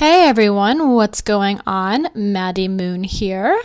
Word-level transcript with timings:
Hey 0.00 0.26
everyone, 0.26 0.94
what's 0.94 1.20
going 1.20 1.60
on? 1.66 2.08
Maddie 2.14 2.68
Moon 2.68 3.04
here. 3.04 3.60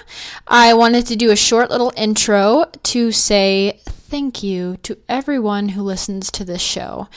I 0.46 0.74
wanted 0.74 1.06
to 1.06 1.16
do 1.16 1.32
a 1.32 1.36
short 1.38 1.70
little 1.70 1.94
intro 1.96 2.66
to 2.84 3.14
say 3.14 3.80
thank 3.86 4.44
you 4.44 4.76
to 4.84 4.98
everyone 5.08 5.70
who 5.70 5.82
listens 5.82 6.30
to 6.32 6.44
this 6.44 6.62
show. 6.62 7.08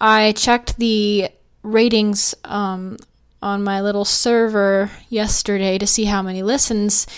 I 0.00 0.30
checked 0.30 0.78
the 0.78 1.28
ratings 1.64 2.36
um, 2.44 2.98
on 3.42 3.64
my 3.64 3.80
little 3.80 4.04
server 4.04 4.92
yesterday 5.08 5.76
to 5.78 5.86
see 5.88 6.04
how 6.04 6.22
many 6.22 6.44
listens 6.44 7.08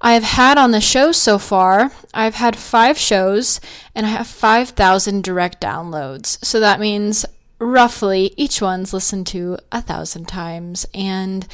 I've 0.00 0.24
had 0.24 0.58
on 0.58 0.72
the 0.72 0.80
show 0.80 1.12
so 1.12 1.38
far. 1.38 1.92
I've 2.14 2.34
had 2.34 2.56
five 2.56 2.98
shows 2.98 3.60
and 3.94 4.06
I 4.06 4.08
have 4.08 4.26
5,000 4.26 5.22
direct 5.22 5.60
downloads. 5.60 6.44
So 6.44 6.58
that 6.58 6.80
means 6.80 7.24
roughly 7.58 8.32
each 8.36 8.60
one's 8.60 8.92
listened 8.92 9.26
to 9.28 9.58
a 9.72 9.80
thousand 9.80 10.26
times. 10.28 10.86
And 10.94 11.46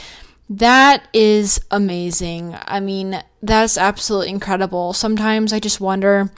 that 0.48 1.08
is 1.12 1.60
amazing. 1.70 2.56
I 2.66 2.80
mean, 2.80 3.22
that's 3.43 3.79
absolutely 3.79 4.30
incredible. 4.30 4.93
Sometimes 4.93 5.52
I 5.52 5.60
just 5.60 5.80
wonder 5.80 6.30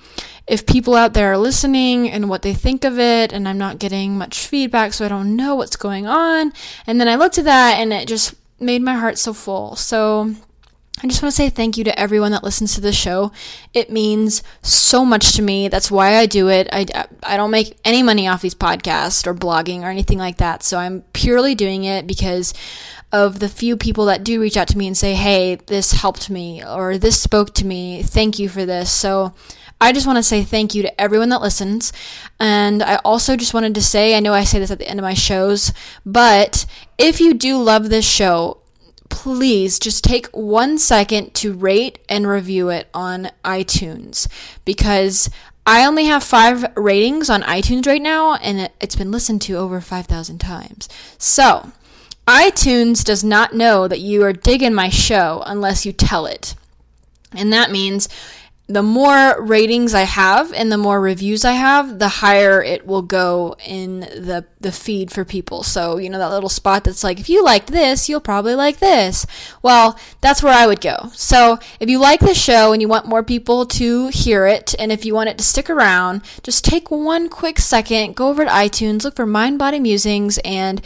if 0.47 0.67
people 0.67 0.95
out 0.95 1.15
there 1.15 1.33
are 1.33 1.39
listening 1.39 2.11
and 2.11 2.29
what 2.29 2.43
they 2.43 2.55
think 2.55 2.85
of 2.85 2.99
it, 2.99 3.33
and 3.33 3.49
I'm 3.49 3.59
not 3.59 3.79
getting 3.79 4.17
much 4.17 4.47
feedback, 4.47 4.93
so 4.93 5.05
I 5.05 5.09
don't 5.09 5.35
know 5.37 5.55
what's 5.55 5.77
going 5.77 6.07
on. 6.07 6.53
And 6.87 7.01
then 7.01 7.09
I 7.09 7.17
looked 7.17 7.39
at 7.39 7.45
that 7.45 7.79
and 7.79 7.93
it 7.93 8.07
just 8.07 8.35
made 8.61 8.83
my 8.83 8.95
heart 8.95 9.19
so 9.19 9.33
full. 9.33 9.75
So 9.75 10.35
I 11.03 11.07
just 11.09 11.23
want 11.23 11.33
to 11.33 11.37
say 11.37 11.51
thank 11.51 11.77
you 11.77 11.85
to 11.85 11.99
everyone 11.99 12.31
that 12.33 12.45
listens 12.45 12.75
to 12.75 12.81
the 12.81 12.93
show. 12.93 13.33
It 13.75 13.91
means 13.91 14.43
so 14.63 15.05
much 15.05 15.33
to 15.35 15.43
me. 15.43 15.69
That's 15.69 15.91
why 15.91 16.17
I 16.17 16.27
do 16.27 16.49
it. 16.49 16.69
I, 16.73 16.87
I 17.23 17.37
don't 17.37 17.51
make 17.51 17.77
any 17.85 18.03
money 18.03 18.29
off 18.29 18.43
these 18.43 18.55
podcasts 18.55 19.27
or 19.27 19.35
blogging 19.35 19.83
or 19.83 19.91
anything 19.91 20.19
like 20.19 20.37
that. 20.39 20.63
So 20.63 20.79
I'm 20.79 21.03
purely 21.13 21.55
doing 21.55 21.85
it 21.85 22.07
because 22.07 22.55
of 23.13 23.41
the 23.41 23.49
few 23.49 23.77
people 23.77 24.07
that 24.07 24.25
do 24.25 24.41
reach 24.41 24.57
out 24.57 24.69
to 24.69 24.79
me 24.79 24.87
and 24.87 24.97
say, 24.97 25.15
hey, 25.15 25.57
this 25.67 25.93
helped 25.93 26.31
me 26.31 26.65
or 26.65 26.97
this 26.97 27.21
spoke 27.21 27.53
to 27.55 27.67
me. 27.67 28.03
Thank 28.03 28.39
you 28.39 28.49
for 28.49 28.65
this. 28.65 28.91
So 28.91 29.35
I 29.81 29.93
just 29.93 30.07
want 30.07 30.17
to 30.17 30.23
say 30.23 30.43
thank 30.43 30.75
you 30.75 30.83
to 30.83 31.01
everyone 31.01 31.29
that 31.29 31.43
listens. 31.43 31.93
And 32.41 32.83
I 32.83 32.97
also 33.05 33.37
just 33.37 33.53
wanted 33.53 33.75
to 33.75 33.83
say 33.83 34.17
I 34.17 34.21
know 34.21 34.33
I 34.33 34.45
say 34.45 34.59
this 34.59 34.71
at 34.71 34.79
the 34.79 34.89
end 34.89 35.01
of 35.01 35.05
my 35.05 35.15
shows, 35.15 35.73
but 36.07 36.67
if 36.99 37.21
you 37.21 37.35
do 37.35 37.61
love 37.61 37.91
this 37.91 38.09
show, 38.09 38.63
please 39.15 39.79
just 39.79 40.03
take 40.03 40.27
one 40.33 40.77
second 40.77 41.33
to 41.35 41.53
rate 41.53 42.01
and 42.09 42.27
review 42.27 42.69
it 42.69 42.89
on 42.93 43.31
iTunes 43.45 44.27
because 44.65 45.31
I 45.65 45.87
only 45.87 46.07
have 46.07 46.25
five 46.25 46.67
ratings 46.77 47.31
on 47.31 47.43
iTunes 47.43 47.87
right 47.87 48.03
now 48.03 48.35
and 48.35 48.69
it's 48.81 48.97
been 48.97 49.13
listened 49.13 49.41
to 49.43 49.55
over 49.55 49.81
5,000 49.81 50.39
times. 50.39 50.89
So, 51.17 51.71
iTunes 52.27 53.05
does 53.05 53.23
not 53.23 53.55
know 53.55 53.87
that 53.87 54.01
you 54.01 54.25
are 54.25 54.33
digging 54.33 54.75
my 54.75 54.89
show 54.89 55.45
unless 55.47 55.87
you 55.87 55.93
tell 55.93 56.27
it. 56.27 56.57
And 57.33 57.53
that 57.53 57.71
means 57.71 58.09
the 58.67 58.83
more 58.83 59.43
ratings 59.43 59.93
I 59.93 60.05
have 60.05 60.51
and 60.55 60.73
the 60.73 60.79
more 60.79 60.99
reviews 60.99 61.45
I 61.45 61.53
have, 61.53 61.99
the 61.99 62.09
higher 62.09 62.63
it 62.63 62.87
will 62.87 63.03
go 63.03 63.57
in 63.65 64.01
the 64.01 64.47
the 64.59 64.73
feed 64.73 65.11
for 65.13 65.23
people. 65.23 65.63
So, 65.63 65.99
you 65.99 66.09
know 66.09 66.19
that 66.19 66.31
little 66.31 66.49
spot 66.49 66.85
that's 66.85 67.05
like 67.05 67.21
if 67.21 67.29
you 67.29 67.45
liked 67.45 67.67
this, 67.67 68.09
you'll 68.09 68.21
probably 68.21 68.55
like 68.55 68.79
this. 68.79 69.27
Well, 69.63 69.99
that's 70.23 70.43
where 70.43 70.55
I 70.55 70.67
would 70.67 70.81
go. 70.81 71.11
So, 71.13 71.59
if 71.79 71.91
you 71.91 71.99
like 71.99 72.21
the 72.21 72.35
show 72.35 72.73
and 72.73 72.81
you 72.81 72.89
want 72.89 73.07
more 73.07 73.23
people 73.23 73.67
to 73.67 74.09
hear 74.09 74.47
it 74.47 74.75
and 74.79 74.91
if 74.91 75.05
you 75.05 75.15
want 75.15 75.29
it 75.29 75.37
to 75.39 75.45
stick 75.45 75.69
around, 75.69 76.23
just 76.43 76.65
take 76.65 76.91
one 76.91 77.29
quick 77.29 77.59
second, 77.59 78.17
go 78.17 78.29
over 78.29 78.45
to 78.45 78.51
iTunes, 78.51 79.05
look 79.05 79.17
for 79.17 79.27
Mind 79.27 79.59
Body 79.59 79.79
Musings 79.79 80.39
and 80.39 80.81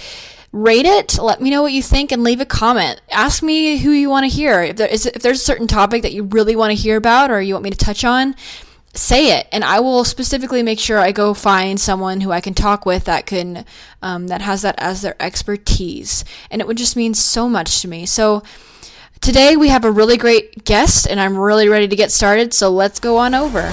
rate 0.50 0.86
it 0.86 1.18
let 1.18 1.40
me 1.40 1.50
know 1.50 1.62
what 1.62 1.72
you 1.72 1.82
think 1.82 2.10
and 2.10 2.24
leave 2.24 2.40
a 2.40 2.46
comment. 2.46 3.00
Ask 3.10 3.42
me 3.42 3.78
who 3.78 3.90
you 3.90 4.08
want 4.08 4.24
to 4.24 4.34
hear. 4.34 4.62
If, 4.62 4.76
there 4.76 4.88
is, 4.88 5.06
if 5.06 5.22
there's 5.22 5.40
a 5.40 5.44
certain 5.44 5.66
topic 5.66 6.02
that 6.02 6.12
you 6.12 6.24
really 6.24 6.56
want 6.56 6.70
to 6.70 6.74
hear 6.74 6.96
about 6.96 7.30
or 7.30 7.40
you 7.40 7.54
want 7.54 7.64
me 7.64 7.70
to 7.70 7.76
touch 7.76 8.04
on 8.04 8.34
say 8.94 9.38
it. 9.38 9.46
And 9.52 9.62
i 9.62 9.80
will 9.80 10.02
specifically 10.02 10.62
make 10.62 10.80
sure 10.80 10.98
i 10.98 11.12
go 11.12 11.34
find 11.34 11.78
someone 11.78 12.20
who 12.20 12.32
i 12.32 12.40
can 12.40 12.54
talk 12.54 12.86
with 12.86 13.04
that 13.04 13.26
can 13.26 13.64
um, 14.02 14.28
that 14.28 14.40
has 14.40 14.62
that 14.62 14.74
as 14.78 15.02
their 15.02 15.14
expertise. 15.20 16.24
And 16.50 16.60
it 16.60 16.66
would 16.66 16.78
just 16.78 16.96
mean 16.96 17.14
so 17.14 17.48
much 17.48 17.82
to 17.82 17.88
me. 17.88 18.06
So 18.06 18.42
today 19.20 19.56
we 19.56 19.68
have 19.68 19.84
a 19.84 19.90
really 19.90 20.16
great 20.16 20.64
guest 20.64 21.06
and 21.08 21.18
i'm 21.18 21.36
really 21.36 21.68
ready 21.68 21.88
to 21.88 21.96
get 21.96 22.12
started 22.12 22.54
so 22.54 22.70
let's 22.70 23.00
go 23.00 23.16
on 23.16 23.34
over 23.34 23.72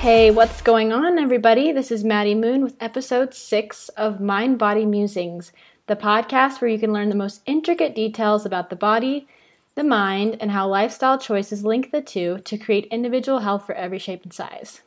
Hey, 0.00 0.30
what's 0.30 0.62
going 0.62 0.94
on, 0.94 1.18
everybody? 1.18 1.72
This 1.72 1.90
is 1.90 2.04
Maddie 2.04 2.34
Moon 2.34 2.62
with 2.62 2.74
episode 2.80 3.34
six 3.34 3.90
of 3.90 4.18
Mind 4.18 4.58
Body 4.58 4.86
Musings, 4.86 5.52
the 5.88 5.94
podcast 5.94 6.62
where 6.62 6.70
you 6.70 6.78
can 6.78 6.94
learn 6.94 7.10
the 7.10 7.14
most 7.14 7.42
intricate 7.44 7.94
details 7.94 8.46
about 8.46 8.70
the 8.70 8.76
body, 8.76 9.28
the 9.74 9.84
mind, 9.84 10.38
and 10.40 10.52
how 10.52 10.66
lifestyle 10.66 11.18
choices 11.18 11.66
link 11.66 11.90
the 11.90 12.00
two 12.00 12.38
to 12.46 12.56
create 12.56 12.86
individual 12.86 13.40
health 13.40 13.66
for 13.66 13.74
every 13.74 13.98
shape 13.98 14.22
and 14.22 14.32
size. 14.32 14.80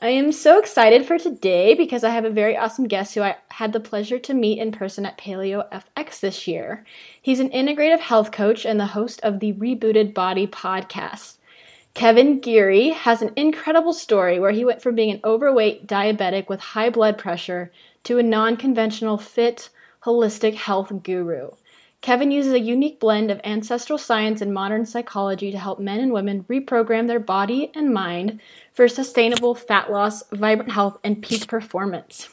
I 0.00 0.10
am 0.10 0.30
so 0.30 0.60
excited 0.60 1.04
for 1.04 1.18
today 1.18 1.74
because 1.74 2.04
I 2.04 2.10
have 2.10 2.24
a 2.24 2.30
very 2.30 2.56
awesome 2.56 2.86
guest 2.86 3.16
who 3.16 3.22
I 3.22 3.34
had 3.48 3.72
the 3.72 3.80
pleasure 3.80 4.20
to 4.20 4.34
meet 4.34 4.60
in 4.60 4.70
person 4.70 5.04
at 5.04 5.18
Paleo 5.18 5.68
FX 5.72 6.20
this 6.20 6.46
year. 6.46 6.84
He's 7.20 7.40
an 7.40 7.50
integrative 7.50 7.98
health 7.98 8.30
coach 8.30 8.64
and 8.64 8.78
the 8.78 8.86
host 8.86 9.20
of 9.24 9.40
the 9.40 9.52
Rebooted 9.54 10.14
Body 10.14 10.46
podcast. 10.46 11.35
Kevin 11.96 12.40
Geary 12.40 12.90
has 12.90 13.22
an 13.22 13.32
incredible 13.36 13.94
story 13.94 14.38
where 14.38 14.50
he 14.50 14.66
went 14.66 14.82
from 14.82 14.94
being 14.94 15.10
an 15.10 15.20
overweight 15.24 15.86
diabetic 15.86 16.46
with 16.46 16.60
high 16.60 16.90
blood 16.90 17.16
pressure 17.16 17.72
to 18.04 18.18
a 18.18 18.22
non 18.22 18.58
conventional, 18.58 19.16
fit, 19.16 19.70
holistic 20.04 20.56
health 20.56 20.92
guru. 21.02 21.52
Kevin 22.02 22.30
uses 22.30 22.52
a 22.52 22.60
unique 22.60 23.00
blend 23.00 23.30
of 23.30 23.40
ancestral 23.44 23.96
science 23.96 24.42
and 24.42 24.52
modern 24.52 24.84
psychology 24.84 25.50
to 25.50 25.58
help 25.58 25.80
men 25.80 26.00
and 26.00 26.12
women 26.12 26.44
reprogram 26.50 27.06
their 27.06 27.18
body 27.18 27.70
and 27.74 27.94
mind 27.94 28.42
for 28.74 28.88
sustainable 28.88 29.54
fat 29.54 29.90
loss, 29.90 30.22
vibrant 30.32 30.72
health, 30.72 30.98
and 31.02 31.22
peak 31.22 31.48
performance. 31.48 32.28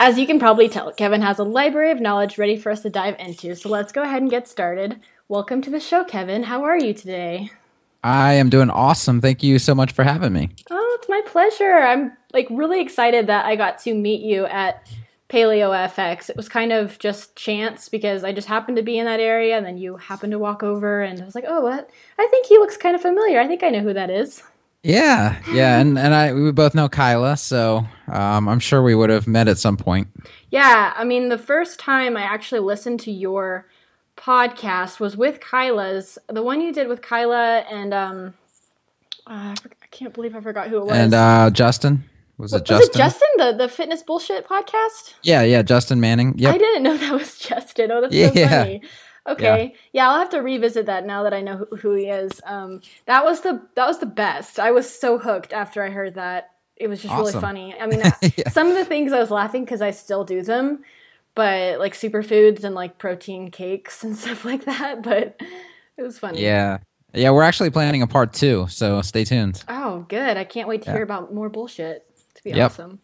As 0.00 0.18
you 0.18 0.26
can 0.26 0.38
probably 0.38 0.70
tell, 0.70 0.90
Kevin 0.94 1.20
has 1.20 1.38
a 1.38 1.44
library 1.44 1.90
of 1.90 2.00
knowledge 2.00 2.38
ready 2.38 2.56
for 2.56 2.72
us 2.72 2.80
to 2.80 2.88
dive 2.88 3.16
into, 3.18 3.54
so 3.54 3.68
let's 3.68 3.92
go 3.92 4.00
ahead 4.00 4.22
and 4.22 4.30
get 4.30 4.48
started. 4.48 5.00
Welcome 5.28 5.60
to 5.60 5.70
the 5.70 5.80
show, 5.80 6.02
Kevin. 6.02 6.44
How 6.44 6.64
are 6.64 6.78
you 6.78 6.94
today? 6.94 7.50
I 8.02 8.34
am 8.34 8.48
doing 8.48 8.70
awesome. 8.70 9.20
Thank 9.20 9.42
you 9.42 9.58
so 9.58 9.74
much 9.74 9.92
for 9.92 10.04
having 10.04 10.32
me. 10.32 10.50
Oh, 10.70 10.98
it's 10.98 11.08
my 11.08 11.20
pleasure. 11.26 11.78
I'm 11.78 12.12
like 12.32 12.46
really 12.50 12.80
excited 12.80 13.26
that 13.26 13.46
I 13.46 13.56
got 13.56 13.78
to 13.80 13.94
meet 13.94 14.22
you 14.22 14.46
at 14.46 14.86
Paleo 15.28 15.70
FX. 15.90 16.30
It 16.30 16.36
was 16.36 16.48
kind 16.48 16.72
of 16.72 16.98
just 16.98 17.36
chance 17.36 17.88
because 17.88 18.24
I 18.24 18.32
just 18.32 18.48
happened 18.48 18.76
to 18.76 18.82
be 18.82 18.98
in 18.98 19.04
that 19.06 19.20
area 19.20 19.56
and 19.56 19.66
then 19.66 19.76
you 19.76 19.96
happened 19.96 20.32
to 20.32 20.38
walk 20.38 20.62
over 20.62 21.02
and 21.02 21.20
I 21.20 21.24
was 21.24 21.34
like, 21.34 21.44
"Oh, 21.46 21.60
what? 21.60 21.90
I 22.18 22.26
think 22.30 22.46
he 22.46 22.58
looks 22.58 22.76
kind 22.76 22.94
of 22.94 23.02
familiar. 23.02 23.40
I 23.40 23.46
think 23.46 23.62
I 23.62 23.70
know 23.70 23.80
who 23.80 23.92
that 23.92 24.10
is." 24.10 24.42
Yeah, 24.82 25.36
yeah, 25.52 25.80
and 25.80 25.98
and 25.98 26.14
I 26.14 26.32
we 26.32 26.52
both 26.52 26.74
know 26.74 26.88
Kyla, 26.88 27.36
so 27.36 27.84
um, 28.06 28.48
I'm 28.48 28.60
sure 28.60 28.80
we 28.80 28.94
would 28.94 29.10
have 29.10 29.26
met 29.26 29.48
at 29.48 29.58
some 29.58 29.76
point. 29.76 30.08
Yeah, 30.50 30.94
I 30.96 31.04
mean, 31.04 31.28
the 31.28 31.38
first 31.38 31.80
time 31.80 32.16
I 32.16 32.22
actually 32.22 32.60
listened 32.60 33.00
to 33.00 33.10
your 33.10 33.66
podcast 34.18 35.00
was 35.00 35.16
with 35.16 35.40
Kyla's, 35.40 36.18
the 36.28 36.42
one 36.42 36.60
you 36.60 36.72
did 36.72 36.88
with 36.88 37.00
Kyla 37.02 37.60
and 37.70 37.94
um, 37.94 38.34
uh, 39.26 39.54
I 39.54 39.86
can't 39.90 40.12
believe 40.12 40.34
I 40.34 40.40
forgot 40.40 40.68
who 40.68 40.78
it 40.78 40.86
was. 40.86 40.96
And 40.96 41.14
uh, 41.14 41.50
Justin. 41.50 42.04
Was 42.38 42.52
it 42.52 42.60
was 42.60 42.68
Justin? 42.68 42.90
it 42.90 42.96
Justin, 42.96 43.28
the, 43.36 43.52
the 43.52 43.68
fitness 43.68 44.02
bullshit 44.02 44.46
podcast? 44.46 45.14
Yeah, 45.22 45.42
yeah, 45.42 45.62
Justin 45.62 46.00
Manning. 46.00 46.34
Yeah, 46.36 46.50
I 46.50 46.58
didn't 46.58 46.82
know 46.84 46.96
that 46.96 47.12
was 47.12 47.38
Justin. 47.38 47.90
Oh, 47.90 48.00
that's 48.00 48.14
yeah. 48.14 48.32
so 48.32 48.46
funny. 48.48 48.82
Okay, 49.26 49.72
yeah. 49.74 49.80
yeah. 49.92 50.08
I'll 50.08 50.18
have 50.18 50.30
to 50.30 50.38
revisit 50.38 50.86
that 50.86 51.04
now 51.04 51.24
that 51.24 51.34
I 51.34 51.42
know 51.42 51.56
who, 51.56 51.76
who 51.76 51.94
he 51.94 52.06
is. 52.06 52.40
Um, 52.46 52.80
that 53.06 53.24
was 53.24 53.40
the 53.40 53.60
that 53.74 53.86
was 53.86 53.98
the 53.98 54.06
best. 54.06 54.58
I 54.58 54.70
was 54.70 54.88
so 54.88 55.18
hooked 55.18 55.52
after 55.52 55.82
I 55.82 55.90
heard 55.90 56.14
that. 56.14 56.52
It 56.76 56.86
was 56.86 57.02
just 57.02 57.12
awesome. 57.12 57.26
really 57.26 57.40
funny. 57.40 57.74
I 57.78 57.86
mean, 57.88 58.00
yeah. 58.36 58.48
some 58.50 58.68
of 58.68 58.76
the 58.76 58.84
things 58.84 59.12
I 59.12 59.18
was 59.18 59.30
laughing 59.30 59.64
because 59.64 59.82
I 59.82 59.90
still 59.90 60.24
do 60.24 60.42
them, 60.42 60.84
but 61.34 61.78
like 61.78 61.94
superfoods 61.94 62.64
and 62.64 62.74
like 62.74 62.98
protein 62.98 63.50
cakes 63.50 64.04
and 64.04 64.16
stuff 64.18 64.44
like 64.44 64.64
that. 64.64 65.02
But 65.02 65.40
it 65.96 66.02
was 66.02 66.18
funny. 66.18 66.42
Yeah. 66.42 66.78
Yeah, 67.14 67.30
we're 67.30 67.42
actually 67.42 67.70
planning 67.70 68.02
a 68.02 68.06
part 68.06 68.34
two, 68.34 68.66
so 68.68 69.00
stay 69.00 69.24
tuned. 69.24 69.64
Oh, 69.66 70.04
good. 70.08 70.36
I 70.36 70.44
can't 70.44 70.68
wait 70.68 70.82
to 70.82 70.88
yeah. 70.90 70.96
hear 70.96 71.02
about 71.02 71.32
more 71.32 71.48
bullshit. 71.48 72.04
To 72.34 72.44
be 72.44 72.50
yep. 72.50 72.70
awesome. 72.70 73.00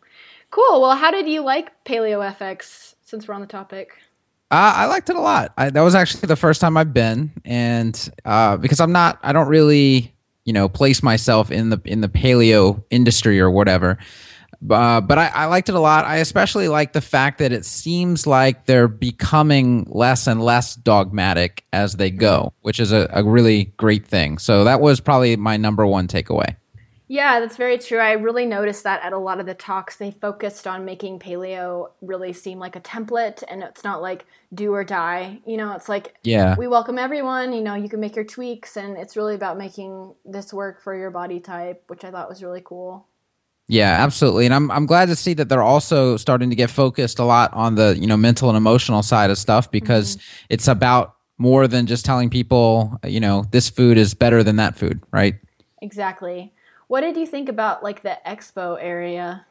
Cool. 0.50 0.82
Well, 0.82 0.94
how 0.94 1.10
did 1.10 1.26
you 1.26 1.42
like 1.42 1.72
Paleo 1.84 2.20
FX 2.36 2.94
since 3.02 3.26
we're 3.26 3.34
on 3.34 3.40
the 3.40 3.46
topic? 3.46 3.92
Uh, 4.50 4.72
I 4.76 4.86
liked 4.86 5.10
it 5.10 5.16
a 5.16 5.20
lot. 5.20 5.52
I, 5.56 5.70
that 5.70 5.80
was 5.80 5.96
actually 5.96 6.28
the 6.28 6.36
first 6.36 6.60
time 6.60 6.76
I've 6.76 6.94
been, 6.94 7.32
and 7.44 8.10
uh, 8.24 8.56
because 8.56 8.78
I'm 8.78 8.92
not, 8.92 9.18
I 9.22 9.32
don't 9.32 9.48
really, 9.48 10.14
you 10.44 10.52
know, 10.52 10.68
place 10.68 11.02
myself 11.02 11.50
in 11.50 11.70
the 11.70 11.80
in 11.84 12.02
the 12.02 12.08
paleo 12.08 12.84
industry 12.90 13.40
or 13.40 13.50
whatever. 13.50 13.98
Uh, 14.68 15.00
but 15.00 15.18
I, 15.18 15.26
I, 15.28 15.44
liked 15.46 15.68
it 15.68 15.74
a 15.74 15.80
lot. 15.80 16.04
I 16.04 16.16
especially 16.16 16.68
like 16.68 16.92
the 16.92 17.00
fact 17.00 17.38
that 17.38 17.52
it 17.52 17.64
seems 17.64 18.26
like 18.26 18.66
they're 18.66 18.88
becoming 18.88 19.86
less 19.90 20.26
and 20.26 20.42
less 20.42 20.74
dogmatic 20.74 21.64
as 21.72 21.94
they 21.94 22.10
go, 22.10 22.52
which 22.62 22.80
is 22.80 22.92
a, 22.92 23.08
a 23.12 23.22
really 23.22 23.72
great 23.76 24.06
thing. 24.06 24.38
So 24.38 24.64
that 24.64 24.80
was 24.80 25.00
probably 25.00 25.36
my 25.36 25.56
number 25.56 25.86
one 25.86 26.08
takeaway. 26.08 26.56
Yeah, 27.06 27.38
that's 27.40 27.56
very 27.56 27.78
true. 27.78 27.98
I 27.98 28.12
really 28.12 28.46
noticed 28.46 28.84
that 28.84 29.02
at 29.02 29.12
a 29.12 29.18
lot 29.18 29.38
of 29.38 29.44
the 29.44 29.54
talks, 29.54 29.96
they 29.96 30.10
focused 30.10 30.66
on 30.66 30.86
making 30.86 31.18
paleo 31.18 31.90
really 32.00 32.32
seem 32.32 32.58
like 32.58 32.76
a 32.76 32.80
template 32.80 33.44
and 33.46 33.62
it's 33.62 33.84
not 33.84 34.00
like 34.00 34.24
do 34.54 34.72
or 34.72 34.84
die. 34.84 35.40
You 35.46 35.58
know, 35.58 35.72
it's 35.72 35.88
like, 35.88 36.14
yeah, 36.24 36.56
we 36.56 36.66
welcome 36.66 36.98
everyone. 36.98 37.52
You 37.52 37.60
know, 37.60 37.74
you 37.74 37.90
can 37.90 38.00
make 38.00 38.16
your 38.16 38.24
tweaks 38.24 38.78
and 38.78 38.96
it's 38.96 39.16
really 39.16 39.34
about 39.34 39.58
making 39.58 40.14
this 40.24 40.52
work 40.52 40.82
for 40.82 40.96
your 40.96 41.10
body 41.10 41.40
type, 41.40 41.84
which 41.88 42.04
I 42.04 42.10
thought 42.10 42.28
was 42.28 42.42
really 42.42 42.62
cool. 42.64 43.06
Yeah, 43.66 43.96
absolutely. 44.02 44.44
And 44.44 44.54
I'm 44.54 44.70
I'm 44.70 44.86
glad 44.86 45.08
to 45.08 45.16
see 45.16 45.32
that 45.34 45.48
they're 45.48 45.62
also 45.62 46.16
starting 46.16 46.50
to 46.50 46.56
get 46.56 46.70
focused 46.70 47.18
a 47.18 47.24
lot 47.24 47.52
on 47.54 47.76
the, 47.76 47.96
you 47.98 48.06
know, 48.06 48.16
mental 48.16 48.48
and 48.48 48.58
emotional 48.58 49.02
side 49.02 49.30
of 49.30 49.38
stuff 49.38 49.70
because 49.70 50.16
mm-hmm. 50.16 50.46
it's 50.50 50.68
about 50.68 51.16
more 51.38 51.66
than 51.66 51.86
just 51.86 52.04
telling 52.04 52.30
people, 52.30 52.98
you 53.04 53.20
know, 53.20 53.44
this 53.50 53.68
food 53.70 53.96
is 53.96 54.14
better 54.14 54.42
than 54.42 54.56
that 54.56 54.76
food, 54.76 55.00
right? 55.12 55.36
Exactly. 55.80 56.52
What 56.88 57.00
did 57.00 57.16
you 57.16 57.26
think 57.26 57.48
about 57.48 57.82
like 57.82 58.02
the 58.02 58.18
expo 58.26 58.76
area? 58.80 59.46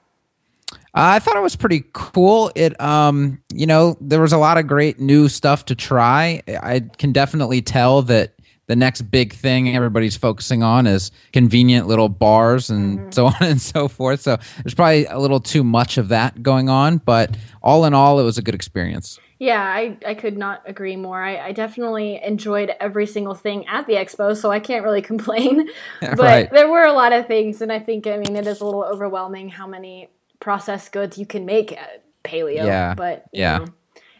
Uh, 0.71 0.77
I 0.95 1.19
thought 1.19 1.35
it 1.35 1.41
was 1.41 1.55
pretty 1.55 1.83
cool. 1.93 2.51
It, 2.55 2.79
um, 2.79 3.41
you 3.53 3.65
know, 3.65 3.97
there 3.99 4.21
was 4.21 4.33
a 4.33 4.37
lot 4.37 4.57
of 4.57 4.67
great 4.67 4.99
new 4.99 5.27
stuff 5.27 5.65
to 5.65 5.75
try. 5.75 6.41
I 6.47 6.81
can 6.97 7.11
definitely 7.11 7.61
tell 7.61 8.03
that 8.03 8.33
the 8.67 8.75
next 8.75 9.03
big 9.03 9.33
thing 9.33 9.75
everybody's 9.75 10.15
focusing 10.15 10.63
on 10.63 10.87
is 10.87 11.11
convenient 11.31 11.87
little 11.87 12.09
bars 12.09 12.69
and 12.69 12.99
mm-hmm. 12.99 13.11
so 13.11 13.25
on 13.27 13.35
and 13.41 13.61
so 13.61 13.87
forth. 13.87 14.21
So 14.21 14.37
there's 14.63 14.73
probably 14.73 15.05
a 15.05 15.19
little 15.19 15.39
too 15.39 15.63
much 15.63 15.97
of 15.97 16.09
that 16.09 16.41
going 16.41 16.69
on, 16.69 16.97
but 16.97 17.35
all 17.61 17.85
in 17.85 17.93
all, 17.93 18.19
it 18.19 18.23
was 18.23 18.37
a 18.37 18.41
good 18.41 18.55
experience. 18.55 19.19
Yeah, 19.39 19.61
I, 19.61 19.97
I 20.05 20.13
could 20.13 20.37
not 20.37 20.61
agree 20.65 20.95
more. 20.95 21.21
I, 21.21 21.47
I 21.47 21.51
definitely 21.51 22.21
enjoyed 22.23 22.71
every 22.79 23.05
single 23.05 23.33
thing 23.33 23.67
at 23.67 23.87
the 23.87 23.93
expo, 23.93 24.37
so 24.37 24.49
I 24.51 24.61
can't 24.61 24.85
really 24.85 25.01
complain. 25.11 25.67
but 25.99 26.17
right. 26.17 26.51
there 26.51 26.69
were 26.69 26.85
a 26.85 26.93
lot 26.93 27.11
of 27.11 27.27
things, 27.27 27.61
and 27.61 27.71
I 27.71 27.79
think, 27.79 28.07
I 28.07 28.17
mean, 28.17 28.37
it 28.37 28.47
is 28.47 28.61
a 28.61 28.65
little 28.65 28.83
overwhelming 28.83 29.49
how 29.49 29.67
many 29.67 30.09
processed 30.39 30.93
goods 30.93 31.17
you 31.17 31.25
can 31.25 31.45
make 31.45 31.73
at 31.73 32.05
paleo. 32.23 32.65
Yeah. 32.65 32.93
But, 32.93 33.25
yeah. 33.33 33.57
Know, 33.59 33.65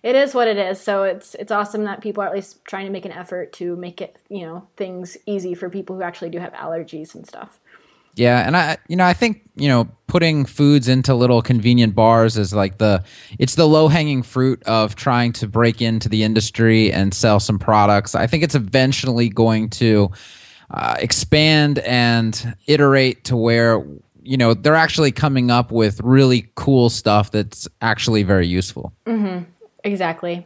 it 0.04 0.16
is 0.16 0.36
what 0.36 0.48
it 0.50 0.58
is. 0.58 0.80
So 0.80 1.04
it's 1.04 1.34
it's 1.36 1.52
awesome 1.52 1.86
that 1.86 2.02
people 2.02 2.22
are 2.22 2.28
at 2.28 2.34
least 2.34 2.64
trying 2.66 2.86
to 2.86 2.92
make 2.92 3.06
an 3.06 3.12
effort 3.14 3.54
to 3.54 3.76
make 3.78 4.02
it, 4.02 4.18
you 4.30 4.42
know, 4.42 4.68
things 4.76 5.18
easy 5.26 5.56
for 5.56 5.70
people 5.70 5.96
who 5.96 6.04
actually 6.04 6.30
do 6.30 6.40
have 6.40 6.54
allergies 6.54 7.16
and 7.16 7.26
stuff. 7.26 7.60
Yeah, 8.16 8.46
and 8.46 8.56
I 8.56 8.78
you 8.88 8.96
know, 8.96 9.06
I 9.06 9.14
think, 9.14 9.42
you 9.56 9.68
know, 9.68 9.88
putting 10.08 10.46
foods 10.46 10.88
into 10.88 11.16
little 11.16 11.42
convenient 11.42 11.96
bars 11.96 12.38
is 12.38 12.54
like 12.54 12.78
the 12.78 13.04
it's 13.40 13.56
the 13.56 13.68
low-hanging 13.68 14.24
fruit 14.24 14.62
of 14.64 14.96
trying 14.96 15.32
to 15.34 15.48
break 15.48 15.82
into 15.82 16.10
the 16.10 16.22
industry 16.22 16.92
and 16.92 17.14
sell 17.14 17.40
some 17.40 17.58
products. 17.58 18.14
I 18.14 18.28
think 18.28 18.44
it's 18.44 18.56
eventually 18.56 19.30
going 19.30 19.70
to 19.72 20.12
uh, 20.70 20.98
expand 21.00 21.80
and 21.80 22.56
iterate 22.68 23.24
to 23.24 23.38
where 23.38 23.84
you 24.22 24.38
know 24.38 24.54
they're 24.54 24.76
actually 24.76 25.14
coming 25.14 25.50
up 25.50 25.72
with 25.72 26.00
really 26.02 26.52
cool 26.56 26.90
stuff 26.90 27.32
that's 27.32 27.70
actually 27.82 28.24
very 28.24 28.48
useful. 28.48 28.94
Mm-hmm. 29.08 29.46
Exactly. 29.84 30.46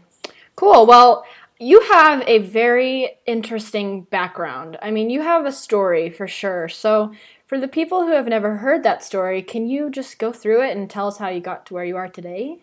Cool. 0.56 0.86
Well, 0.86 1.25
you 1.60 1.81
have 1.81 2.24
a 2.28 2.39
very 2.39 3.18
interesting 3.25 4.01
background. 4.04 4.78
I 4.81 4.92
mean, 4.92 5.10
you 5.10 5.22
have 5.22 5.45
a 5.45 5.51
story 5.51 6.10
for 6.10 6.28
sure. 6.28 6.69
So, 6.69 7.13
for 7.48 7.57
the 7.60 7.68
people 7.68 8.06
who 8.06 8.12
have 8.12 8.28
never 8.28 8.57
heard 8.57 8.84
that 8.84 9.04
story, 9.04 9.42
can 9.42 9.68
you 9.69 9.89
just 9.89 10.19
go 10.19 10.34
through 10.34 10.63
it 10.63 10.75
and 10.75 10.89
tell 10.89 11.07
us 11.07 11.18
how 11.18 11.30
you 11.30 11.39
got 11.39 11.66
to 11.68 11.74
where 11.74 11.86
you 11.86 11.95
are 11.95 12.10
today? 12.10 12.60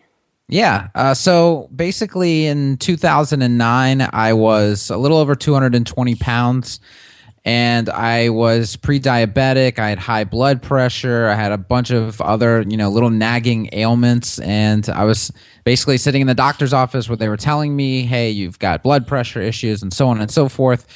Yeah. 0.47 0.89
Uh, 0.93 1.15
so 1.15 1.69
basically, 1.75 2.45
in 2.45 2.77
2009, 2.77 4.07
I 4.13 4.33
was 4.33 4.91
a 4.91 4.97
little 4.97 5.17
over 5.17 5.35
220 5.35 6.15
pounds 6.15 6.79
and 7.45 7.89
I 7.89 8.29
was 8.29 8.75
pre-diabetic. 8.75 9.77
I 9.77 9.89
had 9.89 9.99
high 9.99 10.23
blood 10.23 10.63
pressure. 10.63 11.27
I 11.27 11.35
had 11.35 11.51
a 11.51 11.59
bunch 11.59 11.91
of 11.91 12.19
other, 12.19 12.65
you 12.67 12.75
know, 12.75 12.89
little 12.89 13.11
nagging 13.11 13.69
ailments, 13.71 14.39
and 14.39 14.89
I 14.89 15.03
was 15.05 15.31
basically 15.63 15.97
sitting 15.97 16.21
in 16.21 16.27
the 16.27 16.33
doctor's 16.33 16.73
office 16.73 17.07
where 17.07 17.15
they 17.15 17.29
were 17.29 17.37
telling 17.37 17.75
me, 17.75 18.01
"Hey, 18.03 18.31
you've 18.31 18.57
got 18.57 18.81
blood 18.81 19.05
pressure 19.05 19.41
issues," 19.41 19.83
and 19.83 19.93
so 19.93 20.07
on 20.07 20.19
and 20.19 20.31
so 20.31 20.49
forth. 20.49 20.87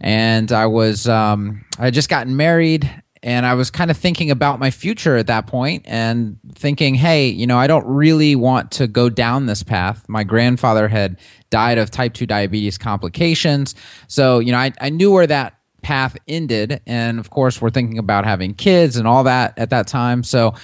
And 0.00 0.50
I 0.50 0.64
was, 0.64 1.06
um, 1.06 1.66
I 1.78 1.84
had 1.86 1.94
just 1.94 2.08
gotten 2.08 2.34
married, 2.34 2.90
and 3.22 3.44
I 3.44 3.52
was 3.52 3.70
kind 3.70 3.90
of 3.90 3.98
thinking 3.98 4.30
about 4.30 4.58
my 4.58 4.70
future 4.70 5.18
at 5.18 5.26
that 5.26 5.46
point, 5.46 5.82
and 5.86 6.38
thinking, 6.54 6.94
"Hey, 6.94 7.28
you 7.28 7.46
know, 7.46 7.58
I 7.58 7.66
don't 7.66 7.86
really 7.86 8.34
want 8.36 8.70
to 8.72 8.86
go 8.86 9.10
down 9.10 9.44
this 9.44 9.62
path." 9.62 10.06
My 10.08 10.24
grandfather 10.24 10.88
had 10.88 11.18
died 11.50 11.76
of 11.76 11.90
type 11.90 12.14
two 12.14 12.24
diabetes 12.24 12.78
complications, 12.78 13.74
so 14.06 14.38
you 14.38 14.50
know, 14.50 14.58
I, 14.58 14.72
I 14.80 14.88
knew 14.88 15.12
where 15.12 15.26
that 15.26 15.59
path 15.82 16.16
ended. 16.28 16.80
And 16.86 17.18
of 17.18 17.30
course, 17.30 17.60
we're 17.60 17.70
thinking 17.70 17.98
about 17.98 18.24
having 18.24 18.54
kids 18.54 18.96
and 18.96 19.06
all 19.06 19.24
that 19.24 19.58
at 19.58 19.70
that 19.70 19.86
time. 19.86 20.22
So 20.22 20.54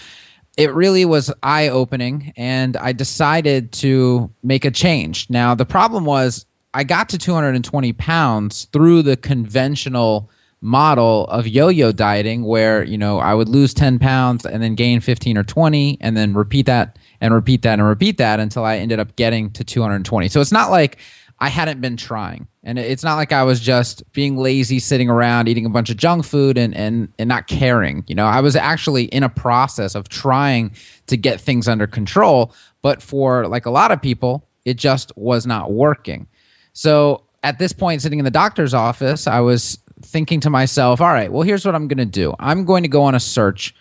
it 0.57 0.73
really 0.75 1.05
was 1.05 1.33
eye 1.43 1.69
opening. 1.69 2.33
And 2.37 2.77
I 2.77 2.93
decided 2.93 3.73
to 3.73 4.31
make 4.43 4.65
a 4.65 4.71
change. 4.71 5.29
Now, 5.29 5.55
the 5.55 5.67
problem 5.67 6.05
was 6.05 6.47
I 6.75 6.85
got 6.85 7.09
to 7.11 7.19
220 7.19 7.93
pounds 7.95 8.67
through 8.73 9.03
the 9.03 9.17
conventional 9.17 10.31
model 10.63 11.27
of 11.27 11.47
yo-yo 11.47 11.93
dieting 11.93 12.43
where 12.43 12.83
you 12.83 12.97
know 12.97 13.19
i 13.19 13.35
would 13.35 13.49
lose 13.49 13.75
10 13.75 13.99
pounds 13.99 14.47
and 14.47 14.63
then 14.63 14.75
gain 14.75 15.01
15 15.01 15.37
or 15.37 15.45
20 15.45 15.99
and 16.01 16.17
then 16.17 16.33
repeat 16.33 16.65
that 16.65 16.99
and 17.21 17.35
repeat 17.35 17.61
that 17.63 17.79
and 17.79 17.87
repeat 17.87 18.17
that 18.17 18.41
until 18.41 18.65
i 18.65 18.79
ended 18.79 18.99
up 18.99 19.15
getting 19.17 19.51
to 19.51 19.63
220 19.63 20.29
so 20.29 20.41
it's 20.41 20.53
not 20.53 20.71
like 20.71 20.99
I 21.38 21.49
hadn't 21.49 21.81
been 21.81 21.97
trying. 21.97 22.49
And 22.62 22.79
it's 22.79 23.05
not 23.05 23.17
like 23.17 23.31
I 23.31 23.43
was 23.43 23.61
just 23.61 24.11
being 24.12 24.38
lazy, 24.38 24.79
sitting 24.79 25.11
around, 25.11 25.49
eating 25.49 25.67
a 25.67 25.71
bunch 25.71 25.91
of 25.91 25.97
junk 25.97 26.25
food 26.25 26.56
and, 26.56 26.75
and, 26.75 27.12
and 27.19 27.29
not 27.29 27.47
caring. 27.47 28.05
You 28.06 28.15
know, 28.15 28.25
I 28.25 28.41
was 28.41 28.56
actually 28.56 29.05
in 29.05 29.23
a 29.23 29.29
process 29.29 29.94
of 29.94 30.09
trying 30.09 30.75
to 31.09 31.17
get 31.17 31.41
things 31.41 31.69
under 31.69 31.87
control. 31.87 32.55
But 32.81 33.03
for 33.03 33.47
like 33.47 33.67
a 33.67 33.71
lot 33.71 33.93
of 33.93 34.00
people, 34.00 34.49
it 34.65 34.75
just 34.75 35.12
was 35.17 35.47
not 35.47 35.73
working. 35.73 36.27
So 36.73 37.25
at 37.43 37.59
this 37.59 37.73
point, 37.73 38.03
sitting 38.03 38.19
in 38.19 38.25
the 38.25 38.31
doctor's 38.31 38.75
office, 38.75 39.27
I 39.27 39.41
was 39.41 39.79
thinking 40.03 40.41
to 40.41 40.50
myself, 40.50 41.00
all 41.00 41.09
right, 41.09 41.31
well, 41.31 41.43
here's 41.43 41.65
what 41.65 41.75
I'm 41.75 41.89
going 41.89 41.99
to 41.99 42.05
do 42.05 42.35
I'm 42.39 42.65
going 42.65 42.82
to 42.82 42.89
go 42.89 43.03
on 43.03 43.15
a 43.15 43.21
search 43.21 43.75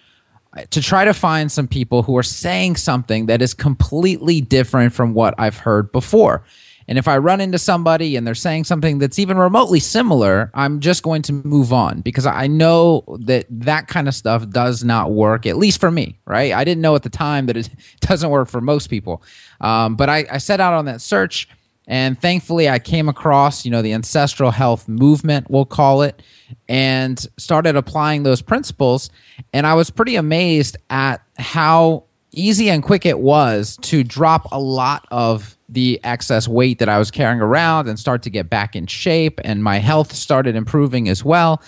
uh, 0.56 0.64
to 0.70 0.82
try 0.82 1.06
to 1.06 1.14
find 1.14 1.52
some 1.52 1.68
people 1.68 2.04
who 2.04 2.18
are 2.18 2.24
saying 2.24 2.76
something 2.76 3.26
that 3.26 3.42
is 3.42 3.54
completely 3.54 4.42
different 4.42 4.94
from 4.94 5.14
what 5.14 5.34
I've 5.38 5.58
heard 5.58 5.92
before. 5.92 6.44
And 6.88 6.98
if 6.98 7.08
I 7.08 7.18
run 7.18 7.42
into 7.42 7.58
somebody 7.58 8.16
and 8.16 8.28
they're 8.28 8.36
saying 8.36 8.66
something 8.66 9.00
that's 9.00 9.18
even 9.18 9.38
remotely 9.38 9.80
similar, 9.80 10.52
I'm 10.54 10.80
just 10.80 11.04
going 11.04 11.24
to 11.24 11.34
move 11.34 11.74
on 11.74 12.02
because 12.02 12.26
I 12.26 12.48
know 12.48 13.04
that 13.22 13.46
that 13.50 13.88
kind 13.88 14.08
of 14.08 14.14
stuff 14.14 14.48
does 14.50 14.84
not 14.84 15.12
work, 15.12 15.46
at 15.46 15.58
least 15.58 15.80
for 15.80 15.90
me, 15.90 16.20
right? 16.26 16.54
I 16.54 16.64
didn't 16.64 16.82
know 16.82 16.96
at 16.96 17.04
the 17.04 17.10
time 17.10 17.48
that 17.48 17.58
it 17.58 17.70
doesn't 18.02 18.30
work 18.30 18.50
for 18.50 18.62
most 18.62 18.88
people. 18.88 19.24
Um, 19.62 19.96
but 19.96 20.10
I, 20.10 20.26
I 20.32 20.38
set 20.38 20.60
out 20.60 20.74
on 20.74 20.86
that 20.86 21.02
search 21.02 21.48
and 21.88 22.20
thankfully 22.20 22.68
I 22.70 22.80
came 22.80 23.10
across, 23.10 23.64
you 23.64 23.72
know, 23.72 23.82
the 23.82 23.94
ancestral 23.94 24.52
health 24.52 24.88
movement, 24.88 25.50
we'll 25.50 25.66
call 25.66 26.02
it, 26.02 26.22
and 26.68 27.20
started 27.38 27.76
applying 27.76 28.24
those 28.24 28.42
principles. 28.42 29.10
And 29.54 29.68
I 29.68 29.76
was 29.76 29.90
pretty 29.90 30.16
amazed 30.16 30.78
at 30.90 31.22
how 31.38 32.06
easy 32.36 32.70
and 32.70 32.84
quick 32.84 33.06
it 33.06 33.20
was 33.20 33.78
to 33.84 34.04
drop 34.04 34.52
a 34.52 34.60
lot 34.60 35.08
of 35.12 35.56
the 35.70 36.02
excess 36.04 36.46
weight 36.48 36.80
that 36.80 36.90
I 36.90 36.98
was 37.00 37.12
carrying 37.12 37.42
around 37.42 37.88
and 37.88 38.00
start 38.00 38.24
to 38.24 38.30
get 38.30 38.50
back 38.50 38.76
in 38.76 38.88
shape, 38.88 39.40
and 39.44 39.64
my 39.64 39.78
health 39.80 40.14
started 40.14 40.56
improving 40.56 41.10
as 41.10 41.26
well. 41.26 41.62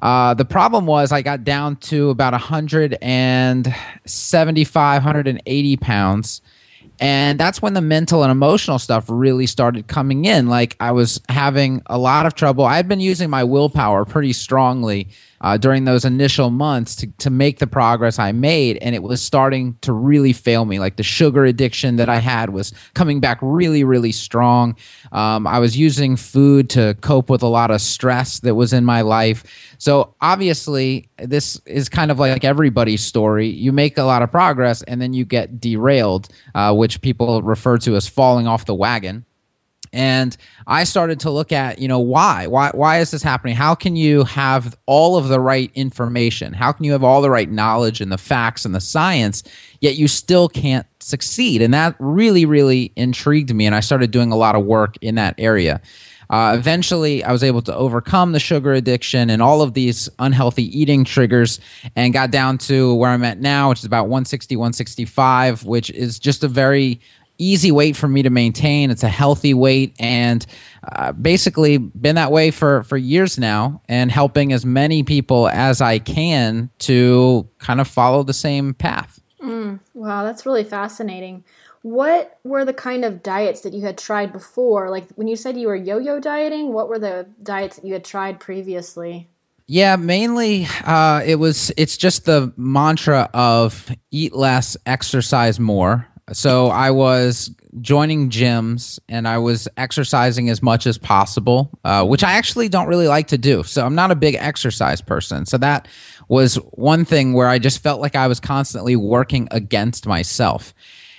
Uh, 0.00 0.34
the 0.34 0.44
problem 0.44 0.84
was 0.86 1.12
I 1.12 1.22
got 1.22 1.44
down 1.44 1.76
to 1.76 2.10
about 2.10 2.32
175, 2.32 5.02
180 5.02 5.76
pounds. 5.76 6.42
And 6.98 7.38
that's 7.38 7.60
when 7.60 7.74
the 7.74 7.82
mental 7.82 8.22
and 8.22 8.32
emotional 8.32 8.78
stuff 8.78 9.04
really 9.08 9.44
started 9.46 9.86
coming 9.86 10.24
in. 10.24 10.48
Like 10.48 10.76
I 10.80 10.92
was 10.92 11.20
having 11.28 11.82
a 11.86 11.98
lot 11.98 12.24
of 12.24 12.34
trouble. 12.34 12.64
I 12.64 12.76
had 12.76 12.88
been 12.88 13.00
using 13.00 13.28
my 13.28 13.44
willpower 13.44 14.06
pretty 14.06 14.32
strongly 14.32 15.08
uh, 15.40 15.56
during 15.56 15.84
those 15.84 16.04
initial 16.04 16.50
months 16.50 16.96
to, 16.96 17.06
to 17.18 17.30
make 17.30 17.58
the 17.58 17.66
progress 17.66 18.18
I 18.18 18.32
made. 18.32 18.78
And 18.78 18.94
it 18.94 19.02
was 19.02 19.22
starting 19.22 19.76
to 19.82 19.92
really 19.92 20.32
fail 20.32 20.64
me. 20.64 20.78
Like 20.78 20.96
the 20.96 21.02
sugar 21.02 21.44
addiction 21.44 21.96
that 21.96 22.08
I 22.08 22.16
had 22.16 22.50
was 22.50 22.72
coming 22.94 23.20
back 23.20 23.38
really, 23.42 23.84
really 23.84 24.12
strong. 24.12 24.76
Um, 25.12 25.46
I 25.46 25.58
was 25.58 25.76
using 25.76 26.16
food 26.16 26.70
to 26.70 26.96
cope 27.00 27.28
with 27.28 27.42
a 27.42 27.48
lot 27.48 27.70
of 27.70 27.80
stress 27.80 28.40
that 28.40 28.54
was 28.54 28.72
in 28.72 28.84
my 28.84 29.02
life. 29.02 29.44
So 29.78 30.14
obviously, 30.20 31.08
this 31.18 31.60
is 31.66 31.88
kind 31.88 32.10
of 32.10 32.18
like 32.18 32.44
everybody's 32.44 33.04
story. 33.04 33.48
You 33.48 33.72
make 33.72 33.98
a 33.98 34.04
lot 34.04 34.22
of 34.22 34.30
progress 34.30 34.82
and 34.82 35.00
then 35.02 35.12
you 35.12 35.24
get 35.24 35.60
derailed, 35.60 36.28
uh, 36.54 36.74
which 36.74 37.02
people 37.02 37.42
refer 37.42 37.76
to 37.78 37.96
as 37.96 38.08
falling 38.08 38.46
off 38.46 38.64
the 38.64 38.74
wagon 38.74 39.25
and 39.96 40.36
i 40.66 40.84
started 40.84 41.18
to 41.18 41.30
look 41.30 41.50
at 41.50 41.78
you 41.78 41.88
know 41.88 41.98
why 41.98 42.46
why 42.46 42.70
why 42.74 42.98
is 43.00 43.10
this 43.10 43.22
happening? 43.22 43.56
How 43.56 43.74
can 43.74 43.96
you 43.96 44.24
have 44.24 44.76
all 44.86 45.16
of 45.16 45.28
the 45.28 45.40
right 45.40 45.70
information? 45.74 46.52
How 46.52 46.72
can 46.72 46.84
you 46.84 46.92
have 46.92 47.02
all 47.02 47.22
the 47.22 47.30
right 47.30 47.50
knowledge 47.50 48.00
and 48.00 48.12
the 48.12 48.18
facts 48.18 48.64
and 48.64 48.74
the 48.74 48.80
science 48.80 49.42
yet 49.80 49.96
you 49.96 50.08
still 50.08 50.48
can't 50.48 50.86
succeed? 51.00 51.62
And 51.62 51.74
that 51.74 51.96
really 51.98 52.44
really 52.44 52.92
intrigued 52.96 53.54
me 53.54 53.66
and 53.66 53.74
i 53.74 53.80
started 53.80 54.10
doing 54.10 54.32
a 54.32 54.36
lot 54.36 54.54
of 54.54 54.64
work 54.64 54.96
in 55.00 55.16
that 55.16 55.34
area. 55.38 55.80
Uh, 56.28 56.56
eventually, 56.58 57.22
I 57.22 57.30
was 57.30 57.44
able 57.44 57.62
to 57.62 57.74
overcome 57.74 58.32
the 58.32 58.40
sugar 58.40 58.72
addiction 58.72 59.30
and 59.30 59.40
all 59.40 59.62
of 59.62 59.74
these 59.74 60.08
unhealthy 60.18 60.64
eating 60.76 61.04
triggers 61.04 61.60
and 61.94 62.12
got 62.12 62.32
down 62.32 62.58
to 62.58 62.94
where 62.96 63.10
I'm 63.10 63.22
at 63.22 63.38
now, 63.38 63.68
which 63.68 63.78
is 63.78 63.84
about 63.84 64.04
160, 64.04 64.56
165, 64.56 65.64
which 65.64 65.88
is 65.90 66.18
just 66.18 66.42
a 66.42 66.48
very 66.48 67.00
easy 67.38 67.70
weight 67.70 67.96
for 67.96 68.08
me 68.08 68.22
to 68.22 68.30
maintain. 68.30 68.90
It's 68.90 69.02
a 69.02 69.08
healthy 69.08 69.54
weight, 69.54 69.94
and 69.98 70.44
uh, 70.82 71.12
basically 71.12 71.78
been 71.78 72.16
that 72.16 72.32
way 72.32 72.50
for 72.50 72.82
for 72.84 72.96
years 72.96 73.38
now, 73.38 73.82
and 73.88 74.10
helping 74.10 74.52
as 74.52 74.64
many 74.64 75.02
people 75.02 75.48
as 75.48 75.80
I 75.80 75.98
can 75.98 76.70
to 76.80 77.48
kind 77.58 77.80
of 77.80 77.88
follow 77.88 78.22
the 78.22 78.34
same 78.34 78.74
path. 78.74 79.20
Mm, 79.42 79.80
wow, 79.94 80.24
that's 80.24 80.46
really 80.46 80.64
fascinating. 80.64 81.44
What 81.82 82.40
were 82.42 82.64
the 82.64 82.74
kind 82.74 83.04
of 83.04 83.22
diets 83.22 83.60
that 83.60 83.72
you 83.72 83.82
had 83.82 83.96
tried 83.96 84.32
before? 84.32 84.90
Like 84.90 85.08
when 85.10 85.28
you 85.28 85.36
said 85.36 85.56
you 85.56 85.68
were 85.68 85.76
yo-yo 85.76 86.18
dieting, 86.18 86.72
what 86.72 86.88
were 86.88 86.98
the 86.98 87.28
diets 87.42 87.76
that 87.76 87.84
you 87.84 87.92
had 87.92 88.04
tried 88.04 88.40
previously? 88.40 89.28
Yeah, 89.68 89.96
mainly 89.96 90.66
uh, 90.84 91.22
it 91.24 91.36
was. 91.36 91.72
It's 91.76 91.96
just 91.96 92.24
the 92.24 92.52
mantra 92.56 93.28
of 93.34 93.90
eat 94.10 94.32
less, 94.32 94.76
exercise 94.86 95.58
more. 95.58 96.06
So 96.32 96.68
I 96.68 96.90
was 96.90 97.50
joining 97.80 98.30
gyms 98.30 98.98
and 99.08 99.28
I 99.28 99.38
was 99.38 99.68
exercising 99.76 100.48
as 100.48 100.62
much 100.62 100.86
as 100.86 100.98
possible, 100.98 101.70
uh, 101.84 102.04
which 102.04 102.24
I 102.24 102.32
actually 102.32 102.68
don't 102.68 102.88
really 102.88 103.06
like 103.06 103.28
to 103.28 103.38
do. 103.38 103.62
So 103.62 103.84
I'm 103.84 103.94
not 103.94 104.10
a 104.10 104.16
big 104.16 104.34
exercise 104.34 105.00
person. 105.00 105.46
So 105.46 105.58
that 105.58 105.86
was 106.28 106.56
one 106.72 107.04
thing 107.04 107.32
where 107.32 107.48
I 107.48 107.58
just 107.58 107.82
felt 107.82 108.00
like 108.00 108.16
I 108.16 108.26
was 108.26 108.40
constantly 108.40 108.96
working 108.96 109.46
against 109.50 110.06
myself. 110.06 110.74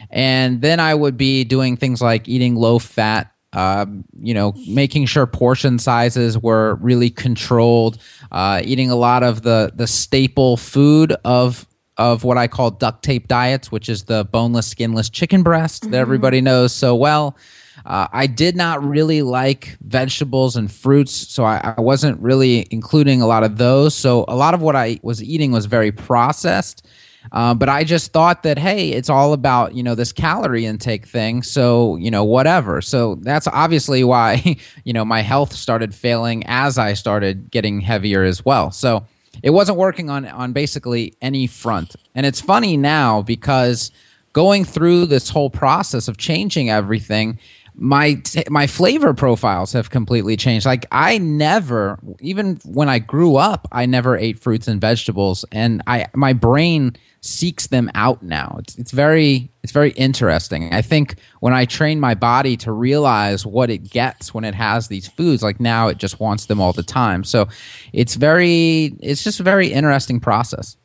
And 0.10 0.62
then 0.62 0.80
I 0.80 0.94
would 0.94 1.18
be 1.18 1.44
doing 1.44 1.78
things 1.78 2.02
like 2.02 2.28
eating 2.28 2.56
low 2.56 2.78
fat, 2.78 3.32
uh, 3.54 3.86
you 4.20 4.34
know, 4.34 4.54
making 4.68 5.06
sure 5.06 5.26
portion 5.26 5.80
sizes 5.80 6.38
were 6.38 6.76
really 6.76 7.10
controlled, 7.10 7.98
uh, 8.32 8.62
eating 8.64 8.92
a 8.92 8.96
lot 8.96 9.24
of 9.24 9.42
the 9.42 9.72
the 9.74 9.88
staple 9.88 10.58
food 10.58 11.14
of 11.24 11.66
of 11.98 12.24
what 12.24 12.38
I 12.38 12.48
call 12.48 12.72
duct 12.72 13.04
tape 13.04 13.28
diets, 13.28 13.72
which 13.72 13.90
is 13.90 14.04
the 14.04 14.26
boneless, 14.26 14.68
skinless 14.68 15.10
chicken 15.10 15.44
breast 15.44 15.84
mm-hmm. 15.84 15.92
that 15.92 16.00
everybody 16.00 16.42
knows 16.42 16.74
so 16.74 16.96
well. 16.96 17.38
Uh, 17.86 18.08
I 18.12 18.28
did 18.28 18.56
not 18.56 18.84
really 18.84 19.22
like 19.22 19.78
vegetables 19.82 20.56
and 20.56 20.72
fruits, 20.72 21.14
so 21.14 21.46
I, 21.46 21.76
I, 21.78 21.82
wasn't 21.82 22.20
really 22.20 22.68
including 22.72 23.22
a 23.22 23.28
lot 23.28 23.44
of 23.44 23.58
those. 23.58 23.96
So 23.96 24.26
a 24.28 24.36
lot 24.36 24.54
of 24.54 24.62
what 24.62 24.76
I 24.76 25.00
was 25.04 25.24
eating 25.24 25.52
was 25.52 25.68
very 25.68 25.92
processed. 25.92 26.86
Uh, 27.32 27.54
but 27.54 27.70
I 27.70 27.84
just 27.84 28.14
thought 28.14 28.44
that 28.44 28.58
hey, 28.58 28.90
it's 28.90 29.10
all 29.10 29.34
about 29.34 29.76
you 29.76 29.84
know 29.84 29.96
this 29.96 30.12
calorie 30.12 30.66
intake 30.66 31.06
thing. 31.06 31.44
So 31.44 31.96
you 31.98 32.10
know 32.10 32.24
whatever. 32.24 32.82
So 32.82 33.16
that's 33.16 33.48
obviously 33.48 34.04
why 34.04 34.58
you 34.84 34.94
know 34.94 35.06
my 35.06 35.22
health 35.22 35.54
started 35.54 35.94
failing 35.94 36.44
as 36.48 36.78
I 36.78 36.94
started 36.94 37.52
getting 37.52 37.82
heavier 37.82 38.24
as 38.24 38.44
well. 38.44 38.72
So 38.72 39.06
it 39.44 39.52
wasn't 39.52 39.78
working 39.78 40.10
on 40.10 40.26
on 40.28 40.54
basically 40.54 41.16
any 41.22 41.48
front. 41.48 41.96
And 42.16 42.26
it's 42.26 42.42
funny 42.42 42.78
now 42.78 43.22
because 43.22 43.92
going 44.34 44.66
through 44.66 45.06
this 45.08 45.30
whole 45.30 45.50
process 45.50 46.08
of 46.08 46.18
changing 46.18 46.70
everything, 46.70 47.40
my 47.76 48.16
t- 48.16 48.44
my 48.50 48.68
flavor 48.68 49.14
profiles 49.14 49.74
have 49.74 49.90
completely 49.90 50.36
changed. 50.36 50.66
Like 50.66 50.86
I 50.92 51.18
never, 51.20 52.00
even 52.20 52.60
when 52.66 52.90
I 52.90 53.00
grew 53.00 53.36
up, 53.36 53.68
I 53.72 53.86
never 53.86 54.18
ate 54.18 54.40
fruits 54.40 54.68
and 54.68 54.82
vegetables, 54.82 55.46
and 55.52 55.82
I 55.88 56.08
my 56.14 56.34
brain 56.34 56.96
seeks 57.22 57.68
them 57.68 57.90
out 57.94 58.24
now. 58.24 58.58
It's 58.60 58.78
it's 58.78 58.92
very 58.92 59.52
it's 59.64 59.72
very 59.72 59.92
interesting. 59.92 60.74
I 60.74 60.82
think 60.82 61.16
when 61.40 61.54
I 61.54 61.66
train 61.66 62.00
my 62.00 62.16
body 62.16 62.58
to 62.58 62.72
realize 62.72 63.46
what 63.46 63.70
it 63.70 63.90
gets 63.90 64.34
when 64.34 64.44
it 64.44 64.56
has 64.56 64.88
these 64.88 65.08
foods, 65.08 65.44
like 65.44 65.60
now 65.60 65.88
it 65.88 65.98
just 65.98 66.20
wants 66.20 66.46
them 66.46 66.62
all 66.62 66.74
the 66.74 66.84
time. 66.84 67.24
So 67.24 67.48
it's 67.94 68.16
very 68.16 68.96
it's 69.02 69.24
just 69.24 69.40
a 69.40 69.44
very 69.44 69.68
interesting 69.68 70.20
process. 70.20 70.78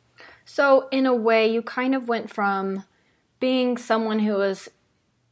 So 0.45 0.87
in 0.91 1.05
a 1.05 1.15
way, 1.15 1.51
you 1.51 1.61
kind 1.61 1.95
of 1.95 2.07
went 2.07 2.29
from 2.29 2.83
being 3.39 3.77
someone 3.77 4.19
who 4.19 4.33
was 4.33 4.69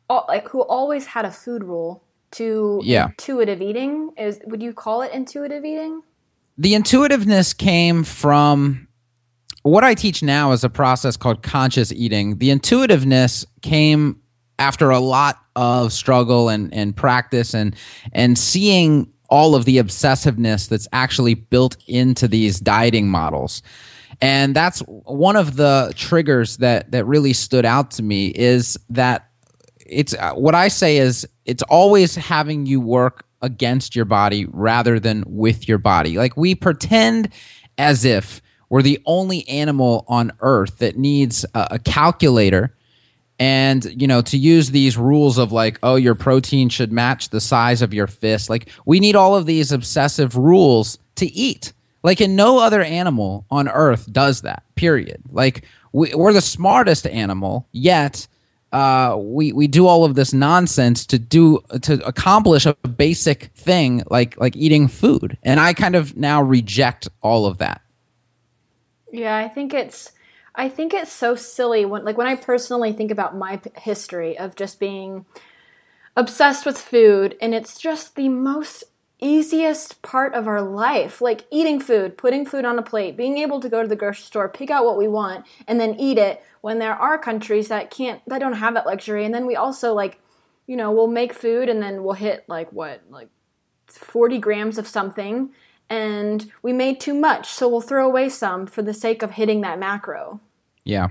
like 0.10 0.48
who 0.50 0.62
always 0.62 1.08
had 1.08 1.26
a 1.26 1.32
food 1.32 1.64
rule 1.64 2.04
to 2.32 2.82
yeah. 2.84 3.08
intuitive 3.08 3.62
eating. 3.62 4.12
Is 4.18 4.40
would 4.46 4.62
you 4.62 4.74
call 4.74 5.02
it 5.02 5.12
intuitive 5.12 5.66
eating? 5.66 6.04
The 6.58 6.76
intuitiveness 6.76 7.54
came 7.54 8.04
from 8.04 8.88
what 9.64 9.84
I 9.84 9.94
teach 9.94 10.24
now 10.24 10.52
is 10.52 10.64
a 10.64 10.70
process 10.70 11.18
called 11.18 11.44
conscious 11.44 11.92
eating. 11.92 12.38
The 12.38 12.52
intuitiveness 12.52 13.46
came 13.62 14.22
after 14.60 14.90
a 14.90 15.00
lot 15.00 15.38
of 15.56 15.92
struggle 15.92 16.50
and, 16.50 16.74
and 16.74 16.96
practice 16.96 17.54
and 17.54 17.76
and 18.14 18.38
seeing 18.38 19.12
all 19.30 19.56
of 19.56 19.66
the 19.66 19.78
obsessiveness 19.78 20.68
that's 20.68 20.88
actually 20.92 21.34
built 21.34 21.78
into 21.88 22.28
these 22.28 22.60
dieting 22.60 23.08
models. 23.08 23.64
And 24.22 24.56
that's 24.56 24.82
one 24.88 25.36
of 25.36 25.56
the 25.56 25.94
triggers 25.96 26.58
that 26.58 26.92
that 26.92 27.06
really 27.06 27.34
stood 27.34 27.66
out 27.66 27.92
to 27.92 28.04
me 28.04 28.28
is 28.28 28.78
that 28.90 29.30
it's 29.86 30.14
uh, 30.14 30.34
what 30.34 30.56
I 30.56 30.68
say 30.68 30.98
is 30.98 31.28
it's 31.46 31.64
always 31.64 32.16
having 32.16 32.66
you 32.66 32.80
work 32.80 33.26
against 33.42 33.96
your 33.96 34.06
body 34.06 34.46
rather 34.52 35.00
than 35.00 35.24
with 35.28 35.68
your 35.68 35.80
body. 35.80 36.18
Like 36.18 36.38
we 36.38 36.54
pretend 36.54 37.30
as 37.78 38.06
if 38.06 38.42
we're 38.72 38.82
the 38.82 39.02
only 39.06 39.46
animal 39.50 40.06
on 40.08 40.32
earth 40.40 40.78
that 40.78 40.98
needs 40.98 41.46
a, 41.54 41.68
a 41.72 41.80
calculator. 41.80 42.74
And 43.38 43.84
you 44.00 44.08
know 44.08 44.22
to 44.22 44.38
use 44.38 44.70
these 44.70 44.98
rules 44.98 45.40
of 45.40 45.52
like 45.52 45.80
oh 45.82 45.96
your 45.96 46.14
protein 46.14 46.70
should 46.70 46.92
match 46.92 47.30
the 47.30 47.42
size 47.42 47.82
of 47.82 47.92
your 47.92 48.06
fist 48.06 48.52
like 48.52 48.70
we 48.86 49.00
need 49.00 49.16
all 49.16 49.36
of 49.36 49.48
these 49.48 49.72
obsessive 49.72 50.38
rules 50.38 51.00
to 51.16 51.26
eat. 51.26 51.74
Like 52.04 52.22
in 52.22 52.36
no 52.36 52.60
other 52.60 52.84
animal 52.84 53.46
on 53.50 53.68
earth 53.68 54.12
does 54.12 54.42
that 54.42 54.64
period. 54.76 55.24
Like 55.32 55.66
we, 55.92 56.14
are 56.14 56.34
the 56.34 56.42
smartest 56.42 57.08
animal 57.08 57.68
yet 57.72 58.28
uh, 58.72 59.18
we 59.20 59.52
we 59.52 59.68
do 59.68 59.88
all 59.88 60.06
of 60.06 60.16
this 60.16 60.34
nonsense 60.34 61.06
to 61.08 61.20
do 61.20 61.60
to 61.82 62.06
accomplish 62.06 62.66
a 62.66 62.76
basic 62.88 63.46
thing 63.56 64.04
like 64.10 64.40
like 64.40 64.56
eating 64.56 64.88
food. 64.88 65.38
And 65.42 65.60
i 65.60 65.74
kind 65.74 65.96
of 65.96 66.16
now 66.16 66.44
reject 66.44 67.10
all 67.22 67.48
of 67.48 67.58
that 67.58 67.81
yeah, 69.12 69.38
I 69.38 69.48
think 69.48 69.74
it's 69.74 70.12
I 70.54 70.68
think 70.68 70.94
it's 70.94 71.12
so 71.12 71.36
silly 71.36 71.86
when 71.86 72.04
like 72.04 72.18
when 72.18 72.28
I 72.28 72.36
personally 72.36 72.94
think 72.94 73.12
about 73.12 73.38
my 73.38 73.58
p- 73.58 73.72
history 73.76 74.38
of 74.38 74.56
just 74.56 74.80
being 74.80 75.26
obsessed 76.16 76.66
with 76.66 76.78
food 76.78 77.38
and 77.42 77.56
it's 77.56 77.78
just 77.78 78.16
the 78.16 78.30
most 78.30 78.84
easiest 79.24 80.02
part 80.02 80.34
of 80.34 80.48
our 80.48 80.62
life 80.62 81.22
like 81.22 81.46
eating 81.52 81.80
food 81.80 82.18
putting 82.18 82.44
food 82.44 82.66
on 82.66 82.80
a 82.80 82.82
plate 82.82 83.16
being 83.16 83.38
able 83.38 83.60
to 83.60 83.70
go 83.70 83.84
to 83.84 83.88
the 83.88 83.96
grocery 83.96 84.24
store 84.24 84.50
pick 84.50 84.72
out 84.72 84.84
what 84.84 84.98
we 84.98 85.08
want 85.08 85.46
and 85.68 85.80
then 85.80 85.94
eat 86.00 86.18
it 86.18 86.44
when 86.62 86.80
there 86.80 86.94
are 86.94 87.18
countries 87.18 87.68
that 87.68 87.92
can't 87.92 88.22
that 88.28 88.40
don't 88.40 88.54
have 88.54 88.76
that 88.76 88.86
luxury. 88.86 89.26
And 89.26 89.34
then 89.34 89.46
we 89.46 89.56
also 89.56 89.94
like 89.94 90.20
you 90.68 90.78
know 90.78 90.92
we'll 90.92 91.08
make 91.08 91.34
food 91.34 91.68
and 91.68 91.82
then 91.82 92.04
we'll 92.04 92.14
hit 92.14 92.46
like 92.48 92.72
what 92.72 93.02
like 93.10 93.30
40 93.88 94.38
grams 94.38 94.78
of 94.78 94.88
something 94.88 95.52
and 95.92 96.50
we 96.62 96.72
made 96.72 97.02
too 97.02 97.14
much, 97.14 97.50
so 97.50 97.68
we'll 97.68 97.82
throw 97.82 98.08
away 98.08 98.30
some 98.30 98.66
for 98.66 98.82
the 98.82 98.94
sake 98.94 99.22
of 99.22 99.32
hitting 99.32 99.60
that 99.62 99.78
macro. 99.78 100.40
Yeah. 100.86 101.10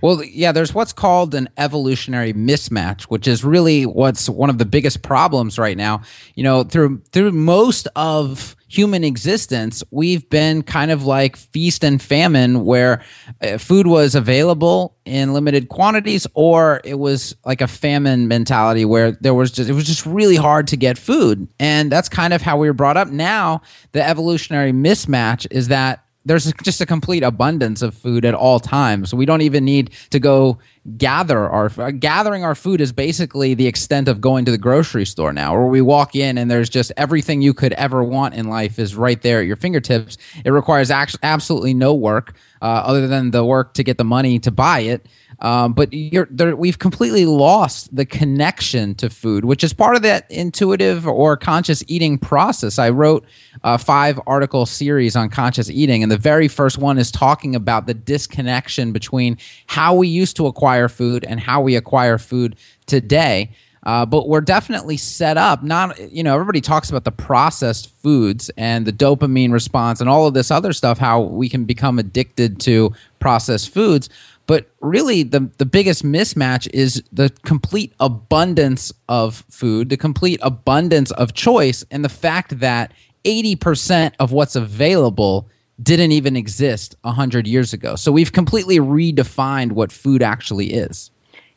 Well, 0.00 0.22
yeah, 0.24 0.52
there's 0.52 0.74
what's 0.74 0.92
called 0.92 1.34
an 1.34 1.48
evolutionary 1.56 2.32
mismatch, 2.32 3.04
which 3.04 3.26
is 3.26 3.44
really 3.44 3.84
what's 3.84 4.28
one 4.28 4.50
of 4.50 4.58
the 4.58 4.64
biggest 4.64 5.02
problems 5.02 5.58
right 5.58 5.76
now. 5.76 6.02
You 6.34 6.44
know, 6.44 6.64
through 6.64 7.02
through 7.12 7.32
most 7.32 7.88
of 7.96 8.56
human 8.68 9.04
existence, 9.04 9.82
we've 9.90 10.28
been 10.30 10.62
kind 10.62 10.90
of 10.90 11.04
like 11.04 11.36
feast 11.36 11.84
and 11.84 12.00
famine, 12.00 12.64
where 12.64 13.02
uh, 13.42 13.58
food 13.58 13.86
was 13.86 14.14
available 14.14 14.96
in 15.04 15.34
limited 15.34 15.68
quantities, 15.68 16.26
or 16.34 16.80
it 16.84 16.98
was 16.98 17.36
like 17.44 17.60
a 17.60 17.68
famine 17.68 18.28
mentality 18.28 18.84
where 18.84 19.12
there 19.12 19.34
was 19.34 19.50
just 19.50 19.68
it 19.68 19.74
was 19.74 19.84
just 19.84 20.06
really 20.06 20.36
hard 20.36 20.66
to 20.68 20.76
get 20.76 20.96
food, 20.96 21.48
and 21.58 21.90
that's 21.90 22.08
kind 22.08 22.32
of 22.32 22.42
how 22.42 22.56
we 22.56 22.66
were 22.68 22.74
brought 22.74 22.96
up. 22.96 23.08
Now, 23.08 23.62
the 23.92 24.06
evolutionary 24.06 24.72
mismatch 24.72 25.46
is 25.50 25.68
that 25.68 26.04
there's 26.24 26.52
just 26.62 26.80
a 26.80 26.86
complete 26.86 27.22
abundance 27.22 27.82
of 27.82 27.94
food 27.94 28.24
at 28.24 28.34
all 28.34 28.60
times. 28.60 29.12
We 29.12 29.26
don't 29.26 29.42
even 29.42 29.64
need 29.64 29.90
to 30.10 30.20
go 30.20 30.58
gather 30.96 31.48
our 31.48 31.92
gathering 31.92 32.44
our 32.44 32.56
food 32.56 32.80
is 32.80 32.92
basically 32.92 33.54
the 33.54 33.66
extent 33.66 34.08
of 34.08 34.20
going 34.20 34.44
to 34.44 34.50
the 34.50 34.58
grocery 34.58 35.04
store 35.04 35.32
now, 35.32 35.52
where 35.52 35.66
we 35.66 35.80
walk 35.80 36.16
in 36.16 36.38
and 36.38 36.50
there's 36.50 36.68
just 36.68 36.92
everything 36.96 37.40
you 37.40 37.54
could 37.54 37.72
ever 37.74 38.02
want 38.02 38.34
in 38.34 38.48
life 38.48 38.78
is 38.78 38.96
right 38.96 39.22
there 39.22 39.40
at 39.40 39.46
your 39.46 39.56
fingertips. 39.56 40.18
It 40.44 40.50
requires 40.50 40.90
actually 40.90 41.20
absolutely 41.22 41.74
no 41.74 41.94
work 41.94 42.34
uh, 42.60 42.82
other 42.84 43.06
than 43.06 43.30
the 43.30 43.44
work 43.44 43.74
to 43.74 43.84
get 43.84 43.98
the 43.98 44.04
money 44.04 44.38
to 44.40 44.50
buy 44.50 44.80
it. 44.80 45.06
Um, 45.42 45.72
but 45.72 45.90
we've 45.92 46.78
completely 46.78 47.26
lost 47.26 47.94
the 47.94 48.06
connection 48.06 48.94
to 48.94 49.10
food, 49.10 49.44
which 49.44 49.64
is 49.64 49.72
part 49.72 49.96
of 49.96 50.02
that 50.02 50.30
intuitive 50.30 51.06
or 51.06 51.36
conscious 51.36 51.82
eating 51.88 52.16
process. 52.16 52.78
I 52.78 52.90
wrote 52.90 53.26
a 53.64 53.76
five 53.76 54.20
article 54.28 54.66
series 54.66 55.16
on 55.16 55.30
conscious 55.30 55.68
eating, 55.68 56.04
and 56.04 56.12
the 56.12 56.16
very 56.16 56.46
first 56.46 56.78
one 56.78 56.96
is 56.96 57.10
talking 57.10 57.56
about 57.56 57.86
the 57.86 57.94
disconnection 57.94 58.92
between 58.92 59.36
how 59.66 59.96
we 59.96 60.06
used 60.06 60.36
to 60.36 60.46
acquire 60.46 60.88
food 60.88 61.24
and 61.24 61.40
how 61.40 61.60
we 61.60 61.74
acquire 61.74 62.18
food 62.18 62.54
today. 62.86 63.50
Uh, 63.84 64.06
but 64.06 64.28
we're 64.28 64.40
definitely 64.40 64.96
set 64.96 65.36
up. 65.36 65.64
Not 65.64 65.98
you 66.12 66.22
know 66.22 66.34
everybody 66.34 66.60
talks 66.60 66.88
about 66.88 67.02
the 67.02 67.10
processed 67.10 67.90
foods 67.90 68.48
and 68.56 68.86
the 68.86 68.92
dopamine 68.92 69.52
response 69.52 70.00
and 70.00 70.08
all 70.08 70.28
of 70.28 70.34
this 70.34 70.52
other 70.52 70.72
stuff. 70.72 70.98
How 70.98 71.20
we 71.20 71.48
can 71.48 71.64
become 71.64 71.98
addicted 71.98 72.60
to 72.60 72.92
processed 73.18 73.74
foods. 73.74 74.08
But 74.46 74.70
really, 74.80 75.22
the, 75.22 75.50
the 75.58 75.66
biggest 75.66 76.04
mismatch 76.04 76.68
is 76.72 77.02
the 77.12 77.30
complete 77.44 77.92
abundance 78.00 78.92
of 79.08 79.44
food, 79.48 79.88
the 79.88 79.96
complete 79.96 80.40
abundance 80.42 81.10
of 81.12 81.34
choice, 81.34 81.84
and 81.90 82.04
the 82.04 82.08
fact 82.08 82.58
that 82.60 82.92
80% 83.24 84.12
of 84.18 84.32
what's 84.32 84.56
available 84.56 85.48
didn't 85.82 86.12
even 86.12 86.36
exist 86.36 86.96
100 87.02 87.46
years 87.46 87.72
ago. 87.72 87.96
So 87.96 88.12
we've 88.12 88.32
completely 88.32 88.78
redefined 88.78 89.72
what 89.72 89.90
food 89.90 90.22
actually 90.22 90.72
is. 90.72 91.10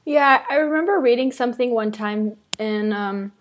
Yeah, 0.05 0.43
I 0.49 0.55
remember 0.55 0.99
reading 0.99 1.31
something 1.31 1.71
one 1.71 1.91
time 1.91 2.37
in 2.59 2.93
um, 2.93 3.31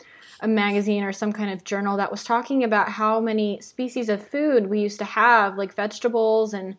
a 0.41 0.49
magazine 0.49 1.05
or 1.05 1.13
some 1.13 1.33
kind 1.33 1.51
of 1.51 1.65
journal 1.65 1.97
that 1.99 2.11
was 2.11 2.25
talking 2.25 2.65
about 2.65 2.89
how 2.89 3.21
many 3.21 3.61
species 3.61 4.09
of 4.09 4.27
food 4.27 4.69
we 4.69 4.81
used 4.81 4.99
to 4.99 5.05
have, 5.05 5.57
like 5.57 5.75
vegetables 5.75 6.55
and 6.55 6.77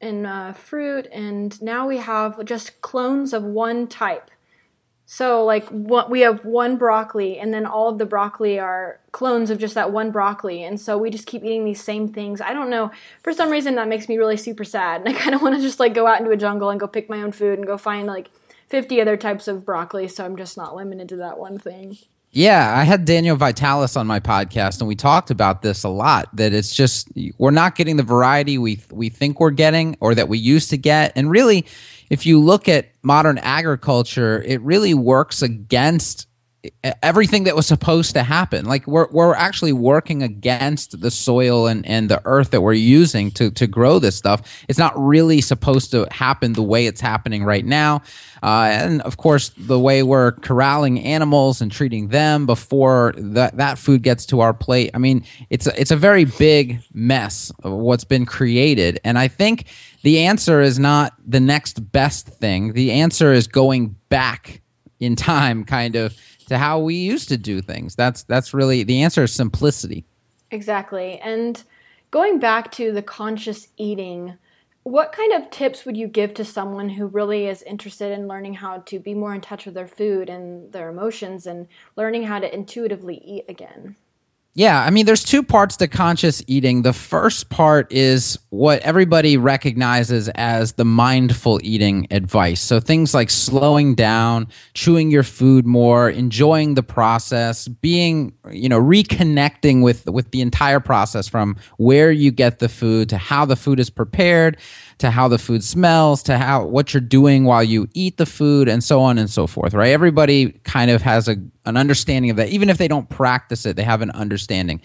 and 0.00 0.26
uh, 0.26 0.52
fruit, 0.52 1.06
and 1.12 1.60
now 1.60 1.86
we 1.86 1.98
have 1.98 2.44
just 2.44 2.80
clones 2.80 3.32
of 3.32 3.42
one 3.42 3.86
type. 3.86 4.30
So 5.06 5.44
like 5.44 5.68
what 5.68 6.08
we 6.08 6.20
have 6.20 6.44
one 6.44 6.76
broccoli, 6.76 7.38
and 7.38 7.52
then 7.52 7.66
all 7.66 7.88
of 7.88 7.98
the 7.98 8.06
broccoli 8.06 8.60
are 8.60 9.00
clones 9.10 9.50
of 9.50 9.58
just 9.58 9.74
that 9.74 9.90
one 9.92 10.12
broccoli, 10.12 10.62
and 10.62 10.80
so 10.80 10.96
we 10.96 11.10
just 11.10 11.26
keep 11.26 11.42
eating 11.42 11.64
these 11.64 11.82
same 11.82 12.08
things. 12.08 12.40
I 12.40 12.52
don't 12.52 12.70
know. 12.70 12.92
For 13.22 13.32
some 13.32 13.50
reason, 13.50 13.74
that 13.74 13.88
makes 13.88 14.08
me 14.08 14.18
really 14.18 14.36
super 14.36 14.64
sad, 14.64 15.00
and 15.04 15.08
I 15.08 15.18
kind 15.18 15.34
of 15.34 15.42
want 15.42 15.56
to 15.56 15.60
just 15.60 15.80
like 15.80 15.94
go 15.94 16.06
out 16.06 16.20
into 16.20 16.30
a 16.30 16.36
jungle 16.36 16.70
and 16.70 16.78
go 16.78 16.86
pick 16.86 17.10
my 17.10 17.22
own 17.22 17.32
food 17.32 17.58
and 17.58 17.66
go 17.66 17.76
find 17.76 18.06
like 18.06 18.30
50 18.68 19.00
other 19.00 19.16
types 19.16 19.48
of 19.48 19.64
broccoli. 19.64 20.06
So 20.06 20.24
I'm 20.24 20.36
just 20.36 20.56
not 20.56 20.76
limited 20.76 21.08
to 21.08 21.16
that 21.16 21.38
one 21.38 21.58
thing. 21.58 21.98
Yeah, 22.32 22.78
I 22.78 22.84
had 22.84 23.04
Daniel 23.06 23.36
Vitalis 23.36 23.96
on 23.96 24.06
my 24.06 24.20
podcast, 24.20 24.78
and 24.78 24.86
we 24.86 24.94
talked 24.94 25.32
about 25.32 25.62
this 25.62 25.82
a 25.82 25.88
lot. 25.88 26.28
That 26.36 26.52
it's 26.52 26.72
just 26.72 27.08
we're 27.38 27.50
not 27.50 27.74
getting 27.74 27.96
the 27.96 28.04
variety 28.04 28.56
we 28.56 28.80
we 28.92 29.08
think 29.08 29.40
we're 29.40 29.50
getting, 29.50 29.96
or 30.00 30.14
that 30.14 30.28
we 30.28 30.38
used 30.38 30.70
to 30.70 30.76
get. 30.76 31.12
And 31.16 31.28
really, 31.28 31.66
if 32.08 32.26
you 32.26 32.38
look 32.40 32.68
at 32.68 32.90
modern 33.02 33.38
agriculture, 33.38 34.40
it 34.42 34.60
really 34.60 34.94
works 34.94 35.42
against 35.42 36.28
everything 37.02 37.44
that 37.44 37.56
was 37.56 37.66
supposed 37.66 38.12
to 38.14 38.22
happen. 38.22 38.66
Like 38.66 38.86
we're 38.86 39.08
we're 39.10 39.34
actually 39.34 39.72
working 39.72 40.22
against 40.22 41.00
the 41.00 41.10
soil 41.10 41.66
and, 41.66 41.86
and 41.86 42.08
the 42.08 42.20
earth 42.24 42.50
that 42.50 42.60
we're 42.60 42.74
using 42.74 43.30
to 43.32 43.50
to 43.52 43.66
grow 43.66 43.98
this 43.98 44.16
stuff. 44.16 44.64
It's 44.68 44.78
not 44.78 44.92
really 44.98 45.40
supposed 45.40 45.90
to 45.92 46.06
happen 46.10 46.52
the 46.52 46.62
way 46.62 46.86
it's 46.86 47.00
happening 47.00 47.44
right 47.44 47.64
now. 47.64 48.02
Uh, 48.42 48.70
and 48.72 49.02
of 49.02 49.16
course, 49.16 49.50
the 49.56 49.78
way 49.78 50.02
we're 50.02 50.32
corralling 50.32 51.00
animals 51.00 51.60
and 51.60 51.70
treating 51.70 52.08
them 52.08 52.46
before 52.46 53.14
that 53.16 53.56
that 53.56 53.78
food 53.78 54.02
gets 54.02 54.26
to 54.26 54.40
our 54.40 54.52
plate. 54.52 54.90
I 54.92 54.98
mean, 54.98 55.24
it's 55.48 55.66
a, 55.66 55.80
it's 55.80 55.90
a 55.90 55.96
very 55.96 56.24
big 56.24 56.80
mess 56.92 57.52
of 57.62 57.72
what's 57.72 58.04
been 58.04 58.26
created. 58.26 59.00
And 59.04 59.18
I 59.18 59.28
think 59.28 59.66
the 60.02 60.20
answer 60.20 60.60
is 60.60 60.78
not 60.78 61.14
the 61.26 61.40
next 61.40 61.92
best 61.92 62.26
thing. 62.26 62.72
The 62.72 62.92
answer 62.92 63.32
is 63.32 63.46
going 63.46 63.96
back 64.08 64.60
in 65.00 65.16
time, 65.16 65.64
kind 65.64 65.96
of 65.96 66.14
to 66.50 66.58
how 66.58 66.80
we 66.80 66.96
used 66.96 67.28
to 67.28 67.36
do 67.36 67.60
things. 67.60 67.94
That's 67.94 68.24
that's 68.24 68.52
really 68.52 68.82
the 68.82 69.02
answer 69.02 69.22
is 69.22 69.32
simplicity. 69.32 70.04
Exactly. 70.50 71.20
And 71.20 71.62
going 72.10 72.40
back 72.40 72.72
to 72.72 72.90
the 72.90 73.02
conscious 73.02 73.68
eating, 73.76 74.36
what 74.82 75.12
kind 75.12 75.32
of 75.32 75.48
tips 75.50 75.86
would 75.86 75.96
you 75.96 76.08
give 76.08 76.34
to 76.34 76.44
someone 76.44 76.88
who 76.88 77.06
really 77.06 77.46
is 77.46 77.62
interested 77.62 78.10
in 78.10 78.26
learning 78.26 78.54
how 78.54 78.78
to 78.78 78.98
be 78.98 79.14
more 79.14 79.32
in 79.32 79.40
touch 79.40 79.64
with 79.64 79.74
their 79.74 79.86
food 79.86 80.28
and 80.28 80.72
their 80.72 80.88
emotions 80.88 81.46
and 81.46 81.68
learning 81.94 82.24
how 82.24 82.40
to 82.40 82.52
intuitively 82.52 83.22
eat 83.24 83.44
again? 83.48 83.94
Yeah, 84.54 84.82
I 84.82 84.90
mean, 84.90 85.06
there's 85.06 85.22
two 85.22 85.44
parts 85.44 85.76
to 85.76 85.86
conscious 85.86 86.42
eating. 86.48 86.82
The 86.82 86.92
first 86.92 87.50
part 87.50 87.90
is 87.92 88.36
what 88.48 88.80
everybody 88.82 89.36
recognizes 89.36 90.28
as 90.30 90.72
the 90.72 90.84
mindful 90.84 91.60
eating 91.62 92.08
advice. 92.10 92.60
So 92.60 92.80
things 92.80 93.14
like 93.14 93.30
slowing 93.30 93.94
down, 93.94 94.48
chewing 94.74 95.12
your 95.12 95.22
food 95.22 95.66
more, 95.66 96.10
enjoying 96.10 96.74
the 96.74 96.82
process, 96.82 97.68
being, 97.68 98.32
you 98.50 98.68
know, 98.68 98.80
reconnecting 98.80 99.84
with 99.84 100.06
with 100.06 100.32
the 100.32 100.40
entire 100.40 100.80
process 100.80 101.28
from 101.28 101.56
where 101.76 102.10
you 102.10 102.32
get 102.32 102.58
the 102.58 102.68
food 102.68 103.08
to 103.10 103.18
how 103.18 103.44
the 103.44 103.56
food 103.56 103.78
is 103.78 103.88
prepared 103.88 104.56
to 105.00 105.10
how 105.10 105.28
the 105.28 105.38
food 105.38 105.64
smells 105.64 106.22
to 106.22 106.38
how 106.38 106.64
what 106.64 106.94
you're 106.94 107.00
doing 107.00 107.44
while 107.44 107.64
you 107.64 107.88
eat 107.94 108.16
the 108.16 108.26
food 108.26 108.68
and 108.68 108.84
so 108.84 109.00
on 109.00 109.18
and 109.18 109.28
so 109.28 109.46
forth 109.46 109.74
right? 109.74 109.90
Everybody 109.90 110.52
kind 110.64 110.90
of 110.90 111.02
has 111.02 111.28
a, 111.28 111.36
an 111.64 111.76
understanding 111.76 112.30
of 112.30 112.36
that 112.36 112.48
even 112.48 112.68
if 112.68 112.78
they 112.78 112.88
don't 112.88 113.08
practice 113.08 113.66
it 113.66 113.76
they 113.76 113.82
have 113.82 114.02
an 114.02 114.10
understanding. 114.12 114.80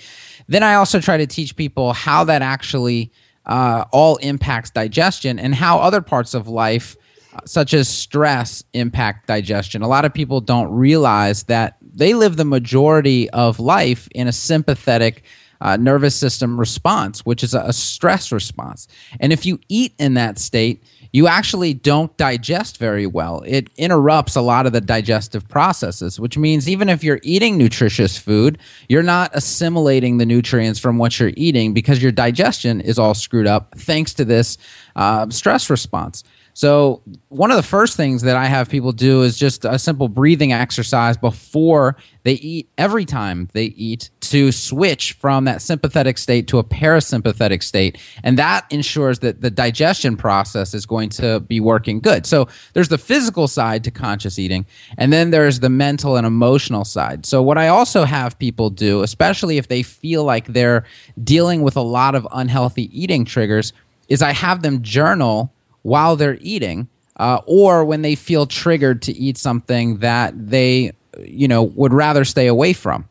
Then 0.48 0.64
i 0.64 0.76
also 0.76 1.00
try 1.00 1.18
to 1.18 1.28
teach 1.28 1.56
people 1.56 1.94
how 1.94 2.24
that 2.26 2.42
actually 2.42 3.12
uh, 3.46 3.86
all 3.92 4.16
impacts 4.18 4.72
digestion 4.72 5.40
and 5.40 5.54
how 5.54 5.78
other 5.80 6.02
parts 6.02 6.34
of 6.34 6.48
life 6.48 6.98
uh, 7.34 7.40
such 7.46 7.74
as 7.74 7.88
stress 7.88 8.64
impact 8.74 9.28
digestion. 9.28 9.82
A 9.82 9.88
lot 9.88 10.06
of 10.06 10.14
people 10.14 10.42
don't 10.42 10.72
realize 10.72 11.44
that 11.44 11.78
they 11.82 12.14
live 12.14 12.38
the 12.38 12.46
majority 12.46 13.30
of 13.30 13.60
life 13.60 14.08
in 14.16 14.28
a 14.28 14.32
sympathetic 14.32 15.24
uh, 15.62 15.78
nervous 15.78 16.16
system 16.16 16.60
response, 16.60 17.26
which 17.26 17.44
is 17.44 17.54
a, 17.54 17.62
a 17.62 17.74
stress 17.74 18.32
response. 18.32 18.88
And 19.20 19.34
if 19.34 19.46
you 19.46 19.60
eat 19.70 19.94
in 19.98 20.16
that 20.16 20.40
state, 20.40 20.84
you 21.16 21.28
actually 21.28 21.74
don't 21.74 22.16
digest 22.18 22.78
very 22.78 23.08
well. 23.08 23.42
It 23.46 23.70
interrupts 23.78 24.36
a 24.36 24.42
lot 24.42 24.66
of 24.66 24.74
the 24.74 24.82
digestive 24.82 25.48
processes, 25.48 26.20
which 26.20 26.38
means 26.38 26.68
even 26.68 26.90
if 26.90 27.06
you're 27.06 27.22
eating 27.24 27.58
nutritious 27.58 28.18
food, 28.18 28.58
you're 28.90 29.02
not 29.02 29.32
assimilating 29.34 30.18
the 30.18 30.26
nutrients 30.26 30.78
from 30.78 30.98
what 30.98 31.18
you're 31.18 31.32
eating 31.38 31.74
because 31.74 32.04
your 32.04 32.12
digestion 32.12 32.82
is 32.82 33.00
all 33.00 33.14
screwed 33.14 33.48
up 33.48 33.74
thanks 33.78 34.14
to 34.16 34.26
this 34.26 34.58
uh, 34.98 35.30
stress 35.30 35.70
response. 35.70 36.26
So, 36.56 37.02
one 37.28 37.52
of 37.52 37.58
the 37.58 37.64
first 37.64 37.98
things 37.98 38.22
that 38.22 38.38
I 38.38 38.46
have 38.46 38.70
people 38.70 38.94
do 38.94 39.24
is 39.24 39.38
just 39.38 39.66
a 39.66 39.78
simple 39.78 40.08
breathing 40.08 40.54
exercise 40.54 41.18
before 41.18 41.98
they 42.24 42.36
eat, 42.36 42.70
every 42.78 43.04
time 43.04 43.50
they 43.52 43.66
eat, 43.66 44.10
to 44.22 44.54
switch 44.54 45.12
from 45.20 45.44
that 45.46 45.62
sympathetic 45.62 46.18
state 46.18 46.48
to 46.48 46.58
a 46.58 46.64
parasympathetic 46.64 47.62
state. 47.62 47.98
And 48.24 48.40
that 48.40 48.66
ensures 48.70 49.20
that 49.20 49.42
the 49.42 49.52
digestion 49.52 50.16
process 50.16 50.74
is 50.74 50.86
going 50.86 51.10
to 51.10 51.42
be 51.42 51.60
working 51.60 52.00
good. 52.00 52.26
So, 52.26 52.48
there's 52.72 52.88
the 52.88 52.98
physical 52.98 53.50
side 53.50 53.84
to 53.84 53.92
conscious 53.92 54.40
eating, 54.40 54.66
and 54.98 55.12
then 55.12 55.32
there's 55.32 55.60
the 55.60 55.70
mental 55.70 56.16
and 56.16 56.26
emotional 56.26 56.86
side. 56.86 57.26
So, 57.26 57.42
what 57.42 57.58
I 57.58 57.68
also 57.68 58.06
have 58.06 58.40
people 58.40 58.70
do, 58.70 59.04
especially 59.04 59.58
if 59.58 59.68
they 59.68 59.84
feel 59.84 60.24
like 60.24 60.48
they're 60.48 60.86
dealing 61.22 61.64
with 61.64 61.76
a 61.76 61.82
lot 61.82 62.16
of 62.16 62.26
unhealthy 62.32 62.90
eating 62.98 63.26
triggers, 63.26 63.74
is 64.08 64.22
I 64.22 64.32
have 64.32 64.62
them 64.62 64.82
journal 64.82 65.52
while 65.86 66.16
they're 66.16 66.40
eating 66.42 66.88
uh, 67.18 67.40
or 67.46 67.86
when 67.86 68.02
they 68.02 68.16
feel 68.16 68.48
triggered 68.48 69.04
to 69.04 69.14
eat 69.14 69.38
something 69.38 70.00
that 70.00 70.34
they 70.50 70.92
you 71.20 71.48
know 71.48 71.62
would 71.62 71.94
rather 71.94 72.26
stay 72.26 72.48
away 72.48 72.74
from. 72.74 73.08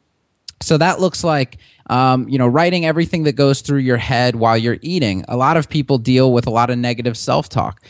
So 0.61 0.77
that 0.79 0.99
looks 0.99 1.23
like 1.23 1.59
um, 1.89 2.29
you 2.29 2.37
know 2.37 2.49
writing 2.49 2.85
everything 2.85 3.23
that 3.25 3.35
goes 3.37 3.61
through 3.61 3.79
your 3.79 3.97
head 3.97 4.35
while 4.35 4.59
you're 4.59 4.79
eating. 4.83 5.25
A 5.29 5.37
lot 5.37 5.57
of 5.57 5.69
people 5.69 5.99
deal 5.99 6.33
with 6.33 6.49
a 6.49 6.51
lot 6.51 6.69
of 6.69 6.77
negative 6.77 7.17
self-talk. 7.17 7.81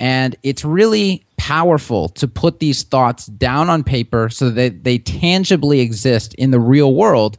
And 0.00 0.34
it's 0.42 0.64
really 0.64 1.24
powerful 1.36 2.08
to 2.08 2.26
put 2.26 2.58
these 2.58 2.82
thoughts 2.82 3.26
down 3.26 3.70
on 3.70 3.84
paper 3.84 4.28
so 4.28 4.50
that 4.50 4.82
they 4.82 4.98
tangibly 4.98 5.78
exist 5.78 6.34
in 6.34 6.50
the 6.50 6.60
real 6.60 6.94
world 6.94 7.38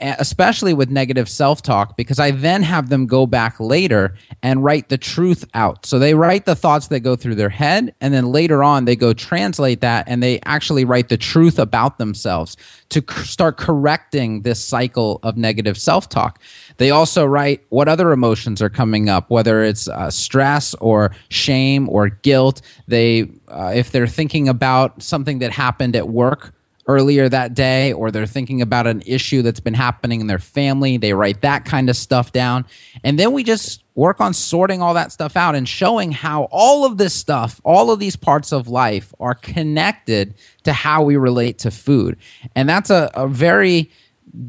especially 0.00 0.74
with 0.74 0.90
negative 0.90 1.28
self 1.28 1.62
talk, 1.62 1.96
because 1.96 2.18
I 2.18 2.30
then 2.30 2.62
have 2.62 2.88
them 2.88 3.06
go 3.06 3.26
back 3.26 3.58
later 3.58 4.14
and 4.42 4.62
write 4.62 4.88
the 4.88 4.98
truth 4.98 5.44
out. 5.54 5.84
So 5.86 5.98
they 5.98 6.14
write 6.14 6.46
the 6.46 6.54
thoughts 6.54 6.88
that 6.88 7.00
go 7.00 7.16
through 7.16 7.34
their 7.34 7.48
head, 7.48 7.94
and 8.00 8.14
then 8.14 8.26
later 8.26 8.62
on, 8.62 8.84
they 8.84 8.96
go 8.96 9.12
translate 9.12 9.80
that 9.80 10.04
and 10.08 10.22
they 10.22 10.40
actually 10.44 10.84
write 10.84 11.08
the 11.08 11.16
truth 11.16 11.58
about 11.58 11.98
themselves 11.98 12.56
to 12.90 13.02
start 13.24 13.58
correcting 13.58 14.42
this 14.42 14.64
cycle 14.64 15.20
of 15.22 15.36
negative 15.36 15.76
self 15.76 16.08
talk. 16.08 16.40
They 16.76 16.90
also 16.90 17.24
write 17.24 17.64
what 17.68 17.88
other 17.88 18.12
emotions 18.12 18.62
are 18.62 18.70
coming 18.70 19.08
up, 19.08 19.30
whether 19.30 19.62
it's 19.62 19.88
uh, 19.88 20.10
stress 20.10 20.74
or 20.74 21.10
shame 21.28 21.88
or 21.88 22.08
guilt. 22.08 22.62
They, 22.86 23.28
uh, 23.48 23.72
if 23.74 23.90
they're 23.90 24.06
thinking 24.06 24.48
about 24.48 25.02
something 25.02 25.40
that 25.40 25.50
happened 25.50 25.96
at 25.96 26.08
work, 26.08 26.54
earlier 26.88 27.28
that 27.28 27.54
day 27.54 27.92
or 27.92 28.10
they're 28.10 28.26
thinking 28.26 28.62
about 28.62 28.86
an 28.86 29.02
issue 29.06 29.42
that's 29.42 29.60
been 29.60 29.74
happening 29.74 30.22
in 30.22 30.26
their 30.26 30.38
family. 30.38 30.96
They 30.96 31.12
write 31.12 31.42
that 31.42 31.66
kind 31.66 31.90
of 31.90 31.96
stuff 31.96 32.32
down. 32.32 32.64
And 33.04 33.18
then 33.18 33.32
we 33.32 33.44
just 33.44 33.84
work 33.94 34.20
on 34.20 34.32
sorting 34.32 34.80
all 34.80 34.94
that 34.94 35.12
stuff 35.12 35.36
out 35.36 35.54
and 35.54 35.68
showing 35.68 36.12
how 36.12 36.44
all 36.50 36.86
of 36.86 36.96
this 36.96 37.12
stuff, 37.12 37.60
all 37.62 37.90
of 37.90 38.00
these 38.00 38.16
parts 38.16 38.52
of 38.52 38.68
life 38.68 39.12
are 39.20 39.34
connected 39.34 40.34
to 40.64 40.72
how 40.72 41.02
we 41.02 41.16
relate 41.16 41.58
to 41.58 41.70
food. 41.70 42.16
And 42.56 42.68
that's 42.68 42.90
a, 42.90 43.10
a 43.14 43.28
very 43.28 43.90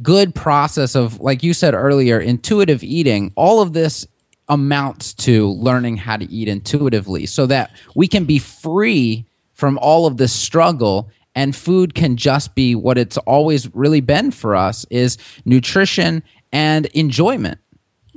good 0.02 0.34
process 0.34 0.96
of, 0.96 1.20
like 1.20 1.44
you 1.44 1.54
said 1.54 1.74
earlier, 1.74 2.20
intuitive 2.20 2.84
eating. 2.84 3.34
All 3.36 3.62
of 3.62 3.74
this 3.74 4.08
amounts 4.48 5.14
to 5.14 5.50
learning 5.52 5.98
how 5.98 6.18
to 6.18 6.30
eat 6.32 6.48
intuitively 6.48 7.26
so 7.26 7.46
that 7.46 7.72
we 7.96 8.08
can 8.08 8.26
be 8.26 8.40
free 8.40 9.26
from 9.54 9.78
all 9.80 10.06
of 10.06 10.18
this 10.18 10.34
struggle 10.34 11.10
and 11.36 11.56
food 11.56 11.96
can 11.96 12.18
just 12.18 12.56
be 12.56 12.76
what 12.76 12.98
it's 12.98 13.18
always 13.20 13.74
really 13.76 14.02
been 14.02 14.32
for 14.32 14.56
us 14.56 14.86
is 14.90 15.18
nutrition 15.46 16.24
and 16.52 16.88
enjoyment. 16.88 17.60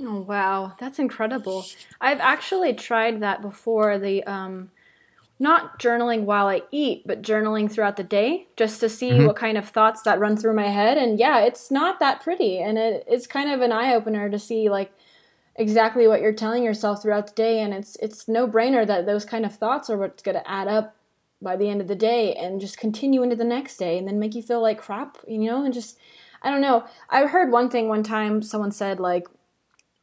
Oh 0.01 0.21
wow, 0.21 0.73
that's 0.81 0.99
incredible. 0.99 1.65
I've 2.01 2.21
actually 2.21 2.75
tried 2.75 3.21
that 3.21 3.43
before 3.43 3.99
the 3.99 4.25
um 4.25 4.71
not 5.39 5.81
journaling 5.81 6.23
while 6.23 6.47
I 6.47 6.63
eat, 6.71 7.03
but 7.05 7.21
journaling 7.21 7.71
throughout 7.71 7.97
the 7.97 8.05
day 8.05 8.47
just 8.57 8.79
to 8.81 8.89
see 8.89 9.11
mm-hmm. 9.11 9.27
what 9.27 9.37
kind 9.37 9.59
of 9.59 9.69
thoughts 9.69 10.03
that 10.03 10.21
run 10.21 10.37
through 10.37 10.55
my 10.55 10.69
head 10.69 10.97
and 10.97 11.19
yeah, 11.19 11.41
it's 11.41 11.71
not 11.71 12.01
that 12.01 12.23
pretty 12.23 12.59
and 12.59 12.79
it, 12.79 13.05
it's 13.09 13.27
kind 13.27 13.51
of 13.51 13.61
an 13.61 13.73
eye 13.73 13.95
opener 13.95 14.31
to 14.31 14.39
see 14.39 14.71
like 14.71 14.93
exactly 15.57 16.07
what 16.07 16.21
you're 16.21 16.33
telling 16.33 16.63
yourself 16.63 17.03
throughout 17.03 17.27
the 17.27 17.35
day 17.35 17.61
and 17.61 17.75
it's 17.75 17.97
it's 17.97 18.27
no 18.27 18.49
brainer 18.49 18.87
that 18.87 19.05
those 19.05 19.25
kind 19.25 19.45
of 19.45 19.55
thoughts 19.55 19.91
are 19.91 19.99
what's 19.99 20.23
going 20.23 20.37
to 20.37 20.51
add 20.51 20.67
up 20.67 20.97
by 21.43 21.57
the 21.57 21.69
end 21.69 21.81
of 21.81 21.89
the 21.89 21.95
day 21.95 22.35
and 22.35 22.61
just 22.61 22.79
continue 22.79 23.23
into 23.23 23.37
the 23.37 23.45
next 23.45 23.77
day 23.77 23.99
and 23.99 24.07
then 24.07 24.19
make 24.19 24.35
you 24.35 24.43
feel 24.43 24.63
like 24.63 24.81
crap 24.81 25.19
you 25.27 25.39
know 25.39 25.65
and 25.65 25.75
just 25.75 25.99
i 26.43 26.51
don't 26.51 26.61
know. 26.61 26.85
I 27.11 27.27
heard 27.27 27.53
one 27.53 27.71
thing 27.71 27.89
one 27.89 28.03
time 28.03 28.43
someone 28.43 28.73
said 28.73 29.01
like 29.01 29.27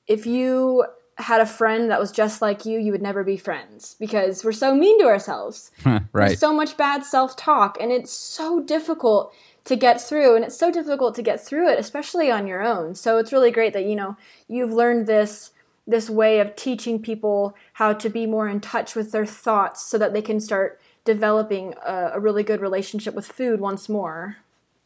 if 0.07 0.25
you 0.25 0.85
had 1.19 1.41
a 1.41 1.45
friend 1.45 1.91
that 1.91 1.99
was 1.99 2.11
just 2.11 2.41
like 2.41 2.65
you 2.65 2.79
you 2.79 2.91
would 2.91 3.01
never 3.01 3.23
be 3.23 3.37
friends 3.37 3.95
because 3.99 4.43
we're 4.43 4.51
so 4.51 4.73
mean 4.73 4.99
to 4.99 5.05
ourselves. 5.05 5.71
Right. 6.11 6.29
There's 6.29 6.39
so 6.39 6.53
much 6.53 6.75
bad 6.75 7.03
self-talk 7.05 7.77
and 7.79 7.91
it's 7.91 8.11
so 8.11 8.61
difficult 8.61 9.33
to 9.65 9.75
get 9.75 10.01
through 10.01 10.35
and 10.35 10.43
it's 10.43 10.57
so 10.57 10.71
difficult 10.71 11.13
to 11.15 11.21
get 11.21 11.39
through 11.39 11.69
it 11.69 11.77
especially 11.77 12.31
on 12.31 12.47
your 12.47 12.63
own. 12.63 12.95
So 12.95 13.17
it's 13.17 13.31
really 13.31 13.51
great 13.51 13.73
that 13.73 13.85
you 13.85 13.95
know 13.95 14.17
you've 14.47 14.73
learned 14.73 15.07
this 15.07 15.51
this 15.85 16.09
way 16.09 16.39
of 16.39 16.55
teaching 16.55 17.01
people 17.01 17.55
how 17.73 17.93
to 17.93 18.09
be 18.09 18.25
more 18.25 18.47
in 18.47 18.59
touch 18.59 18.95
with 18.95 19.11
their 19.11 19.25
thoughts 19.25 19.83
so 19.83 19.97
that 19.97 20.13
they 20.13 20.21
can 20.21 20.39
start 20.39 20.79
developing 21.13 21.73
a, 21.85 22.11
a 22.13 22.19
really 22.19 22.43
good 22.43 22.61
relationship 22.61 23.15
with 23.15 23.25
food 23.25 23.59
once 23.59 23.89
more 23.89 24.37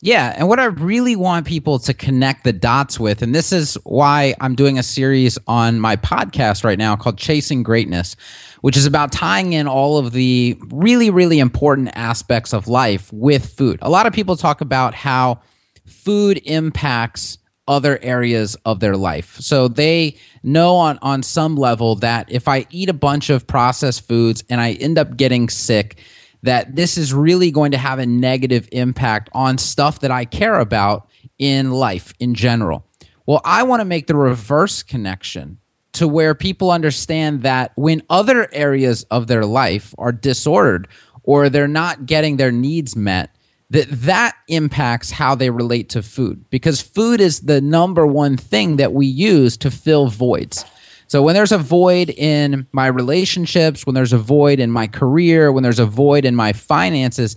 yeah, 0.05 0.33
and 0.36 0.49
what 0.49 0.59
I 0.59 0.65
really 0.65 1.15
want 1.15 1.47
people 1.47 1.79
to 1.79 1.93
connect 1.93 2.43
the 2.43 2.51
dots 2.51 2.99
with, 2.99 3.21
and 3.21 3.33
this 3.33 3.53
is 3.53 3.75
why 3.86 4.36
I'm 4.41 4.53
doing 4.53 4.77
a 4.77 4.83
series 4.83 5.38
on 5.47 5.79
my 5.79 5.95
podcast 5.95 6.65
right 6.65 6.77
now 6.77 6.97
called 6.97 7.17
Chasing 7.17 7.63
Greatness, 7.63 8.17
which 8.59 8.75
is 8.75 8.86
about 8.86 9.13
tying 9.13 9.53
in 9.53 9.65
all 9.65 9.97
of 9.97 10.12
the 10.12 10.57
really, 10.71 11.09
really 11.09 11.39
important 11.39 11.89
aspects 11.93 12.53
of 12.53 12.67
life 12.67 13.13
with 13.13 13.45
food. 13.45 13.79
A 13.81 13.89
lot 13.89 14.05
of 14.05 14.12
people 14.12 14.36
talk 14.36 14.59
about 14.59 14.93
how 14.93 15.39
food 15.86 16.41
impacts 16.43 17.38
other 17.69 17.97
areas 18.01 18.57
of 18.65 18.81
their 18.81 18.97
life. 18.97 19.38
So 19.39 19.69
they 19.69 20.17
know 20.43 20.75
on, 20.75 20.99
on 21.01 21.23
some 21.23 21.55
level 21.55 21.95
that 21.95 22.29
if 22.29 22.49
I 22.49 22.67
eat 22.71 22.89
a 22.89 22.93
bunch 22.93 23.29
of 23.29 23.47
processed 23.47 24.05
foods 24.05 24.43
and 24.49 24.59
I 24.59 24.73
end 24.73 24.97
up 24.97 25.15
getting 25.15 25.47
sick, 25.47 25.97
that 26.43 26.75
this 26.75 26.97
is 26.97 27.13
really 27.13 27.51
going 27.51 27.71
to 27.71 27.77
have 27.77 27.99
a 27.99 28.06
negative 28.06 28.69
impact 28.71 29.29
on 29.34 29.58
stuff 29.58 29.99
that 30.01 30.12
I 30.12 30.25
care 30.25 30.60
about 30.60 31.10
in 31.39 31.71
life 31.71 32.13
in 32.19 32.36
general. 32.36 32.86
Well, 33.25 33.41
I 33.43 33.63
want 33.63 33.79
to 33.79 33.86
make 33.86 34.08
the 34.08 34.15
reverse 34.15 34.84
connection 34.84 35.58
to 35.93 36.08
where 36.08 36.36
people 36.36 36.71
understand 36.71 37.43
that 37.43 37.71
when 37.75 38.03
other 38.10 38.49
areas 38.51 39.03
of 39.10 39.27
their 39.27 39.45
life 39.45 39.95
are 39.97 40.12
disordered 40.12 40.88
or 41.23 41.49
they're 41.49 41.67
not 41.67 42.06
getting 42.06 42.38
their 42.38 42.51
needs 42.51 42.95
met, 42.95 43.34
that 43.69 43.89
that 43.89 44.36
impacts 44.49 45.12
how 45.12 45.34
they 45.36 45.49
relate 45.49 45.89
to 45.89 46.03
food 46.03 46.45
because 46.49 46.82
food 46.82 47.21
is 47.21 47.41
the 47.41 47.62
number 47.62 48.06
one 48.06 48.38
thing 48.38 48.75
that 48.75 48.93
we 48.93 49.06
use 49.06 49.58
to 49.58 49.71
fill 49.71 50.08
voids. 50.08 50.65
So 51.13 51.21
when 51.21 51.36
there's 51.36 51.52
a 51.52 51.60
void 51.60 52.10
in 52.10 52.65
my 52.71 52.88
relationships, 52.88 53.86
when 53.86 53.93
there's 53.93 54.13
a 54.13 54.17
void 54.17 54.60
in 54.60 54.71
my 54.71 54.88
career, 54.88 55.52
when 55.52 55.62
there's 55.62 55.78
a 55.78 55.86
void 55.86 56.26
in 56.26 56.36
my 56.36 56.54
finances, 56.54 57.36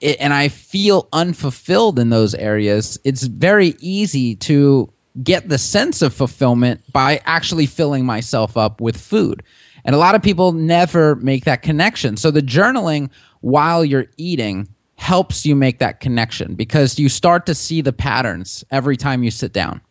it, 0.00 0.16
and 0.18 0.32
I 0.32 0.48
feel 0.48 1.06
unfulfilled 1.12 1.98
in 1.98 2.08
those 2.08 2.34
areas, 2.34 2.98
it's 3.04 3.24
very 3.24 3.76
easy 3.78 4.36
to 4.36 4.90
get 5.22 5.50
the 5.50 5.58
sense 5.58 6.00
of 6.00 6.14
fulfillment 6.14 6.80
by 6.94 7.20
actually 7.26 7.66
filling 7.66 8.06
myself 8.06 8.56
up 8.56 8.80
with 8.80 8.98
food. 8.98 9.42
And 9.84 9.94
a 9.94 9.98
lot 9.98 10.14
of 10.14 10.22
people 10.22 10.52
never 10.52 11.16
make 11.16 11.44
that 11.44 11.60
connection. 11.60 12.16
So 12.16 12.30
the 12.30 12.40
journaling 12.40 13.10
while 13.42 13.84
you're 13.84 14.06
eating 14.16 14.66
helps 14.94 15.44
you 15.44 15.54
make 15.54 15.78
that 15.80 16.00
connection 16.00 16.54
because 16.54 16.98
you 16.98 17.10
start 17.10 17.44
to 17.44 17.54
see 17.54 17.82
the 17.82 17.92
patterns 17.92 18.64
every 18.70 18.96
time 18.96 19.22
you 19.22 19.30
sit 19.30 19.52
down. 19.52 19.82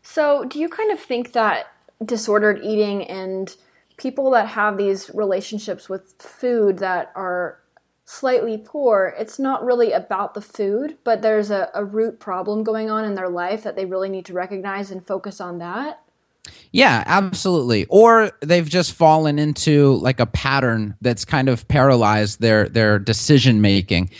So, 0.00 0.46
do 0.46 0.58
you 0.58 0.70
kind 0.70 0.90
of 0.90 0.98
think 0.98 1.32
that 1.32 1.66
disordered 2.04 2.60
eating 2.62 3.04
and 3.04 3.56
people 3.96 4.30
that 4.30 4.48
have 4.48 4.76
these 4.76 5.10
relationships 5.12 5.88
with 5.88 6.14
food 6.18 6.78
that 6.78 7.12
are 7.14 7.58
slightly 8.04 8.56
poor, 8.56 9.14
it's 9.18 9.38
not 9.38 9.64
really 9.64 9.92
about 9.92 10.34
the 10.34 10.40
food, 10.40 10.96
but 11.04 11.20
there's 11.20 11.50
a, 11.50 11.70
a 11.74 11.84
root 11.84 12.18
problem 12.18 12.64
going 12.64 12.88
on 12.90 13.04
in 13.04 13.14
their 13.14 13.28
life 13.28 13.62
that 13.64 13.76
they 13.76 13.84
really 13.84 14.08
need 14.08 14.24
to 14.24 14.32
recognize 14.32 14.90
and 14.90 15.06
focus 15.06 15.40
on 15.40 15.58
that. 15.58 16.00
Yeah, 16.72 17.02
absolutely. 17.06 17.84
Or 17.86 18.30
they've 18.40 18.68
just 18.68 18.92
fallen 18.92 19.38
into 19.38 19.94
like 19.96 20.20
a 20.20 20.26
pattern 20.26 20.96
that's 21.00 21.24
kind 21.24 21.48
of 21.48 21.66
paralyzed 21.68 22.40
their 22.40 22.68
their 22.68 22.98
decision 22.98 23.60
making. 23.60 24.10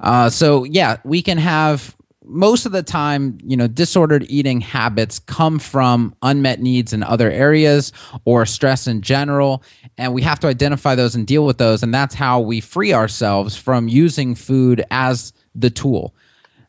Uh, 0.00 0.28
so 0.30 0.64
yeah, 0.64 0.96
we 1.04 1.22
can 1.22 1.38
have 1.38 1.95
most 2.26 2.66
of 2.66 2.72
the 2.72 2.82
time, 2.82 3.38
you 3.44 3.56
know, 3.56 3.68
disordered 3.68 4.26
eating 4.28 4.60
habits 4.60 5.18
come 5.18 5.58
from 5.58 6.14
unmet 6.22 6.60
needs 6.60 6.92
in 6.92 7.02
other 7.02 7.30
areas 7.30 7.92
or 8.24 8.44
stress 8.44 8.86
in 8.86 9.00
general. 9.00 9.62
And 9.96 10.12
we 10.12 10.22
have 10.22 10.40
to 10.40 10.48
identify 10.48 10.94
those 10.94 11.14
and 11.14 11.26
deal 11.26 11.46
with 11.46 11.58
those. 11.58 11.82
And 11.82 11.94
that's 11.94 12.14
how 12.14 12.40
we 12.40 12.60
free 12.60 12.92
ourselves 12.92 13.56
from 13.56 13.88
using 13.88 14.34
food 14.34 14.84
as 14.90 15.32
the 15.54 15.70
tool. 15.70 16.14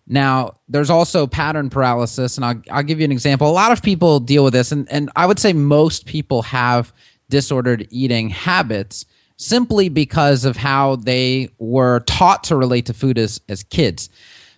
Now, 0.06 0.54
there's 0.70 0.90
also 0.90 1.28
pattern 1.28 1.70
paralysis. 1.70 2.38
And 2.38 2.46
I'll, 2.46 2.62
I'll 2.72 2.84
give 2.84 3.00
you 3.00 3.06
an 3.06 3.12
example. 3.12 3.50
A 3.50 3.52
lot 3.52 3.72
of 3.72 3.82
people 3.82 4.20
deal 4.20 4.44
with 4.44 4.54
this. 4.54 4.72
And, 4.72 4.90
and 4.92 5.10
I 5.16 5.26
would 5.26 5.40
say 5.40 5.54
most 5.54 6.06
people 6.06 6.44
have 6.44 6.94
disordered 7.30 7.88
eating 7.90 8.30
habits 8.30 9.06
simply 9.38 9.90
because 9.90 10.46
of 10.46 10.58
how 10.58 10.96
they 10.96 11.50
were 11.60 12.00
taught 12.02 12.44
to 12.46 12.56
relate 12.56 12.86
to 12.88 12.94
food 12.94 13.18
as, 13.18 13.42
as 13.50 13.64
kids. 13.64 14.10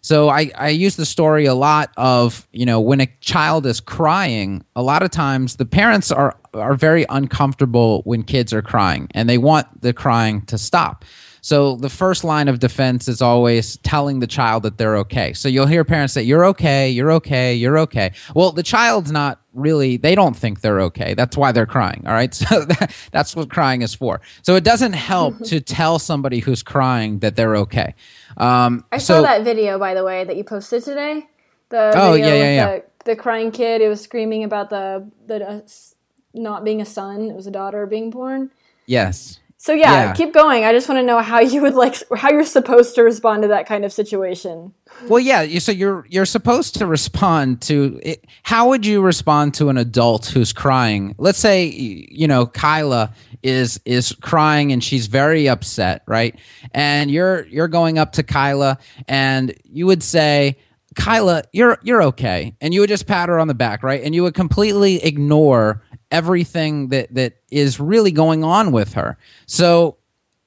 So 0.02 0.30
I, 0.30 0.52
I 0.56 0.70
use 0.70 0.96
the 0.96 1.06
story 1.06 1.46
a 1.46 1.54
lot 1.54 1.92
of, 1.98 2.48
you 2.52 2.66
know, 2.66 2.80
when 2.80 3.02
a 3.02 3.08
child 3.22 3.66
is 3.66 3.80
crying, 3.82 4.64
a 4.76 4.82
lot 4.82 5.04
of 5.04 5.12
times 5.12 5.58
the 5.58 5.66
parents 5.66 6.12
are, 6.12 6.38
are 6.54 6.76
very 6.76 7.06
uncomfortable 7.10 8.02
when 8.06 8.24
kids 8.24 8.54
are 8.54 8.62
crying 8.62 9.10
and 9.12 9.30
they 9.30 9.38
want 9.38 9.82
the 9.82 9.94
crying 9.94 10.42
to 10.44 10.58
stop. 10.58 11.04
So 11.42 11.76
the 11.76 11.90
first 11.90 12.24
line 12.24 12.48
of 12.48 12.60
defense 12.60 13.08
is 13.08 13.22
always 13.22 13.78
telling 13.78 14.20
the 14.20 14.28
child 14.28 14.64
that 14.64 14.78
they're 14.78 14.98
okay. 14.98 15.34
So 15.34 15.48
you'll 15.48 15.66
hear 15.66 15.84
parents 15.84 16.14
say, 16.14 16.24
You're 16.24 16.46
okay, 16.46 16.90
you're 16.90 17.12
okay, 17.14 17.54
you're 17.54 17.78
okay. 17.80 18.12
Well, 18.36 18.52
the 18.52 18.64
child's 18.64 19.12
not 19.12 19.40
really, 19.54 19.98
they 19.98 20.16
don't 20.16 20.36
think 20.36 20.62
they're 20.62 20.82
okay. 20.82 21.14
That's 21.14 21.36
why 21.36 21.52
they're 21.52 21.66
crying. 21.66 22.04
All 22.06 22.14
right. 22.14 22.30
So 22.50 22.66
that, 22.66 22.96
that's 23.12 23.36
what 23.36 23.50
crying 23.50 23.82
is 23.82 23.94
for. 23.94 24.22
So 24.42 24.56
it 24.56 24.64
doesn't 24.64 24.94
help 24.94 25.38
to 25.46 25.60
tell 25.60 26.00
somebody 26.00 26.40
who's 26.40 26.64
crying 26.64 27.20
that 27.20 27.36
they're 27.36 27.56
okay. 27.58 27.94
Um, 28.38 28.86
I 28.92 28.98
so, 28.98 29.16
saw 29.16 29.22
that 29.22 29.44
video, 29.44 29.78
by 29.78 29.94
the 29.94 30.04
way, 30.04 30.24
that 30.24 30.36
you 30.36 30.44
posted 30.44 30.84
today. 30.84 31.28
The 31.70 31.92
oh, 31.96 32.14
yeah, 32.14 32.28
yeah, 32.28 32.34
yeah. 32.34 32.66
The, 32.66 32.84
the, 33.06 33.16
crying 33.16 33.52
kid. 33.52 33.82
It 33.82 33.88
was 33.88 34.02
screaming 34.02 34.44
about 34.44 34.70
the, 34.70 35.08
the 35.28 35.48
uh, 35.48 35.62
not 36.34 36.64
being 36.64 36.82
a 36.82 36.86
son. 36.86 37.30
It 37.30 37.36
was 37.36 37.46
a 37.46 37.52
daughter 37.52 37.86
being 37.86 38.10
born. 38.10 38.50
Yes. 38.86 39.40
So 39.62 39.74
yeah, 39.74 39.92
yeah, 39.92 40.14
keep 40.14 40.34
going. 40.34 40.64
I 40.64 40.72
just 40.72 40.88
want 40.88 41.00
to 41.00 41.04
know 41.06 41.20
how 41.20 41.42
you 41.42 41.62
would 41.62 41.74
like 41.74 42.02
how 42.16 42.32
you're 42.32 42.46
supposed 42.46 42.96
to 42.96 43.04
respond 43.04 43.42
to 43.42 43.50
that 43.50 43.68
kind 43.68 43.84
of 43.84 43.92
situation. 43.92 44.74
Well, 45.10 45.20
yeah. 45.20 45.60
So 45.60 45.74
you're 45.74 46.06
you're 46.10 46.26
supposed 46.26 46.76
to 46.76 46.86
respond 46.86 47.62
to 47.64 48.00
it. 48.02 48.26
How 48.44 48.70
would 48.70 48.86
you 48.86 49.02
respond 49.02 49.54
to 49.56 49.68
an 49.68 49.78
adult 49.78 50.28
who's 50.28 50.54
crying? 50.54 51.14
Let's 51.18 51.40
say 51.40 51.66
you 51.66 52.26
know 52.26 52.46
Kyla 52.46 53.14
is 53.44 53.82
is 53.84 54.14
crying 54.22 54.72
and 54.72 54.82
she's 54.82 55.08
very 55.08 55.50
upset, 55.50 56.04
right? 56.08 56.40
And 56.74 57.12
you're 57.12 57.46
you're 57.48 57.68
going 57.68 57.98
up 57.98 58.14
to 58.14 58.24
Kyla 58.24 58.78
and 59.10 59.54
you 59.66 59.86
would 59.88 60.04
say, 60.04 60.56
"Kyla, 61.00 61.44
you're 61.54 61.78
you're 61.82 62.04
okay," 62.04 62.56
and 62.62 62.74
you 62.74 62.82
would 62.82 62.90
just 62.90 63.08
pat 63.08 63.30
her 63.30 63.40
on 63.40 63.48
the 63.48 63.54
back, 63.54 63.84
right? 63.84 64.04
And 64.04 64.14
you 64.14 64.24
would 64.24 64.34
completely 64.36 65.04
ignore 65.04 65.82
everything 66.12 66.90
that 66.90 67.14
that 67.16 67.34
is 67.52 67.80
really 67.80 68.12
going 68.12 68.44
on 68.44 68.72
with 68.72 68.94
her. 68.94 69.18
So 69.46 69.98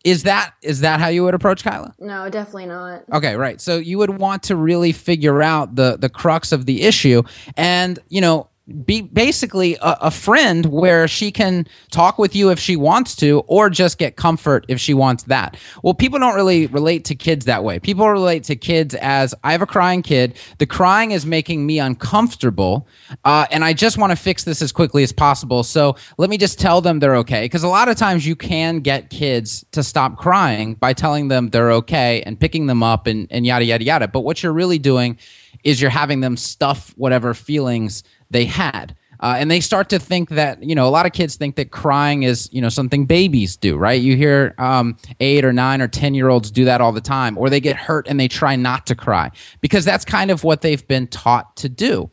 is 0.04 0.24
that 0.24 0.54
is 0.62 0.80
that 0.80 1.00
how 1.00 1.08
you 1.08 1.24
would 1.24 1.34
approach 1.34 1.62
Kyla? 1.62 1.94
No, 1.98 2.28
definitely 2.28 2.66
not. 2.66 3.04
Okay, 3.12 3.36
right. 3.36 3.60
So 3.60 3.78
you 3.78 3.98
would 3.98 4.18
want 4.18 4.42
to 4.44 4.56
really 4.56 4.92
figure 4.92 5.42
out 5.42 5.76
the 5.76 5.96
the 5.98 6.08
crux 6.08 6.52
of 6.52 6.66
the 6.66 6.82
issue 6.82 7.22
and, 7.56 7.98
you 8.08 8.20
know, 8.20 8.48
be 8.84 9.02
basically 9.02 9.74
a, 9.76 9.98
a, 10.02 10.10
friend 10.10 10.66
where 10.66 11.08
she 11.08 11.32
can 11.32 11.66
talk 11.90 12.16
with 12.16 12.36
you 12.36 12.50
if 12.50 12.60
she 12.60 12.76
wants 12.76 13.16
to 13.16 13.40
or 13.48 13.68
just 13.68 13.98
get 13.98 14.14
comfort 14.14 14.64
if 14.68 14.78
she 14.78 14.94
wants 14.94 15.24
that. 15.24 15.56
Well 15.82 15.94
people 15.94 16.20
don't 16.20 16.36
really 16.36 16.68
relate 16.68 17.04
to 17.06 17.16
kids 17.16 17.44
that 17.46 17.64
way. 17.64 17.80
People 17.80 18.08
relate 18.08 18.44
to 18.44 18.54
kids 18.54 18.94
as 18.94 19.34
i 19.42 19.50
have 19.50 19.62
a 19.62 19.66
crying 19.66 20.00
kid. 20.02 20.38
The 20.58 20.66
crying 20.66 21.10
is 21.10 21.26
making 21.26 21.66
me 21.66 21.80
uncomfortable 21.80 22.86
uh, 23.24 23.46
and 23.50 23.64
i 23.64 23.72
just 23.72 23.98
want 23.98 24.12
to 24.12 24.16
fix 24.16 24.44
this 24.44 24.62
as 24.62 24.70
quickly 24.70 25.02
as 25.02 25.12
possible. 25.12 25.64
So 25.64 25.96
let 26.16 26.30
me 26.30 26.38
just 26.38 26.60
tell 26.60 26.80
them 26.80 27.00
they're 27.00 27.16
okay. 27.16 27.44
Because 27.44 27.64
a 27.64 27.68
lot 27.68 27.88
of 27.88 27.96
times 27.96 28.24
you 28.24 28.36
can 28.36 28.78
get 28.78 29.10
kids 29.10 29.64
to 29.72 29.82
stop 29.82 30.18
crying 30.18 30.74
by 30.74 30.92
telling 30.92 31.26
them 31.26 31.50
they're 31.50 31.72
okay 31.72 32.22
and 32.22 32.38
picking 32.38 32.66
them 32.66 32.84
up 32.84 33.08
and, 33.08 33.26
and 33.32 33.44
yada 33.44 33.64
yada 33.64 33.84
yada. 33.84 34.06
But 34.06 34.20
what 34.20 34.40
you're 34.40 34.52
really 34.52 34.78
doing 34.78 35.18
is 35.64 35.80
you're 35.80 35.90
having 35.90 36.20
them 36.20 36.36
stuff 36.36 36.92
whatever 36.96 37.34
feelings 37.34 38.02
they 38.32 38.44
had. 38.44 38.96
Uh, 39.20 39.36
and 39.38 39.48
they 39.48 39.60
start 39.60 39.88
to 39.88 40.00
think 40.00 40.30
that 40.30 40.60
you 40.64 40.74
know 40.74 40.88
a 40.88 40.90
lot 40.90 41.06
of 41.06 41.12
kids 41.12 41.36
think 41.36 41.54
that 41.54 41.70
crying 41.70 42.24
is 42.24 42.48
you 42.52 42.60
know 42.60 42.68
something 42.68 43.06
babies 43.06 43.56
do 43.56 43.76
right 43.76 44.02
you 44.02 44.16
hear 44.16 44.52
um, 44.58 44.96
eight 45.20 45.44
or 45.44 45.52
nine 45.52 45.80
or 45.80 45.86
ten 45.86 46.12
year 46.12 46.28
olds 46.28 46.50
do 46.50 46.64
that 46.64 46.80
all 46.80 46.90
the 46.90 47.00
time 47.00 47.38
or 47.38 47.48
they 47.48 47.60
get 47.60 47.76
hurt 47.76 48.08
and 48.08 48.18
they 48.18 48.26
try 48.26 48.56
not 48.56 48.84
to 48.84 48.96
cry 48.96 49.30
because 49.60 49.84
that's 49.84 50.04
kind 50.04 50.32
of 50.32 50.42
what 50.42 50.60
they've 50.60 50.88
been 50.88 51.06
taught 51.06 51.54
to 51.56 51.68
do 51.68 52.10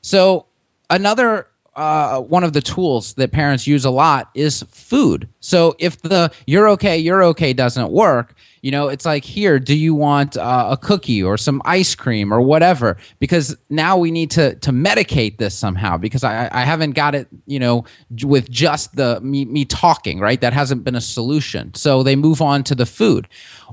so 0.00 0.46
another 0.88 1.46
uh, 1.76 2.20
one 2.22 2.42
of 2.42 2.54
the 2.54 2.62
tools 2.62 3.12
that 3.14 3.32
parents 3.32 3.66
use 3.66 3.84
a 3.84 3.90
lot 3.90 4.30
is 4.34 4.62
food. 4.70 5.28
So 5.40 5.76
if 5.78 6.00
the 6.00 6.32
you're 6.46 6.68
okay, 6.70 6.96
you're 6.96 7.22
okay 7.24 7.52
doesn't 7.52 7.90
work, 7.90 8.34
you 8.66 8.72
know, 8.72 8.88
it's 8.88 9.04
like 9.04 9.24
here, 9.24 9.60
do 9.60 9.78
you 9.78 9.94
want 9.94 10.36
uh, 10.36 10.70
a 10.72 10.76
cookie 10.76 11.22
or 11.22 11.38
some 11.38 11.62
ice 11.64 11.94
cream 11.94 12.34
or 12.34 12.40
whatever? 12.40 12.96
Because 13.20 13.56
now 13.70 13.96
we 13.96 14.10
need 14.10 14.28
to 14.32 14.56
to 14.56 14.72
medicate 14.72 15.38
this 15.38 15.54
somehow 15.54 15.96
because 15.96 16.24
I 16.24 16.48
I 16.50 16.64
haven't 16.64 16.96
got 16.96 17.14
it, 17.14 17.28
you 17.46 17.60
know, 17.60 17.84
with 18.24 18.50
just 18.50 18.96
the 18.96 19.20
me, 19.20 19.44
me 19.44 19.66
talking, 19.66 20.18
right? 20.18 20.40
That 20.40 20.52
hasn't 20.52 20.82
been 20.82 20.96
a 20.96 21.00
solution. 21.00 21.74
So 21.74 22.02
they 22.02 22.16
move 22.16 22.42
on 22.42 22.64
to 22.64 22.74
the 22.74 22.86
food. 22.86 23.28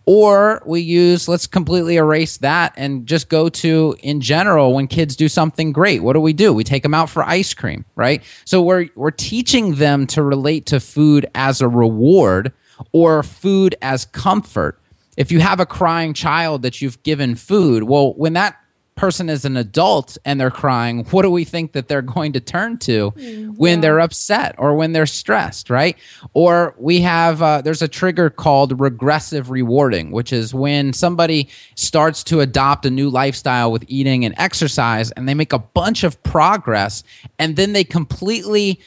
Or 0.05 0.61
we 0.63 0.81
use 0.81 1.27
let's 1.27 1.47
completely 1.47 1.95
erase 1.95 2.37
that 2.37 2.73
and 2.77 3.07
just 3.07 3.29
go 3.29 3.49
to 3.49 3.95
in 4.03 4.21
general 4.21 4.75
when 4.75 4.85
kids 4.85 5.15
do 5.15 5.27
something 5.27 5.71
great. 5.71 6.03
What 6.03 6.13
do 6.13 6.19
we 6.19 6.33
do? 6.33 6.53
We 6.53 6.63
take 6.63 6.83
them 6.83 6.93
out 6.93 7.09
for 7.09 7.23
ice 7.23 7.55
cream, 7.55 7.83
right? 7.95 8.21
So 8.45 8.61
we're 8.61 8.89
we're 8.95 9.09
teaching 9.09 9.73
them 9.73 10.05
to 10.13 10.21
relate 10.21 10.67
to 10.67 10.79
food 10.79 11.25
as 11.33 11.61
a 11.61 11.67
reward 11.67 12.53
or 12.91 13.23
food 13.23 13.75
as 13.81 14.05
comfort. 14.05 14.79
If 15.17 15.31
you 15.31 15.39
have 15.39 15.59
a 15.59 15.65
crying 15.65 16.13
child 16.13 16.61
that 16.63 16.81
you've 16.81 17.01
given 17.03 17.35
food, 17.35 17.83
well, 17.83 18.13
when 18.13 18.33
that 18.33 18.57
person 18.95 19.29
is 19.29 19.45
an 19.45 19.57
adult 19.57 20.17
and 20.23 20.39
they're 20.39 20.51
crying, 20.51 21.03
what 21.05 21.23
do 21.23 21.29
we 21.31 21.43
think 21.43 21.71
that 21.71 21.87
they're 21.87 22.01
going 22.01 22.33
to 22.33 22.39
turn 22.39 22.77
to 22.77 23.11
mm, 23.11 23.57
when 23.57 23.81
they're 23.81 23.99
upset 23.99 24.55
or 24.57 24.75
when 24.75 24.93
they're 24.93 25.05
stressed, 25.05 25.69
right? 25.69 25.97
Or 26.33 26.75
we 26.77 27.01
have, 27.01 27.41
uh, 27.41 27.61
there's 27.61 27.81
a 27.81 27.87
trigger 27.87 28.29
called 28.29 28.79
regressive 28.79 29.49
rewarding, 29.49 30.11
which 30.11 30.31
is 30.31 30.53
when 30.53 30.93
somebody 30.93 31.49
starts 31.75 32.23
to 32.25 32.41
adopt 32.41 32.85
a 32.85 32.91
new 32.91 33.09
lifestyle 33.09 33.71
with 33.71 33.83
eating 33.87 34.25
and 34.25 34.35
exercise 34.37 35.11
and 35.11 35.27
they 35.27 35.33
make 35.33 35.53
a 35.53 35.59
bunch 35.59 36.03
of 36.03 36.21
progress 36.23 37.03
and 37.39 37.55
then 37.55 37.73
they 37.73 37.83
completely 37.83 38.79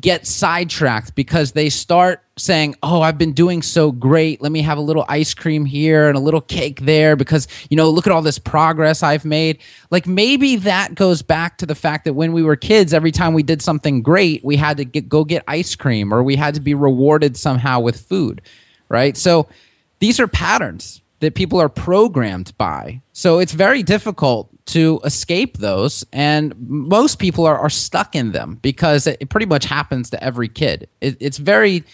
get 0.00 0.26
sidetracked 0.26 1.14
because 1.14 1.52
they 1.52 1.68
start 1.68 2.22
saying, 2.36 2.74
Oh, 2.82 3.02
I've 3.02 3.18
been 3.18 3.32
doing 3.32 3.62
so 3.62 3.92
great. 3.92 4.42
Let 4.42 4.50
me 4.50 4.62
have 4.62 4.78
a 4.78 4.80
little 4.80 5.04
ice 5.08 5.32
cream 5.32 5.64
here 5.64 6.08
and 6.08 6.16
a 6.16 6.20
little 6.20 6.40
cake 6.40 6.80
there 6.80 7.14
because, 7.14 7.46
you 7.70 7.76
know, 7.76 7.88
look 7.88 8.06
at 8.06 8.12
all 8.12 8.22
this 8.22 8.38
progress 8.38 9.02
I've 9.02 9.24
made. 9.24 9.58
Like 9.90 10.06
maybe 10.06 10.56
that 10.56 10.94
goes 10.94 11.22
back 11.22 11.58
to 11.58 11.66
the 11.66 11.74
fact 11.74 12.04
that 12.04 12.14
when 12.14 12.32
we 12.32 12.42
were 12.42 12.56
kids, 12.56 12.92
every 12.92 13.12
time 13.12 13.32
we 13.32 13.44
did 13.44 13.62
something 13.62 14.02
great, 14.02 14.44
we 14.44 14.56
had 14.56 14.76
to 14.78 14.84
get, 14.84 15.08
go 15.08 15.24
get 15.24 15.44
ice 15.46 15.76
cream 15.76 16.12
or 16.12 16.22
we 16.22 16.36
had 16.36 16.54
to 16.54 16.60
be 16.60 16.74
rewarded 16.74 17.36
somehow 17.36 17.78
with 17.78 18.00
food, 18.00 18.42
right? 18.88 19.16
So 19.16 19.48
these 20.00 20.18
are 20.18 20.26
patterns 20.28 21.00
that 21.20 21.34
people 21.34 21.60
are 21.60 21.68
programmed 21.68 22.56
by. 22.58 23.00
So 23.12 23.38
it's 23.38 23.52
very 23.52 23.82
difficult 23.82 24.50
to 24.66 25.00
escape 25.04 25.58
those. 25.58 26.04
And 26.12 26.54
most 26.58 27.18
people 27.18 27.46
are, 27.46 27.58
are 27.58 27.70
stuck 27.70 28.14
in 28.14 28.32
them 28.32 28.58
because 28.62 29.06
it, 29.06 29.28
pretty 29.28 29.46
much 29.46 29.64
happens 29.64 30.10
to 30.10 30.22
every 30.22 30.48
kid. 30.48 30.88
It, 31.00 31.16
it's 31.20 31.38
very, 31.38 31.84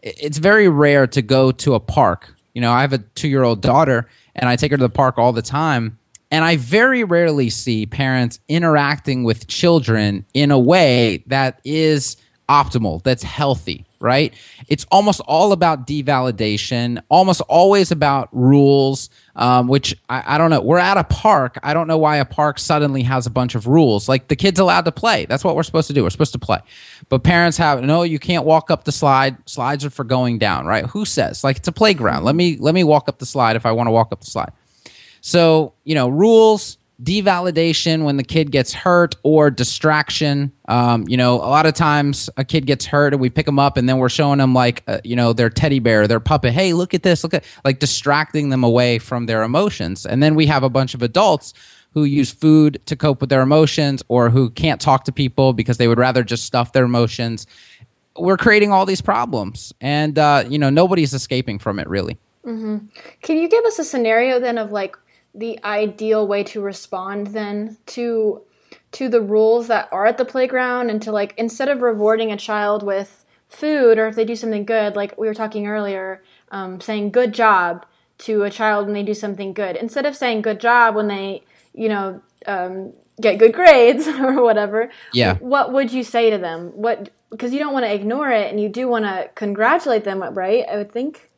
it's 0.00 0.38
very 0.38 0.68
rare 0.68 1.06
to 1.08 1.22
go 1.22 1.52
to 1.52 1.74
a 1.74 1.80
park. 1.80 2.34
You 2.54 2.60
know, 2.60 2.72
I 2.72 2.80
have 2.82 2.92
a 2.92 2.98
two 2.98 3.28
year 3.28 3.42
old 3.42 3.60
daughter 3.60 4.08
and 4.34 4.48
I 4.48 4.56
take 4.56 4.70
her 4.70 4.76
to 4.76 4.82
the 4.82 4.88
park 4.88 5.18
all 5.18 5.32
the 5.32 5.42
time. 5.42 5.98
And 6.32 6.44
I 6.44 6.56
very 6.56 7.02
rarely 7.02 7.50
see 7.50 7.86
parents 7.86 8.38
interacting 8.48 9.24
with 9.24 9.48
children 9.48 10.24
in 10.32 10.52
a 10.52 10.58
way 10.58 11.24
that 11.26 11.60
is 11.64 12.16
optimal, 12.48 13.02
that's 13.02 13.24
healthy 13.24 13.84
right? 14.00 14.34
It's 14.68 14.86
almost 14.90 15.20
all 15.26 15.52
about 15.52 15.86
devalidation, 15.86 17.02
almost 17.08 17.40
always 17.42 17.90
about 17.90 18.28
rules, 18.32 19.10
um, 19.36 19.68
which 19.68 19.96
I, 20.08 20.34
I, 20.34 20.38
don't 20.38 20.50
know. 20.50 20.60
We're 20.60 20.78
at 20.78 20.96
a 20.96 21.04
park. 21.04 21.58
I 21.62 21.72
don't 21.72 21.86
know 21.86 21.98
why 21.98 22.16
a 22.16 22.24
park 22.24 22.58
suddenly 22.58 23.02
has 23.02 23.26
a 23.26 23.30
bunch 23.30 23.54
of 23.54 23.66
rules. 23.66 24.08
Like 24.08 24.28
the 24.28 24.36
kid's 24.36 24.58
allowed 24.58 24.84
to 24.86 24.92
play. 24.92 25.26
That's 25.26 25.44
what 25.44 25.56
we're 25.56 25.62
supposed 25.62 25.88
to 25.88 25.92
do. 25.92 26.02
We're 26.02 26.10
supposed 26.10 26.32
to 26.32 26.38
play. 26.38 26.58
But 27.08 27.22
parents 27.22 27.56
have 27.58 27.82
no, 27.82 28.02
you 28.02 28.18
can't 28.18 28.44
walk 28.44 28.70
up 28.70 28.84
the 28.84 28.92
slide. 28.92 29.36
Slides 29.48 29.84
are 29.84 29.90
for 29.90 30.04
going 30.04 30.38
down, 30.38 30.66
right? 30.66 30.84
Who 30.86 31.04
says? 31.04 31.44
Like 31.44 31.58
it's 31.58 31.68
a 31.68 31.72
playground. 31.72 32.24
Let 32.24 32.34
me 32.34 32.56
let 32.58 32.74
me 32.74 32.84
walk 32.84 33.08
up 33.08 33.18
the 33.18 33.26
slide 33.26 33.56
if 33.56 33.66
I 33.66 33.72
want 33.72 33.86
to 33.86 33.92
walk 33.92 34.12
up 34.12 34.20
the 34.20 34.30
slide. 34.30 34.52
So, 35.20 35.74
you 35.84 35.94
know, 35.94 36.08
rules 36.08 36.78
devalidation 37.02 38.04
when 38.04 38.16
the 38.16 38.22
kid 38.22 38.50
gets 38.50 38.72
hurt 38.72 39.16
or 39.22 39.50
distraction. 39.50 40.52
Um, 40.68 41.06
you 41.08 41.16
know, 41.16 41.36
a 41.36 41.48
lot 41.48 41.66
of 41.66 41.74
times 41.74 42.28
a 42.36 42.44
kid 42.44 42.66
gets 42.66 42.84
hurt 42.86 43.12
and 43.12 43.20
we 43.20 43.30
pick 43.30 43.46
them 43.46 43.58
up 43.58 43.76
and 43.76 43.88
then 43.88 43.98
we're 43.98 44.08
showing 44.08 44.38
them 44.38 44.54
like, 44.54 44.82
uh, 44.86 45.00
you 45.02 45.16
know, 45.16 45.32
their 45.32 45.50
teddy 45.50 45.78
bear, 45.78 46.06
their 46.06 46.20
puppet. 46.20 46.52
Hey, 46.52 46.72
look 46.72 46.92
at 46.94 47.02
this. 47.02 47.24
Look 47.24 47.34
at 47.34 47.44
like 47.64 47.78
distracting 47.78 48.50
them 48.50 48.64
away 48.64 48.98
from 48.98 49.26
their 49.26 49.42
emotions. 49.42 50.04
And 50.04 50.22
then 50.22 50.34
we 50.34 50.46
have 50.46 50.62
a 50.62 50.68
bunch 50.68 50.94
of 50.94 51.02
adults 51.02 51.54
who 51.92 52.04
use 52.04 52.30
food 52.30 52.80
to 52.86 52.94
cope 52.94 53.20
with 53.20 53.30
their 53.30 53.42
emotions 53.42 54.02
or 54.08 54.30
who 54.30 54.50
can't 54.50 54.80
talk 54.80 55.04
to 55.04 55.12
people 55.12 55.52
because 55.52 55.78
they 55.78 55.88
would 55.88 55.98
rather 55.98 56.22
just 56.22 56.44
stuff 56.44 56.72
their 56.72 56.84
emotions. 56.84 57.46
We're 58.16 58.36
creating 58.36 58.72
all 58.72 58.86
these 58.86 59.00
problems 59.00 59.72
and, 59.80 60.18
uh, 60.18 60.44
you 60.48 60.58
know, 60.58 60.70
nobody's 60.70 61.14
escaping 61.14 61.58
from 61.58 61.78
it 61.78 61.88
really. 61.88 62.18
Mm-hmm. 62.44 62.86
Can 63.22 63.36
you 63.36 63.48
give 63.48 63.64
us 63.64 63.78
a 63.78 63.84
scenario 63.84 64.38
then 64.38 64.58
of 64.58 64.70
like 64.70 64.96
the 65.34 65.58
ideal 65.64 66.26
way 66.26 66.42
to 66.42 66.60
respond 66.60 67.28
then 67.28 67.76
to 67.86 68.42
to 68.92 69.08
the 69.08 69.20
rules 69.20 69.68
that 69.68 69.88
are 69.92 70.06
at 70.06 70.18
the 70.18 70.24
playground 70.24 70.90
and 70.90 71.00
to 71.02 71.12
like 71.12 71.34
instead 71.36 71.68
of 71.68 71.82
rewarding 71.82 72.32
a 72.32 72.36
child 72.36 72.82
with 72.82 73.24
food 73.48 73.98
or 73.98 74.08
if 74.08 74.16
they 74.16 74.24
do 74.24 74.34
something 74.34 74.64
good 74.64 74.96
like 74.96 75.16
we 75.18 75.26
were 75.26 75.34
talking 75.34 75.66
earlier 75.66 76.22
um, 76.50 76.80
saying 76.80 77.10
good 77.10 77.32
job 77.32 77.86
to 78.20 78.42
a 78.42 78.50
child 78.50 78.86
when 78.86 78.94
they 78.94 79.02
do 79.02 79.14
something 79.14 79.52
good. 79.52 79.76
Instead 79.76 80.06
of 80.06 80.14
saying 80.14 80.42
good 80.42 80.60
job 80.60 80.94
when 80.94 81.08
they 81.08 81.42
you 81.74 81.88
know 81.88 82.20
um, 82.46 82.92
get 83.20 83.38
good 83.38 83.52
grades 83.52 84.06
or 84.08 84.42
whatever 84.42 84.90
yeah. 85.12 85.36
what 85.38 85.72
would 85.72 85.92
you 85.92 86.04
say 86.04 86.30
to 86.30 86.38
them? 86.38 86.68
What 86.74 87.10
because 87.30 87.52
you 87.52 87.58
don't 87.58 87.72
want 87.72 87.84
to 87.86 87.94
ignore 87.94 88.30
it 88.30 88.50
and 88.50 88.60
you 88.60 88.68
do 88.68 88.88
want 88.88 89.04
to 89.04 89.30
congratulate 89.34 90.04
them 90.04 90.22
right? 90.34 90.64
I 90.68 90.76
would 90.76 90.92
think 90.92 91.29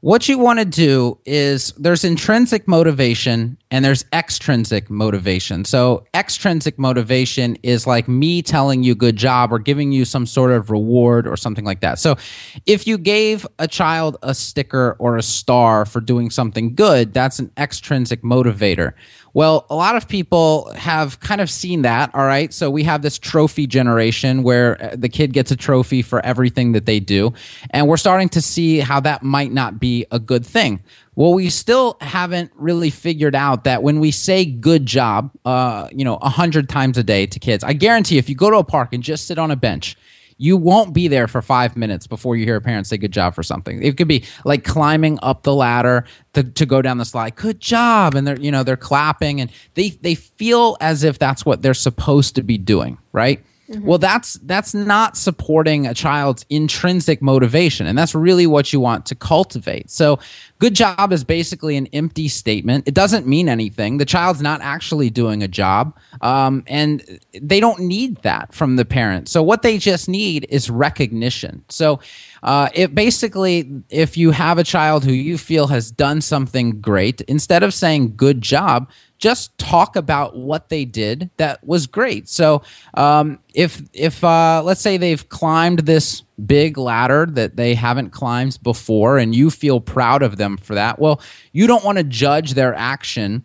what 0.00 0.28
you 0.28 0.38
want 0.38 0.60
to 0.60 0.64
do 0.64 1.18
is 1.24 1.72
there's 1.72 2.04
intrinsic 2.04 2.68
motivation 2.68 3.58
and 3.70 3.84
there's 3.84 4.04
extrinsic 4.12 4.88
motivation. 4.88 5.64
So, 5.64 6.06
extrinsic 6.14 6.78
motivation 6.78 7.56
is 7.62 7.86
like 7.86 8.06
me 8.06 8.42
telling 8.42 8.82
you 8.84 8.94
good 8.94 9.16
job 9.16 9.52
or 9.52 9.58
giving 9.58 9.90
you 9.90 10.04
some 10.04 10.24
sort 10.24 10.52
of 10.52 10.70
reward 10.70 11.26
or 11.26 11.36
something 11.36 11.64
like 11.64 11.80
that. 11.80 11.98
So, 11.98 12.16
if 12.64 12.86
you 12.86 12.96
gave 12.96 13.46
a 13.58 13.66
child 13.66 14.16
a 14.22 14.34
sticker 14.34 14.96
or 14.98 15.16
a 15.16 15.22
star 15.22 15.84
for 15.84 16.00
doing 16.00 16.30
something 16.30 16.74
good, 16.74 17.12
that's 17.12 17.38
an 17.38 17.50
extrinsic 17.56 18.22
motivator. 18.22 18.92
Well, 19.38 19.66
a 19.70 19.76
lot 19.76 19.94
of 19.94 20.08
people 20.08 20.68
have 20.74 21.20
kind 21.20 21.40
of 21.40 21.48
seen 21.48 21.82
that. 21.82 22.12
All 22.12 22.26
right. 22.26 22.52
So 22.52 22.72
we 22.72 22.82
have 22.82 23.02
this 23.02 23.20
trophy 23.20 23.68
generation 23.68 24.42
where 24.42 24.82
uh, 24.82 24.96
the 24.98 25.08
kid 25.08 25.32
gets 25.32 25.52
a 25.52 25.56
trophy 25.56 26.02
for 26.02 26.18
everything 26.26 26.72
that 26.72 26.86
they 26.86 26.98
do. 26.98 27.32
And 27.70 27.86
we're 27.86 27.98
starting 27.98 28.28
to 28.30 28.42
see 28.42 28.80
how 28.80 28.98
that 28.98 29.22
might 29.22 29.52
not 29.52 29.78
be 29.78 30.04
a 30.10 30.18
good 30.18 30.44
thing. 30.44 30.82
Well, 31.14 31.34
we 31.34 31.50
still 31.50 31.98
haven't 32.00 32.50
really 32.56 32.90
figured 32.90 33.36
out 33.36 33.62
that 33.62 33.84
when 33.84 34.00
we 34.00 34.10
say 34.10 34.44
good 34.44 34.86
job, 34.86 35.30
uh, 35.44 35.88
you 35.92 36.04
know, 36.04 36.16
a 36.16 36.28
hundred 36.28 36.68
times 36.68 36.98
a 36.98 37.04
day 37.04 37.24
to 37.26 37.38
kids, 37.38 37.62
I 37.62 37.74
guarantee 37.74 38.18
if 38.18 38.28
you 38.28 38.34
go 38.34 38.50
to 38.50 38.56
a 38.56 38.64
park 38.64 38.92
and 38.92 39.04
just 39.04 39.28
sit 39.28 39.38
on 39.38 39.52
a 39.52 39.56
bench 39.56 39.96
you 40.38 40.56
won't 40.56 40.94
be 40.94 41.08
there 41.08 41.26
for 41.26 41.42
five 41.42 41.76
minutes 41.76 42.06
before 42.06 42.36
you 42.36 42.44
hear 42.44 42.56
a 42.56 42.60
parent 42.60 42.86
say 42.86 42.96
good 42.96 43.12
job 43.12 43.34
for 43.34 43.42
something. 43.42 43.82
It 43.82 43.96
could 43.96 44.08
be 44.08 44.24
like 44.44 44.64
climbing 44.64 45.18
up 45.20 45.42
the 45.42 45.54
ladder 45.54 46.04
to, 46.34 46.44
to 46.44 46.64
go 46.64 46.80
down 46.80 46.98
the 46.98 47.04
slide. 47.04 47.34
Good 47.34 47.60
job. 47.60 48.14
And 48.14 48.26
they're, 48.26 48.38
you 48.38 48.52
know, 48.52 48.62
they're 48.62 48.76
clapping 48.76 49.40
and 49.40 49.50
they, 49.74 49.90
they 49.90 50.14
feel 50.14 50.76
as 50.80 51.02
if 51.02 51.18
that's 51.18 51.44
what 51.44 51.60
they're 51.60 51.74
supposed 51.74 52.36
to 52.36 52.42
be 52.42 52.56
doing, 52.56 52.98
right? 53.12 53.44
Mm-hmm. 53.70 53.86
Well, 53.86 53.98
that's 53.98 54.34
that's 54.44 54.72
not 54.72 55.14
supporting 55.14 55.86
a 55.86 55.92
child's 55.92 56.46
intrinsic 56.48 57.20
motivation, 57.20 57.86
and 57.86 57.98
that's 57.98 58.14
really 58.14 58.46
what 58.46 58.72
you 58.72 58.80
want 58.80 59.04
to 59.06 59.14
cultivate. 59.14 59.90
So, 59.90 60.20
good 60.58 60.74
job 60.74 61.12
is 61.12 61.22
basically 61.22 61.76
an 61.76 61.86
empty 61.88 62.28
statement. 62.28 62.88
It 62.88 62.94
doesn't 62.94 63.26
mean 63.26 63.46
anything. 63.46 63.98
The 63.98 64.06
child's 64.06 64.40
not 64.40 64.62
actually 64.62 65.10
doing 65.10 65.42
a 65.42 65.48
job, 65.48 65.94
um, 66.22 66.64
and 66.66 67.20
they 67.38 67.60
don't 67.60 67.80
need 67.80 68.16
that 68.22 68.54
from 68.54 68.76
the 68.76 68.86
parent. 68.86 69.28
So, 69.28 69.42
what 69.42 69.60
they 69.60 69.76
just 69.76 70.08
need 70.08 70.46
is 70.48 70.70
recognition. 70.70 71.62
So, 71.68 72.00
uh, 72.42 72.70
it 72.72 72.94
basically, 72.94 73.82
if 73.90 74.16
you 74.16 74.30
have 74.30 74.56
a 74.56 74.64
child 74.64 75.04
who 75.04 75.12
you 75.12 75.36
feel 75.36 75.66
has 75.66 75.90
done 75.90 76.22
something 76.22 76.80
great, 76.80 77.20
instead 77.22 77.62
of 77.62 77.74
saying 77.74 78.14
"good 78.16 78.40
job," 78.40 78.88
just 79.18 79.56
talk 79.58 79.96
about 79.96 80.36
what 80.36 80.68
they 80.68 80.84
did 80.84 81.30
that 81.36 81.64
was 81.66 81.86
great. 81.86 82.28
So 82.28 82.62
um, 82.94 83.40
if 83.52 83.82
if 83.92 84.22
uh, 84.22 84.62
let's 84.64 84.80
say 84.80 84.96
they've 84.96 85.28
climbed 85.28 85.80
this 85.80 86.22
big 86.44 86.78
ladder 86.78 87.26
that 87.32 87.56
they 87.56 87.74
haven't 87.74 88.10
climbed 88.10 88.58
before, 88.62 89.18
and 89.18 89.34
you 89.34 89.50
feel 89.50 89.80
proud 89.80 90.22
of 90.22 90.36
them 90.36 90.56
for 90.56 90.74
that, 90.74 90.98
well, 90.98 91.20
you 91.52 91.66
don't 91.66 91.84
want 91.84 91.98
to 91.98 92.04
judge 92.04 92.54
their 92.54 92.74
action 92.74 93.44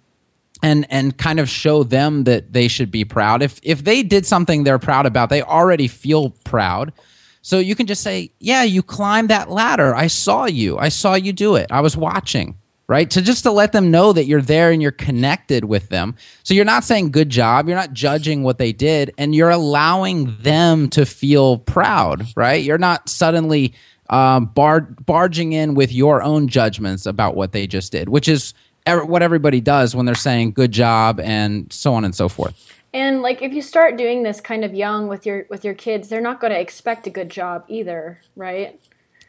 and 0.61 0.85
and 0.89 1.17
kind 1.17 1.39
of 1.39 1.49
show 1.49 1.83
them 1.83 2.23
that 2.25 2.53
they 2.53 2.67
should 2.67 2.91
be 2.91 3.03
proud. 3.03 3.41
If 3.41 3.59
if 3.63 3.83
they 3.83 4.03
did 4.03 4.25
something 4.25 4.63
they're 4.63 4.79
proud 4.79 5.05
about, 5.05 5.29
they 5.29 5.41
already 5.41 5.87
feel 5.87 6.31
proud. 6.43 6.93
So 7.41 7.59
you 7.59 7.75
can 7.75 7.87
just 7.87 8.01
say, 8.01 8.31
"Yeah, 8.39 8.63
you 8.63 8.83
climbed 8.83 9.29
that 9.29 9.49
ladder. 9.49 9.93
I 9.95 10.07
saw 10.07 10.45
you. 10.45 10.77
I 10.77 10.89
saw 10.89 11.15
you 11.15 11.33
do 11.33 11.55
it. 11.55 11.67
I 11.71 11.81
was 11.81 11.97
watching." 11.97 12.57
Right? 12.87 13.09
To 13.11 13.21
just 13.21 13.43
to 13.43 13.51
let 13.51 13.71
them 13.71 13.91
know 13.91 14.13
that 14.13 14.25
you're 14.25 14.41
there 14.41 14.71
and 14.71 14.81
you're 14.81 14.91
connected 14.91 15.65
with 15.65 15.89
them. 15.89 16.15
So 16.43 16.53
you're 16.53 16.65
not 16.65 16.83
saying 16.83 17.11
good 17.11 17.29
job, 17.29 17.67
you're 17.67 17.77
not 17.77 17.93
judging 17.93 18.43
what 18.43 18.57
they 18.57 18.73
did, 18.73 19.13
and 19.17 19.33
you're 19.33 19.49
allowing 19.49 20.35
them 20.41 20.89
to 20.89 21.05
feel 21.05 21.59
proud, 21.59 22.27
right? 22.35 22.63
You're 22.63 22.77
not 22.77 23.09
suddenly 23.09 23.73
um, 24.09 24.45
bar- 24.47 24.95
barging 25.05 25.53
in 25.53 25.75
with 25.75 25.91
your 25.91 26.21
own 26.21 26.47
judgments 26.47 27.05
about 27.05 27.35
what 27.35 27.51
they 27.51 27.67
just 27.67 27.91
did, 27.91 28.09
which 28.09 28.27
is 28.27 28.53
er- 28.87 29.05
what 29.05 29.21
everybody 29.21 29.61
does 29.61 29.95
when 29.95 30.05
they're 30.05 30.15
saying 30.15 30.51
good 30.51 30.71
job 30.71 31.19
and 31.19 31.71
so 31.71 31.93
on 31.93 32.03
and 32.05 32.13
so 32.13 32.27
forth. 32.27 32.53
And 32.93 33.23
like 33.23 33.41
if 33.41 33.53
you 33.53 33.61
start 33.61 33.97
doing 33.97 34.21
this 34.21 34.39
kind 34.39 34.63
of 34.63 34.75
young 34.75 35.07
with 35.07 35.25
your 35.25 35.47
with 35.49 35.65
your 35.65 35.73
kids, 35.73 36.09
they're 36.09 36.21
not 36.21 36.39
going 36.39 36.53
to 36.53 36.59
expect 36.59 37.07
a 37.07 37.09
good 37.09 37.29
job 37.29 37.65
either, 37.67 38.21
right? 38.35 38.79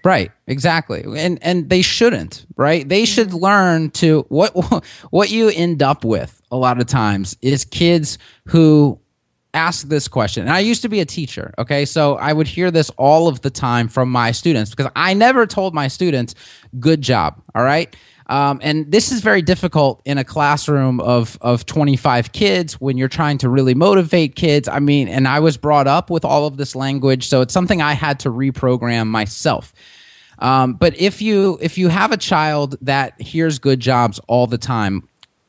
Right, 0.04 0.30
exactly. 0.46 1.02
And 1.16 1.38
and 1.42 1.70
they 1.70 1.80
shouldn't, 1.80 2.44
right? 2.56 2.86
They 2.86 3.06
should 3.06 3.28
mm-hmm. 3.28 3.38
learn 3.38 3.90
to 3.92 4.26
what 4.28 4.52
what 5.10 5.30
you 5.30 5.48
end 5.48 5.82
up 5.82 6.04
with 6.04 6.42
a 6.50 6.56
lot 6.56 6.78
of 6.78 6.86
times 6.86 7.36
is 7.40 7.64
kids 7.64 8.18
who 8.48 9.00
ask 9.54 9.88
this 9.88 10.06
question. 10.06 10.42
And 10.42 10.52
I 10.52 10.58
used 10.58 10.82
to 10.82 10.88
be 10.88 11.00
a 11.00 11.04
teacher, 11.04 11.54
okay? 11.58 11.84
So 11.84 12.16
I 12.16 12.32
would 12.32 12.48
hear 12.48 12.70
this 12.70 12.90
all 12.98 13.28
of 13.28 13.40
the 13.42 13.50
time 13.50 13.88
from 13.88 14.10
my 14.10 14.32
students 14.32 14.74
because 14.74 14.90
I 14.94 15.14
never 15.14 15.46
told 15.46 15.74
my 15.74 15.88
students, 15.88 16.34
"Good 16.78 17.00
job." 17.00 17.40
All 17.54 17.62
right? 17.62 17.94
Um, 18.26 18.58
and 18.62 18.90
this 18.90 19.12
is 19.12 19.20
very 19.20 19.42
difficult 19.42 20.00
in 20.04 20.16
a 20.16 20.24
classroom 20.24 21.00
of, 21.00 21.36
of 21.42 21.66
25 21.66 22.32
kids 22.32 22.80
when 22.80 22.96
you're 22.96 23.08
trying 23.08 23.36
to 23.38 23.50
really 23.50 23.74
motivate 23.74 24.34
kids. 24.34 24.66
I 24.66 24.78
mean, 24.78 25.08
and 25.08 25.28
I 25.28 25.40
was 25.40 25.56
brought 25.58 25.86
up 25.86 26.08
with 26.08 26.24
all 26.24 26.46
of 26.46 26.56
this 26.56 26.74
language, 26.74 27.28
so 27.28 27.42
it's 27.42 27.52
something 27.52 27.82
I 27.82 27.92
had 27.92 28.18
to 28.20 28.30
reprogram 28.30 29.08
myself. 29.08 29.74
Um, 30.38 30.74
but 30.74 30.98
if 30.98 31.22
you 31.22 31.58
if 31.60 31.78
you 31.78 31.88
have 31.88 32.12
a 32.12 32.16
child 32.16 32.76
that 32.82 33.20
hears 33.20 33.58
good 33.58 33.80
jobs 33.80 34.20
all 34.26 34.46
the 34.46 34.58
time, 34.58 35.08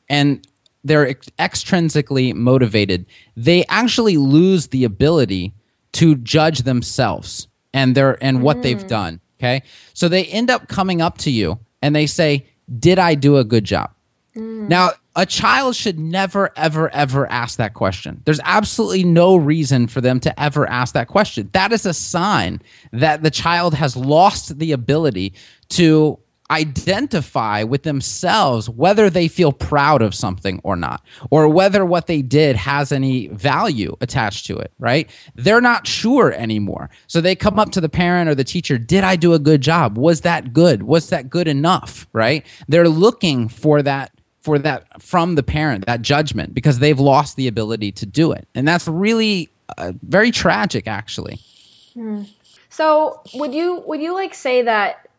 and 0.10 0.46
they're 0.84 1.08
ex- 1.08 1.30
extrinsically 1.40 2.34
motivated, 2.34 3.06
they 3.36 3.66
actually 3.66 4.18
lose 4.18 4.68
the 4.68 4.84
ability 4.84 5.54
to 5.94 6.16
judge 6.16 6.60
themselves 6.60 7.48
and 7.74 7.96
their 7.96 8.24
and 8.24 8.42
what 8.42 8.58
mm. 8.58 8.64
they've 8.64 8.88
done. 8.88 9.20
Okay, 9.40 9.64
so 9.94 10.08
they 10.08 10.26
end 10.26 10.50
up 10.50 10.68
coming 10.68 11.02
up 11.02 11.18
to 11.20 11.32
you 11.32 11.60
and 11.82 11.96
they 11.96 12.06
say, 12.06 12.46
"Did 12.80 13.00
I 13.00 13.16
do 13.16 13.38
a 13.38 13.44
good 13.44 13.64
job?" 13.64 13.92
Mm. 14.36 14.70
Now, 14.70 14.92
a 15.16 15.26
child 15.26 15.76
should 15.76 16.00
never, 16.00 16.52
ever, 16.56 16.94
ever 16.94 17.30
ask 17.32 17.58
that 17.58 17.74
question. 17.74 18.22
There's 18.26 18.42
absolutely 18.44 19.04
no 19.04 19.36
reason 19.36 19.88
for 19.88 20.02
them 20.02 20.20
to 20.22 20.40
ever 20.40 20.68
ask 20.70 20.94
that 20.94 21.08
question. 21.08 21.50
That 21.54 21.72
is 21.72 21.86
a 21.86 21.94
sign 21.94 22.62
that 22.92 23.24
the 23.24 23.32
child 23.32 23.74
has 23.76 23.96
lost 23.96 24.60
the 24.60 24.72
ability 24.74 25.34
to 25.70 26.20
identify 26.52 27.64
with 27.64 27.84
themselves 27.84 28.70
whether 28.70 29.10
they 29.10 29.28
feel 29.28 29.52
proud 29.52 30.02
of 30.02 30.14
something 30.14 30.62
or 30.64 30.76
not, 30.76 31.04
or 31.32 31.48
whether 31.48 31.84
what 31.86 32.08
they 32.08 32.22
did 32.22 32.56
has 32.56 32.92
any 32.92 33.28
value 33.30 33.96
attached 34.02 34.46
to 34.46 34.58
it, 34.58 34.72
right? 34.78 35.10
They're 35.36 35.62
not 35.62 35.88
sure 35.88 36.32
anymore. 36.34 36.90
So 37.08 37.20
they 37.20 37.36
come 37.36 37.58
up 37.58 37.72
to 37.72 37.82
the 37.82 37.90
parent 37.90 38.30
or 38.30 38.36
the 38.36 38.44
teacher 38.44 38.78
Did 38.78 39.04
I 39.04 39.16
do 39.16 39.34
a 39.34 39.40
good 39.40 39.62
job? 39.62 39.98
Was 39.98 40.22
that 40.22 40.54
good? 40.54 40.84
Was 40.84 41.10
that 41.10 41.30
good 41.30 41.48
enough, 41.48 42.08
right? 42.14 42.46
They're 42.68 42.90
looking 42.90 43.48
for 43.50 43.82
that 43.82 44.12
for 44.46 44.60
that 44.60 45.02
from 45.02 45.36
the 45.36 45.44
parent 45.44 45.86
that 45.88 46.02
judgment 46.02 46.54
because 46.54 46.80
they've 46.80 47.00
lost 47.00 47.36
the 47.36 47.48
ability 47.48 47.92
to 47.92 48.06
do 48.06 48.32
it. 48.32 48.48
And 48.56 48.68
that's 48.68 48.88
really 48.88 49.50
uh, 49.78 49.94
very 50.04 50.32
tragic 50.32 50.88
actually. 50.88 51.40
Hmm. 51.94 52.24
so 52.70 53.22
would 53.34 53.54
you 53.54 53.82
would 53.88 54.02
you 54.02 54.14
like 54.14 54.34
say 54.34 54.62
that 54.62 55.10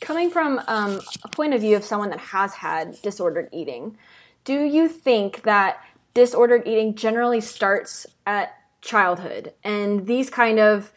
coming 0.00 0.30
from 0.30 0.60
um, 0.66 1.00
a 1.22 1.28
point 1.28 1.54
of 1.54 1.60
view 1.60 1.76
of 1.76 1.84
someone 1.84 2.10
that 2.10 2.18
has 2.18 2.54
had 2.54 3.00
disordered 3.02 3.48
eating 3.52 3.96
do 4.44 4.64
you 4.64 4.88
think 4.88 5.42
that 5.42 5.84
disordered 6.14 6.66
eating 6.66 6.94
generally 6.94 7.40
starts 7.40 8.06
at 8.26 8.54
childhood? 8.80 9.52
And 9.62 10.06
these 10.06 10.30
kind 10.30 10.58
of 10.58 10.92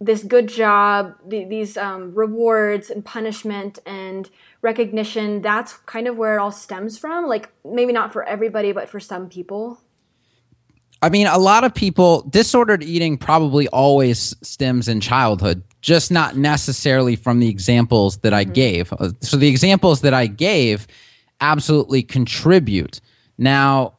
this 0.00 0.22
good 0.22 0.48
job 0.48 1.14
the, 1.26 1.44
these 1.44 1.76
um, 1.76 2.14
rewards 2.14 2.90
and 2.90 3.04
punishment 3.04 3.78
and 3.84 4.30
recognition 4.62 5.42
that's 5.42 5.74
kind 5.86 6.08
of 6.08 6.16
where 6.16 6.36
it 6.36 6.40
all 6.40 6.52
stems 6.52 6.98
from 6.98 7.26
like 7.26 7.50
maybe 7.64 7.92
not 7.92 8.12
for 8.12 8.24
everybody 8.24 8.72
but 8.72 8.88
for 8.88 8.98
some 8.98 9.28
people? 9.28 9.80
I 11.02 11.08
mean 11.08 11.26
a 11.26 11.38
lot 11.38 11.64
of 11.64 11.74
people 11.74 12.22
disordered 12.22 12.82
eating 12.82 13.18
probably 13.18 13.68
always 13.68 14.34
stems 14.42 14.88
in 14.88 15.00
childhood 15.00 15.62
just 15.82 16.10
not 16.10 16.36
necessarily 16.36 17.16
from 17.16 17.40
the 17.40 17.48
examples 17.48 18.18
that 18.18 18.32
i 18.32 18.44
mm-hmm. 18.44 18.52
gave. 18.52 18.92
Uh, 18.94 19.10
so 19.20 19.36
the 19.36 19.48
examples 19.48 20.00
that 20.00 20.14
i 20.14 20.26
gave 20.26 20.86
absolutely 21.40 22.02
contribute. 22.02 23.00
Now 23.38 23.94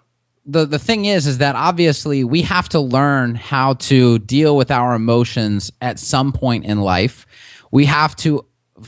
the 0.51 0.65
the 0.65 0.79
thing 0.79 1.05
is 1.05 1.27
is 1.27 1.37
that 1.39 1.55
obviously 1.55 2.23
we 2.23 2.41
have 2.41 2.69
to 2.69 2.79
learn 2.79 3.35
how 3.35 3.73
to 3.73 4.19
deal 4.19 4.55
with 4.57 4.69
our 4.71 4.93
emotions 4.93 5.71
at 5.81 5.99
some 5.99 6.33
point 6.33 6.65
in 6.65 6.81
life. 6.81 7.25
We 7.71 7.85
have 7.85 8.15
to 8.17 8.45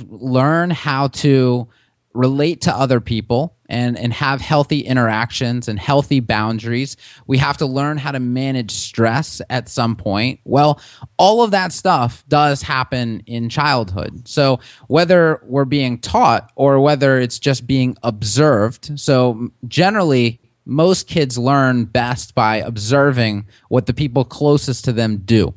learn 0.10 0.72
how 0.72 1.08
to 1.08 1.68
relate 2.14 2.62
to 2.62 2.76
other 2.76 3.00
people 3.00 3.56
and 3.68 3.98
and 3.98 4.14
have 4.14 4.40
healthy 4.42 4.82
interactions 4.82 5.68
and 5.68 5.80
healthy 5.80 6.20
boundaries. 6.20 6.98
We 7.26 7.38
have 7.40 7.58
to 7.58 7.66
learn 7.66 7.98
how 7.98 8.12
to 8.12 8.20
manage 8.20 8.72
stress 8.72 9.42
at 9.50 9.70
some 9.70 9.96
point. 9.96 10.42
Well 10.44 10.80
all 11.18 11.44
of 11.44 11.52
that 11.52 11.72
stuff 11.72 12.24
does 12.28 12.62
happen 12.62 13.24
in 13.26 13.50
childhood. 13.50 14.28
So 14.28 14.60
whether 14.88 15.42
we're 15.46 15.66
being 15.66 15.98
taught 15.98 16.52
or 16.56 16.80
whether 16.82 17.20
it's 17.20 17.40
just 17.40 17.66
being 17.66 17.98
observed 18.04 19.00
so 19.00 19.50
generally 19.68 20.40
most 20.66 21.08
kids 21.08 21.38
learn 21.38 21.86
best 21.86 22.36
by 22.36 22.58
observing 22.58 23.46
what 23.70 23.86
the 23.86 23.94
people 23.94 24.24
closest 24.24 24.86
to 24.86 24.94
them 24.94 25.18
do 25.18 25.54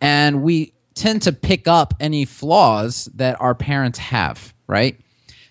and 0.00 0.42
we 0.42 0.72
tend 0.94 1.22
to 1.22 1.32
pick 1.32 1.66
up 1.66 1.94
any 2.00 2.24
flaws 2.24 3.08
that 3.14 3.40
our 3.40 3.54
parents 3.54 3.98
have, 3.98 4.54
right? 4.66 5.00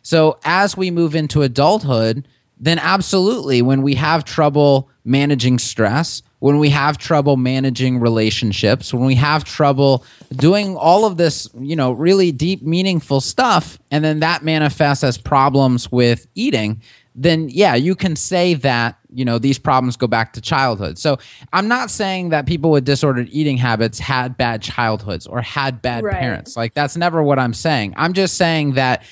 So 0.04 0.39
as 0.43 0.77
we 0.77 0.91
move 0.91 1.15
into 1.15 1.41
adulthood, 1.41 2.27
then 2.58 2.77
absolutely, 2.77 3.62
when 3.62 3.82
we 3.82 3.95
have 3.95 4.23
trouble 4.23 4.89
managing 5.04 5.58
stress, 5.58 6.21
when 6.39 6.60
we 6.60 6.69
have 6.69 6.97
trouble 6.97 7.38
managing 7.38 7.99
relationships, 7.99 8.93
when 8.93 9.06
we 9.06 9.15
have 9.15 9.43
trouble 9.43 10.06
doing 10.36 10.75
all 10.75 11.06
of 11.06 11.17
this, 11.17 11.47
you 11.60 11.75
know, 11.75 11.91
really 11.91 12.32
deep, 12.32 12.62
meaningful 12.62 13.21
stuff, 13.21 13.80
and 13.89 14.04
then 14.04 14.19
that 14.19 14.43
manifests 14.43 15.04
as 15.04 15.17
problems 15.17 15.91
with 15.91 16.27
eating, 16.36 16.82
then 17.15 17.50
yeah, 17.50 17.76
you 17.76 17.95
can 17.95 18.15
say 18.15 18.54
that, 18.54 18.97
you 19.13 19.26
know, 19.26 19.38
these 19.38 19.60
problems 19.60 19.97
go 19.97 20.08
back 20.08 20.34
to 20.34 20.41
childhood. 20.41 20.97
So 20.97 21.17
I'm 21.52 21.67
not 21.67 21.91
saying 21.91 22.30
that 22.30 22.45
people 22.45 22.71
with 22.71 22.86
disordered 22.86 23.28
eating 23.32 23.58
habits 23.58 24.00
had 24.00 24.38
bad 24.38 24.62
childhoods 24.62 25.28
or 25.28 25.41
had 25.41 25.82
bad 25.82 26.04
right. 26.06 26.15
parents. 26.15 26.56
Like 26.56 26.74
that's 26.74 26.95
never 26.95 27.21
what 27.21 27.38
I'm 27.38 27.54
saying. 27.54 27.93
I'm 27.97 28.13
just 28.13 28.38
saying 28.38 28.74
that 28.74 29.04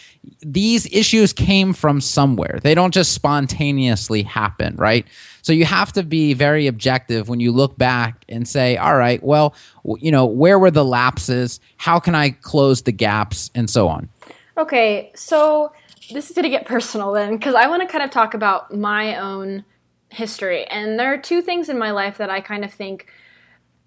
these 0.41 0.85
issues 0.93 1.33
came 1.33 1.73
from 1.73 1.99
somewhere. 1.99 2.59
They 2.63 2.75
don't 2.75 2.93
just 2.93 3.11
spontaneously 3.13 4.23
happen, 4.23 4.75
right? 4.77 5.05
So 5.41 5.53
you 5.53 5.65
have 5.65 5.91
to 5.93 6.03
be 6.03 6.33
very 6.33 6.67
objective 6.67 7.27
when 7.27 7.39
you 7.39 7.51
look 7.51 7.77
back 7.77 8.23
and 8.29 8.47
say, 8.47 8.77
all 8.77 8.95
right, 8.95 9.21
well, 9.23 9.55
you 9.97 10.11
know, 10.11 10.25
where 10.25 10.59
were 10.59 10.71
the 10.71 10.85
lapses? 10.85 11.59
How 11.77 11.99
can 11.99 12.15
I 12.15 12.29
close 12.29 12.83
the 12.83 12.91
gaps 12.91 13.49
and 13.55 13.69
so 13.69 13.87
on? 13.87 14.09
Okay. 14.57 15.11
So 15.15 15.71
this 16.11 16.29
is 16.29 16.35
going 16.35 16.43
to 16.43 16.49
get 16.49 16.65
personal 16.65 17.11
then, 17.11 17.37
because 17.37 17.55
I 17.55 17.67
want 17.67 17.81
to 17.81 17.87
kind 17.87 18.03
of 18.03 18.09
talk 18.09 18.33
about 18.33 18.73
my 18.73 19.17
own 19.17 19.65
history. 20.09 20.65
And 20.65 20.99
there 20.99 21.13
are 21.13 21.17
two 21.17 21.41
things 21.41 21.69
in 21.69 21.77
my 21.77 21.91
life 21.91 22.17
that 22.17 22.29
I 22.29 22.41
kind 22.41 22.65
of 22.65 22.73
think 22.73 23.07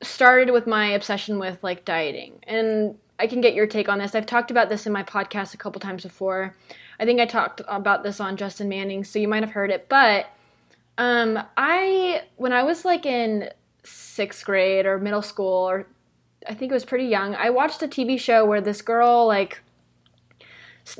started 0.02 0.52
with 0.52 0.66
my 0.66 0.86
obsession 0.86 1.38
with 1.38 1.62
like 1.62 1.84
dieting. 1.84 2.40
And 2.44 2.96
I 3.18 3.26
can 3.26 3.40
get 3.40 3.54
your 3.54 3.66
take 3.66 3.88
on 3.88 3.98
this. 3.98 4.14
I've 4.14 4.26
talked 4.26 4.50
about 4.50 4.68
this 4.68 4.86
in 4.86 4.92
my 4.92 5.02
podcast 5.02 5.54
a 5.54 5.56
couple 5.56 5.80
times 5.80 6.02
before. 6.02 6.56
I 6.98 7.04
think 7.04 7.20
I 7.20 7.26
talked 7.26 7.60
about 7.68 8.02
this 8.02 8.20
on 8.20 8.36
Justin 8.36 8.68
Manning, 8.68 9.04
so 9.04 9.18
you 9.18 9.28
might 9.28 9.42
have 9.42 9.52
heard 9.52 9.70
it. 9.70 9.88
But 9.88 10.26
um, 10.98 11.38
I, 11.56 12.22
when 12.36 12.52
I 12.52 12.62
was 12.62 12.84
like 12.84 13.06
in 13.06 13.50
sixth 13.84 14.44
grade 14.44 14.86
or 14.86 14.98
middle 14.98 15.22
school, 15.22 15.68
or 15.68 15.86
I 16.48 16.54
think 16.54 16.70
it 16.70 16.74
was 16.74 16.84
pretty 16.84 17.06
young, 17.06 17.34
I 17.34 17.50
watched 17.50 17.82
a 17.82 17.88
TV 17.88 18.18
show 18.18 18.44
where 18.44 18.60
this 18.60 18.82
girl 18.82 19.26
like 19.26 19.60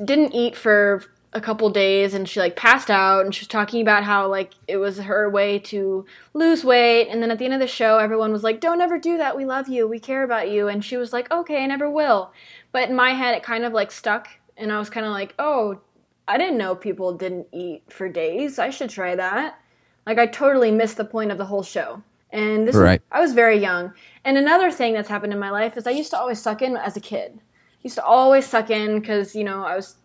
didn't 0.03 0.33
eat 0.33 0.55
for 0.55 1.03
a 1.33 1.41
couple 1.41 1.69
days 1.69 2.13
and 2.13 2.29
she 2.29 2.39
like 2.39 2.55
passed 2.55 2.89
out 2.91 3.25
and 3.25 3.33
she 3.33 3.41
was 3.41 3.47
talking 3.47 3.81
about 3.81 4.03
how 4.03 4.27
like 4.27 4.53
it 4.67 4.77
was 4.77 4.99
her 4.99 5.29
way 5.29 5.57
to 5.59 6.05
lose 6.33 6.63
weight. 6.63 7.07
And 7.09 7.21
then 7.21 7.31
at 7.31 7.39
the 7.39 7.45
end 7.45 7.53
of 7.53 7.59
the 7.59 7.67
show 7.67 7.97
everyone 7.97 8.31
was 8.31 8.43
like 8.43 8.59
don't 8.59 8.81
ever 8.81 8.99
do 8.99 9.17
that. 9.17 9.35
We 9.35 9.45
love 9.45 9.67
you. 9.67 9.87
We 9.87 9.99
care 9.99 10.23
about 10.23 10.51
you. 10.51 10.67
And 10.67 10.83
she 10.85 10.97
was 10.97 11.11
like 11.11 11.31
okay 11.31 11.63
i 11.63 11.65
never 11.65 11.89
will. 11.89 12.31
But 12.71 12.89
in 12.89 12.95
my 12.95 13.11
head 13.11 13.35
it 13.35 13.43
kind 13.43 13.63
of 13.63 13.73
like 13.73 13.91
stuck. 13.91 14.27
And 14.57 14.71
i 14.71 14.77
was 14.79 14.89
kind 14.89 15.05
of 15.05 15.11
like 15.11 15.33
oh 15.39 15.79
i 16.27 16.37
didn't 16.37 16.57
know 16.57 16.75
people 16.75 17.13
didn't 17.13 17.47
eat 17.51 17.83
for 17.89 18.07
days. 18.07 18.59
I 18.59 18.69
should 18.69 18.89
try 18.89 19.15
that. 19.15 19.59
Like 20.05 20.19
i 20.19 20.27
totally 20.27 20.71
missed 20.71 20.97
the 20.97 21.05
point 21.05 21.31
of 21.31 21.37
the 21.37 21.45
whole 21.45 21.63
show. 21.63 22.03
And 22.31 22.67
this 22.67 22.75
Right. 22.75 23.01
i 23.11 23.19
was 23.19 23.33
very 23.33 23.57
young. 23.59 23.93
And 24.23 24.37
another 24.37 24.71
thing 24.71 24.93
that's 24.93 25.09
happened 25.09 25.33
in 25.33 25.39
my 25.39 25.49
life 25.49 25.77
is 25.77 25.87
i 25.87 25.91
used 25.91 26.11
to 26.11 26.19
always 26.19 26.39
suck 26.39 26.61
in 26.61 26.77
as 26.77 26.95
a 26.95 27.01
kid. 27.01 27.39
Used 27.81 27.95
to 27.95 28.05
always 28.05 28.45
suck 28.45 28.69
in 28.69 28.99
because 28.99 29.35
you 29.35 29.43
know 29.43 29.63
i 29.65 29.75
was 29.75 29.95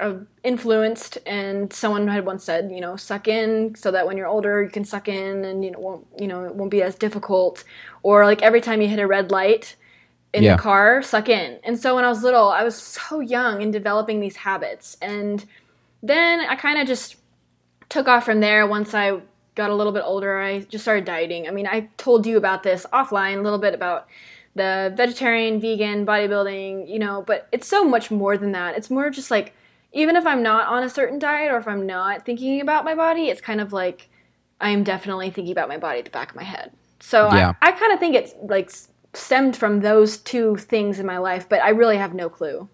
uh, 0.00 0.14
influenced 0.44 1.18
and 1.26 1.72
someone 1.72 2.06
had 2.06 2.24
once 2.24 2.44
said 2.44 2.70
you 2.70 2.80
know 2.80 2.94
suck 2.96 3.26
in 3.26 3.74
so 3.74 3.90
that 3.90 4.06
when 4.06 4.16
you're 4.16 4.28
older 4.28 4.62
you 4.62 4.70
can 4.70 4.84
suck 4.84 5.08
in 5.08 5.44
and 5.44 5.64
you 5.64 5.70
know 5.72 5.78
won't 5.80 6.06
you 6.18 6.28
know 6.28 6.44
it 6.44 6.54
won't 6.54 6.70
be 6.70 6.82
as 6.82 6.94
difficult. 6.94 7.64
Or 8.04 8.24
like 8.24 8.42
every 8.42 8.60
time 8.60 8.80
you 8.80 8.88
hit 8.88 9.00
a 9.00 9.06
red 9.06 9.30
light 9.32 9.74
in 10.32 10.42
Yeah. 10.44 10.56
the 10.56 10.62
car 10.62 11.02
suck 11.02 11.28
in. 11.28 11.58
And 11.64 11.78
so 11.78 11.96
when 11.96 12.04
i 12.04 12.08
was 12.08 12.22
little 12.22 12.48
i 12.48 12.62
was 12.62 12.76
so 12.76 13.20
young 13.20 13.60
in 13.60 13.70
developing 13.70 14.20
these 14.20 14.36
habits. 14.36 14.96
And 15.02 15.44
then 16.02 16.40
i 16.40 16.54
kind 16.54 16.78
of 16.80 16.86
just 16.86 17.16
took 17.88 18.06
off 18.06 18.24
from 18.24 18.38
there. 18.40 18.66
Once 18.66 18.94
i 18.94 19.20
got 19.56 19.70
a 19.70 19.74
little 19.74 19.92
bit 19.92 20.04
older 20.04 20.38
i 20.38 20.60
just 20.60 20.84
started 20.84 21.04
dieting. 21.04 21.48
I 21.48 21.50
mean 21.50 21.66
i 21.66 21.88
told 21.96 22.24
you 22.24 22.36
about 22.36 22.62
this 22.62 22.86
offline 22.92 23.38
a 23.38 23.42
little 23.42 23.58
bit 23.58 23.74
about 23.74 24.06
the 24.54 24.92
vegetarian 24.96 25.60
vegan 25.60 26.04
bodybuilding 26.06 26.88
you 26.88 26.98
know 26.98 27.22
but 27.26 27.46
it's 27.52 27.66
so 27.66 27.84
much 27.84 28.12
more 28.12 28.38
than 28.38 28.52
that. 28.52 28.76
It's 28.76 28.90
more 28.90 29.10
just 29.10 29.30
like 29.32 29.54
even 29.92 30.16
if 30.16 30.26
i'm 30.26 30.42
not 30.42 30.66
on 30.68 30.82
a 30.82 30.88
certain 30.88 31.18
diet 31.18 31.50
or 31.50 31.56
if 31.58 31.66
i'm 31.68 31.86
not 31.86 32.24
thinking 32.24 32.60
about 32.60 32.84
my 32.84 32.94
body 32.94 33.28
it's 33.28 33.40
kind 33.40 33.60
of 33.60 33.72
like 33.72 34.08
i 34.60 34.70
am 34.70 34.84
definitely 34.84 35.30
thinking 35.30 35.52
about 35.52 35.68
my 35.68 35.78
body 35.78 35.98
at 36.00 36.04
the 36.04 36.10
back 36.10 36.30
of 36.30 36.36
my 36.36 36.44
head 36.44 36.72
so 37.00 37.26
Yeah. 37.32 37.52
i, 37.62 37.68
I 37.68 37.72
kind 37.72 37.92
of 37.92 37.98
think 38.00 38.14
it's 38.14 38.34
like 38.42 38.70
stemmed 39.14 39.56
from 39.56 39.80
those 39.80 40.18
two 40.18 40.56
things 40.56 40.98
in 41.00 41.06
my 41.06 41.18
life 41.18 41.48
but 41.48 41.62
i 41.62 41.70
really 41.70 41.96
have 41.96 42.14
no 42.14 42.28
clue 42.28 42.68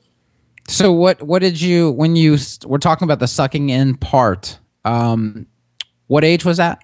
So 0.69 0.93
what 0.93 1.23
what 1.23 1.41
did 1.43 1.61
you 1.61 1.93
when 1.93 2.17
you 2.17 2.37
were 2.67 2.79
talking 2.79 3.05
about 3.07 3.19
the 3.21 3.29
sucking 3.29 3.69
in 3.71 3.97
part? 3.97 4.59
Um, 4.87 5.47
what 6.09 6.25
age 6.25 6.45
was 6.45 6.57
that? 6.57 6.83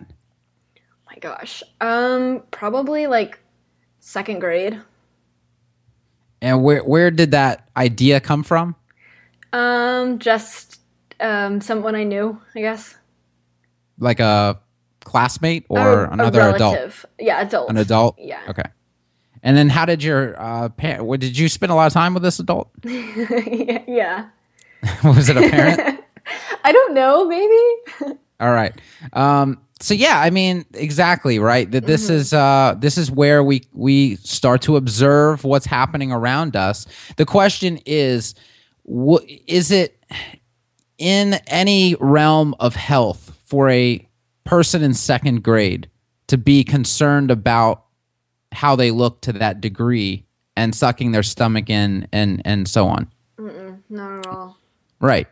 my 1.07 1.17
gosh 1.21 1.63
um 1.81 2.43
probably 2.53 3.07
like 3.09 3.41
second 3.99 4.39
grade 4.41 4.81
And 6.43 6.63
where 6.63 6.83
where 6.85 7.11
did 7.11 7.33
that 7.33 7.69
idea 7.77 8.21
come 8.21 8.43
from? 8.43 8.77
Um 9.53 10.19
just 10.19 10.81
um 11.21 11.61
someone 11.61 11.95
i 11.95 12.05
knew 12.05 12.41
i 12.55 12.61
guess 12.61 12.95
Like 13.99 14.21
a 14.21 14.59
classmate 15.05 15.67
or 15.69 16.05
A- 16.05 16.09
a 16.09 16.13
another 16.13 16.41
adult? 16.51 17.05
yeah 17.19 17.41
adult 17.41 17.71
An 17.71 17.77
adult? 17.77 18.17
yeah 18.19 18.41
Okay. 18.49 18.63
And 19.43 19.57
then 19.57 19.71
how 19.71 19.87
did 19.87 20.03
your 20.03 20.41
uh 20.41 20.69
parent 20.69 21.05
what 21.05 21.21
did 21.21 21.37
you 21.39 21.49
spend 21.49 21.73
a 21.73 21.75
lot 21.75 21.87
of 21.87 21.93
time 21.93 22.15
with 22.15 22.23
this 22.23 22.39
adult? 22.41 22.71
yeah 22.85 24.29
was 25.05 25.29
it 25.29 25.37
a 25.37 25.49
parent? 25.51 26.01
i 26.65 26.73
don't 26.73 26.95
know 26.95 27.27
maybe 27.27 28.15
All 28.41 28.53
right. 28.53 28.73
Um, 29.13 29.61
so 29.81 29.93
yeah, 29.93 30.19
I 30.21 30.31
mean, 30.31 30.65
exactly 30.75 31.39
right. 31.39 31.71
That 31.71 31.87
this 31.87 32.09
is 32.09 32.33
uh, 32.33 32.75
this 32.79 32.97
is 32.97 33.11
where 33.11 33.43
we 33.45 33.63
we 33.75 34.17
start 34.17 34.63
to 34.63 34.77
observe 34.77 35.45
what's 35.45 35.67
happening 35.67 36.11
around 36.13 36.57
us. 36.57 36.87
The 37.17 37.27
question 37.27 37.79
is, 37.85 38.35
wh- 38.91 39.25
is 39.47 39.71
it 39.71 40.03
in 40.99 41.35
any 41.47 41.95
realm 42.01 42.55
of 42.61 42.75
health 42.75 43.37
for 43.47 43.69
a 43.71 44.07
person 44.45 44.83
in 44.83 44.95
second 44.95 45.43
grade 45.43 45.89
to 46.27 46.37
be 46.39 46.65
concerned 46.65 47.31
about 47.31 47.85
how 48.53 48.77
they 48.77 48.91
look 48.91 49.21
to 49.23 49.33
that 49.33 49.61
degree 49.61 50.25
and 50.57 50.75
sucking 50.75 51.13
their 51.13 51.23
stomach 51.23 51.71
in 51.71 52.07
and 52.13 52.43
and 52.45 52.69
so 52.69 52.87
on? 52.87 53.11
not 53.89 54.19
at 54.19 54.27
all 54.27 54.57
Right. 55.01 55.27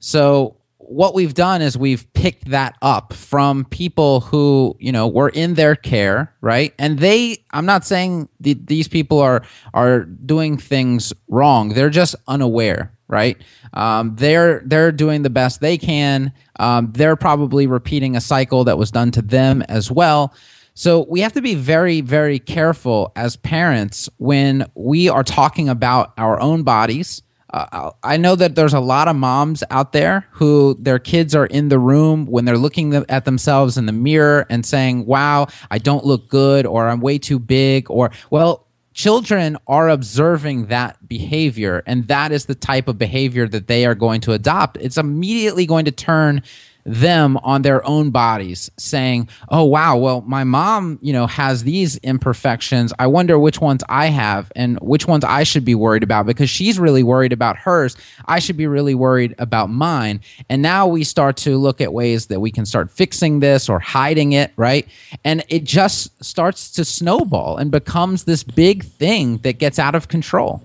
So 0.00 0.56
what 0.78 1.14
we've 1.14 1.32
done 1.32 1.62
is 1.62 1.78
we've 1.78 2.12
picked 2.12 2.46
that 2.50 2.76
up 2.82 3.12
from 3.12 3.64
people 3.66 4.20
who 4.20 4.76
you 4.80 4.90
know 4.90 5.06
were 5.06 5.28
in 5.28 5.54
their 5.54 5.76
care, 5.76 6.34
right? 6.40 6.74
And 6.78 6.98
they, 6.98 7.38
I'm 7.52 7.66
not 7.66 7.86
saying 7.86 8.28
th- 8.42 8.58
these 8.64 8.88
people 8.88 9.20
are 9.20 9.42
are 9.72 10.04
doing 10.04 10.58
things 10.58 11.12
wrong. 11.28 11.70
They're 11.70 11.88
just 11.88 12.16
unaware, 12.26 12.92
right? 13.12 13.36
Um, 13.74 14.16
they're 14.16 14.62
they're 14.64 14.90
doing 14.90 15.22
the 15.22 15.30
best 15.30 15.60
they 15.60 15.78
can. 15.78 16.32
Um, 16.58 16.90
they're 16.92 17.14
probably 17.14 17.66
repeating 17.68 18.16
a 18.16 18.20
cycle 18.20 18.64
that 18.64 18.78
was 18.78 18.90
done 18.90 19.12
to 19.12 19.22
them 19.22 19.62
as 19.68 19.90
well. 19.90 20.34
So 20.74 21.06
we 21.08 21.20
have 21.20 21.34
to 21.34 21.42
be 21.42 21.54
very, 21.54 22.00
very 22.00 22.38
careful 22.38 23.12
as 23.14 23.36
parents 23.36 24.08
when 24.16 24.64
we 24.74 25.10
are 25.10 25.22
talking 25.22 25.68
about 25.68 26.14
our 26.16 26.40
own 26.40 26.62
bodies. 26.62 27.22
Uh, 27.52 27.90
I 28.02 28.16
know 28.16 28.34
that 28.34 28.54
there's 28.54 28.72
a 28.72 28.80
lot 28.80 29.08
of 29.08 29.16
moms 29.16 29.62
out 29.70 29.92
there 29.92 30.26
who 30.30 30.74
their 30.80 30.98
kids 30.98 31.34
are 31.34 31.44
in 31.44 31.68
the 31.68 31.78
room 31.78 32.24
when 32.24 32.46
they're 32.46 32.56
looking 32.56 32.94
at 32.94 33.26
themselves 33.26 33.76
in 33.76 33.84
the 33.84 33.92
mirror 33.92 34.46
and 34.48 34.64
saying, 34.64 35.04
"Wow, 35.04 35.48
I 35.70 35.76
don't 35.76 36.06
look 36.06 36.30
good," 36.30 36.64
or 36.64 36.88
"I'm 36.88 37.00
way 37.00 37.18
too 37.18 37.38
big," 37.38 37.90
or 37.90 38.10
well. 38.30 38.66
Children 38.94 39.56
are 39.66 39.88
observing 39.88 40.66
that 40.66 41.08
behavior, 41.08 41.82
and 41.86 42.06
that 42.08 42.30
is 42.30 42.44
the 42.44 42.54
type 42.54 42.88
of 42.88 42.98
behavior 42.98 43.48
that 43.48 43.66
they 43.66 43.86
are 43.86 43.94
going 43.94 44.20
to 44.22 44.32
adopt. 44.32 44.76
It's 44.78 44.98
immediately 44.98 45.64
going 45.64 45.86
to 45.86 45.92
turn 45.92 46.42
them 46.84 47.36
on 47.38 47.62
their 47.62 47.86
own 47.86 48.10
bodies 48.10 48.70
saying 48.76 49.28
oh 49.50 49.64
wow 49.64 49.96
well 49.96 50.20
my 50.22 50.42
mom 50.42 50.98
you 51.00 51.12
know 51.12 51.26
has 51.26 51.64
these 51.64 51.96
imperfections. 51.98 52.92
I 52.98 53.06
wonder 53.06 53.38
which 53.38 53.60
ones 53.60 53.82
i 53.88 54.06
have 54.06 54.50
and 54.56 54.78
which 54.80 55.06
ones 55.06 55.24
i 55.24 55.42
should 55.42 55.64
be 55.64 55.74
worried 55.74 56.02
about 56.02 56.26
because 56.26 56.50
she's 56.50 56.78
really 56.78 57.02
worried 57.02 57.32
about 57.32 57.56
hers. 57.56 57.96
I 58.26 58.38
should 58.38 58.56
be 58.56 58.66
really 58.66 58.94
worried 58.94 59.34
about 59.38 59.70
mine. 59.70 60.20
And 60.48 60.62
now 60.62 60.86
we 60.86 61.04
start 61.04 61.36
to 61.38 61.56
look 61.56 61.80
at 61.80 61.92
ways 61.92 62.26
that 62.26 62.40
we 62.40 62.50
can 62.50 62.66
start 62.66 62.90
fixing 62.90 63.40
this 63.40 63.68
or 63.68 63.78
hiding 63.78 64.32
it 64.32 64.52
right? 64.56 64.88
And 65.24 65.44
it 65.48 65.64
just 65.64 66.22
starts 66.24 66.70
to 66.72 66.84
snowball 66.84 67.56
and 67.56 67.70
becomes 67.70 68.24
this 68.24 68.42
big 68.42 68.84
thing 68.84 69.38
that 69.38 69.58
gets 69.58 69.78
out 69.78 69.94
of 69.94 70.08
control. 70.08 70.62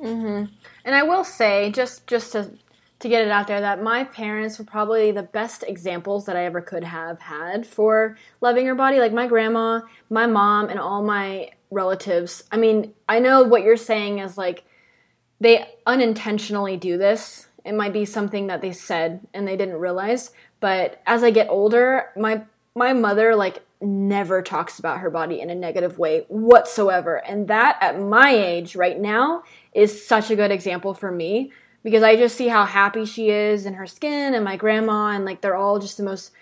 Mm-hmm. 0.00 0.52
And 0.84 0.94
i 0.96 1.02
will 1.02 1.24
say 1.24 1.70
just 1.70 2.06
just 2.06 2.32
to 2.32 2.50
to 3.02 3.08
get 3.08 3.22
it 3.22 3.30
out 3.30 3.48
there 3.48 3.60
that 3.60 3.82
my 3.82 4.04
parents 4.04 4.58
were 4.58 4.64
probably 4.64 5.10
the 5.10 5.24
best 5.24 5.64
examples 5.66 6.24
that 6.26 6.36
I 6.36 6.44
ever 6.44 6.60
could 6.60 6.84
have 6.84 7.20
had 7.20 7.66
for 7.66 8.16
loving 8.40 8.64
your 8.64 8.76
body. 8.76 9.00
Like 9.00 9.12
my 9.12 9.26
grandma, 9.26 9.80
my 10.08 10.26
mom, 10.26 10.68
and 10.68 10.78
all 10.78 11.02
my 11.02 11.50
relatives. 11.70 12.44
I 12.52 12.58
mean, 12.58 12.94
I 13.08 13.18
know 13.18 13.42
what 13.42 13.62
you're 13.62 13.76
saying 13.76 14.20
is 14.20 14.38
like 14.38 14.62
they 15.40 15.68
unintentionally 15.84 16.76
do 16.76 16.96
this. 16.96 17.48
It 17.64 17.74
might 17.74 17.92
be 17.92 18.04
something 18.04 18.46
that 18.46 18.62
they 18.62 18.72
said 18.72 19.26
and 19.34 19.48
they 19.48 19.56
didn't 19.56 19.76
realize. 19.76 20.30
But 20.60 21.02
as 21.04 21.24
I 21.24 21.32
get 21.32 21.48
older, 21.50 22.10
my 22.16 22.42
my 22.74 22.92
mother 22.92 23.34
like 23.34 23.64
never 23.80 24.42
talks 24.42 24.78
about 24.78 25.00
her 25.00 25.10
body 25.10 25.40
in 25.40 25.50
a 25.50 25.54
negative 25.56 25.98
way 25.98 26.24
whatsoever. 26.28 27.16
And 27.16 27.48
that 27.48 27.78
at 27.80 28.00
my 28.00 28.30
age 28.30 28.76
right 28.76 28.98
now 28.98 29.42
is 29.72 30.06
such 30.06 30.30
a 30.30 30.36
good 30.36 30.52
example 30.52 30.94
for 30.94 31.10
me 31.10 31.50
because 31.82 32.02
I 32.02 32.16
just 32.16 32.36
see 32.36 32.48
how 32.48 32.64
happy 32.64 33.04
she 33.04 33.30
is 33.30 33.66
in 33.66 33.74
her 33.74 33.86
skin 33.86 34.34
and 34.34 34.44
my 34.44 34.56
grandma 34.56 35.08
and 35.08 35.24
like 35.24 35.40
they're 35.40 35.56
all 35.56 35.78
just 35.78 35.96
the 35.96 36.02
most 36.02 36.32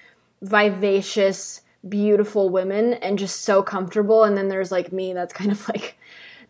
vivacious, 0.42 1.62
beautiful 1.88 2.50
women 2.50 2.94
and 2.94 3.18
just 3.18 3.42
so 3.42 3.62
comfortable 3.62 4.24
and 4.24 4.36
then 4.36 4.48
there's 4.48 4.70
like 4.72 4.92
me 4.92 5.12
that's 5.12 5.32
kind 5.32 5.50
of 5.50 5.68
like 5.74 5.96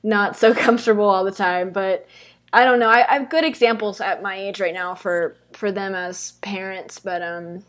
not 0.03 0.37
so 0.37 0.55
comfortable 0.55 1.09
all 1.09 1.25
the 1.25 1.31
time, 1.31 1.71
but 1.71 2.07
I 2.53 2.65
don't 2.65 2.81
know. 2.81 2.89
I, 2.89 3.09
I 3.09 3.19
have 3.19 3.31
good 3.31 3.45
examples 3.45 4.01
at 4.01 4.23
my 4.23 4.37
age 4.37 4.61
right 4.61 4.75
now 4.75 4.95
for 4.95 5.37
for 5.53 5.71
them 5.71 5.95
as 5.95 6.33
parents, 6.43 6.99
but 6.99 7.23
um 7.23 7.63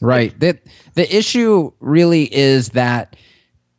Right. 0.00 0.38
The 0.38 0.58
the 0.94 1.16
issue 1.16 1.72
really 1.80 2.32
is 2.34 2.70
that 2.70 3.16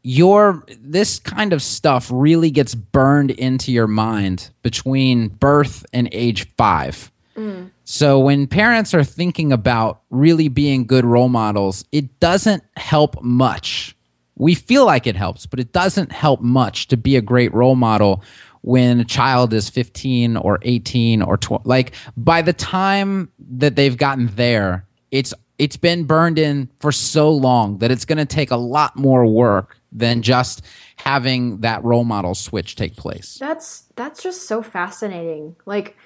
your 0.03 0.63
this 0.79 1.19
kind 1.19 1.53
of 1.53 1.61
stuff 1.61 2.09
really 2.11 2.51
gets 2.51 2.75
burned 2.75 3.31
into 3.31 3.71
your 3.71 3.87
mind 3.87 4.49
between 4.61 5.29
birth 5.29 5.85
and 5.93 6.09
age 6.11 6.47
5. 6.57 7.11
Mm. 7.35 7.71
So 7.85 8.19
when 8.19 8.47
parents 8.47 8.93
are 8.93 9.03
thinking 9.03 9.51
about 9.51 10.01
really 10.09 10.47
being 10.49 10.85
good 10.85 11.05
role 11.05 11.29
models, 11.29 11.83
it 11.91 12.19
doesn't 12.19 12.63
help 12.75 13.21
much 13.23 13.95
we 14.35 14.55
feel 14.55 14.85
like 14.85 15.07
it 15.07 15.15
helps, 15.15 15.45
but 15.45 15.59
it 15.59 15.71
doesn't 15.71 16.11
help 16.11 16.41
much 16.41 16.87
to 16.87 16.97
be 16.97 17.15
a 17.15 17.21
great 17.21 17.53
role 17.53 17.75
model 17.75 18.23
when 18.61 19.01
a 19.01 19.05
child 19.05 19.53
is 19.53 19.69
15 19.69 20.37
or 20.37 20.57
18 20.61 21.21
or 21.21 21.35
12 21.35 21.65
like 21.65 21.91
by 22.15 22.41
the 22.41 22.53
time 22.53 23.29
that 23.37 23.75
they've 23.75 23.97
gotten 23.97 24.27
there 24.35 24.85
it's 25.11 25.33
it's 25.57 25.75
been 25.75 26.05
burned 26.05 26.39
in 26.39 26.69
for 26.79 26.89
so 26.89 27.29
long 27.29 27.77
that 27.79 27.91
it's 27.91 28.05
going 28.05 28.17
to 28.17 28.25
take 28.25 28.51
a 28.51 28.55
lot 28.55 28.95
more 28.95 29.25
work 29.25 29.77
than 29.93 30.21
just 30.21 30.61
having 30.97 31.59
that 31.61 31.83
role 31.83 32.03
model 32.03 32.35
switch 32.35 32.75
take 32.75 32.95
place 32.95 33.37
that's 33.39 33.85
that's 33.95 34.21
just 34.21 34.47
so 34.47 34.61
fascinating 34.61 35.55
like 35.65 35.97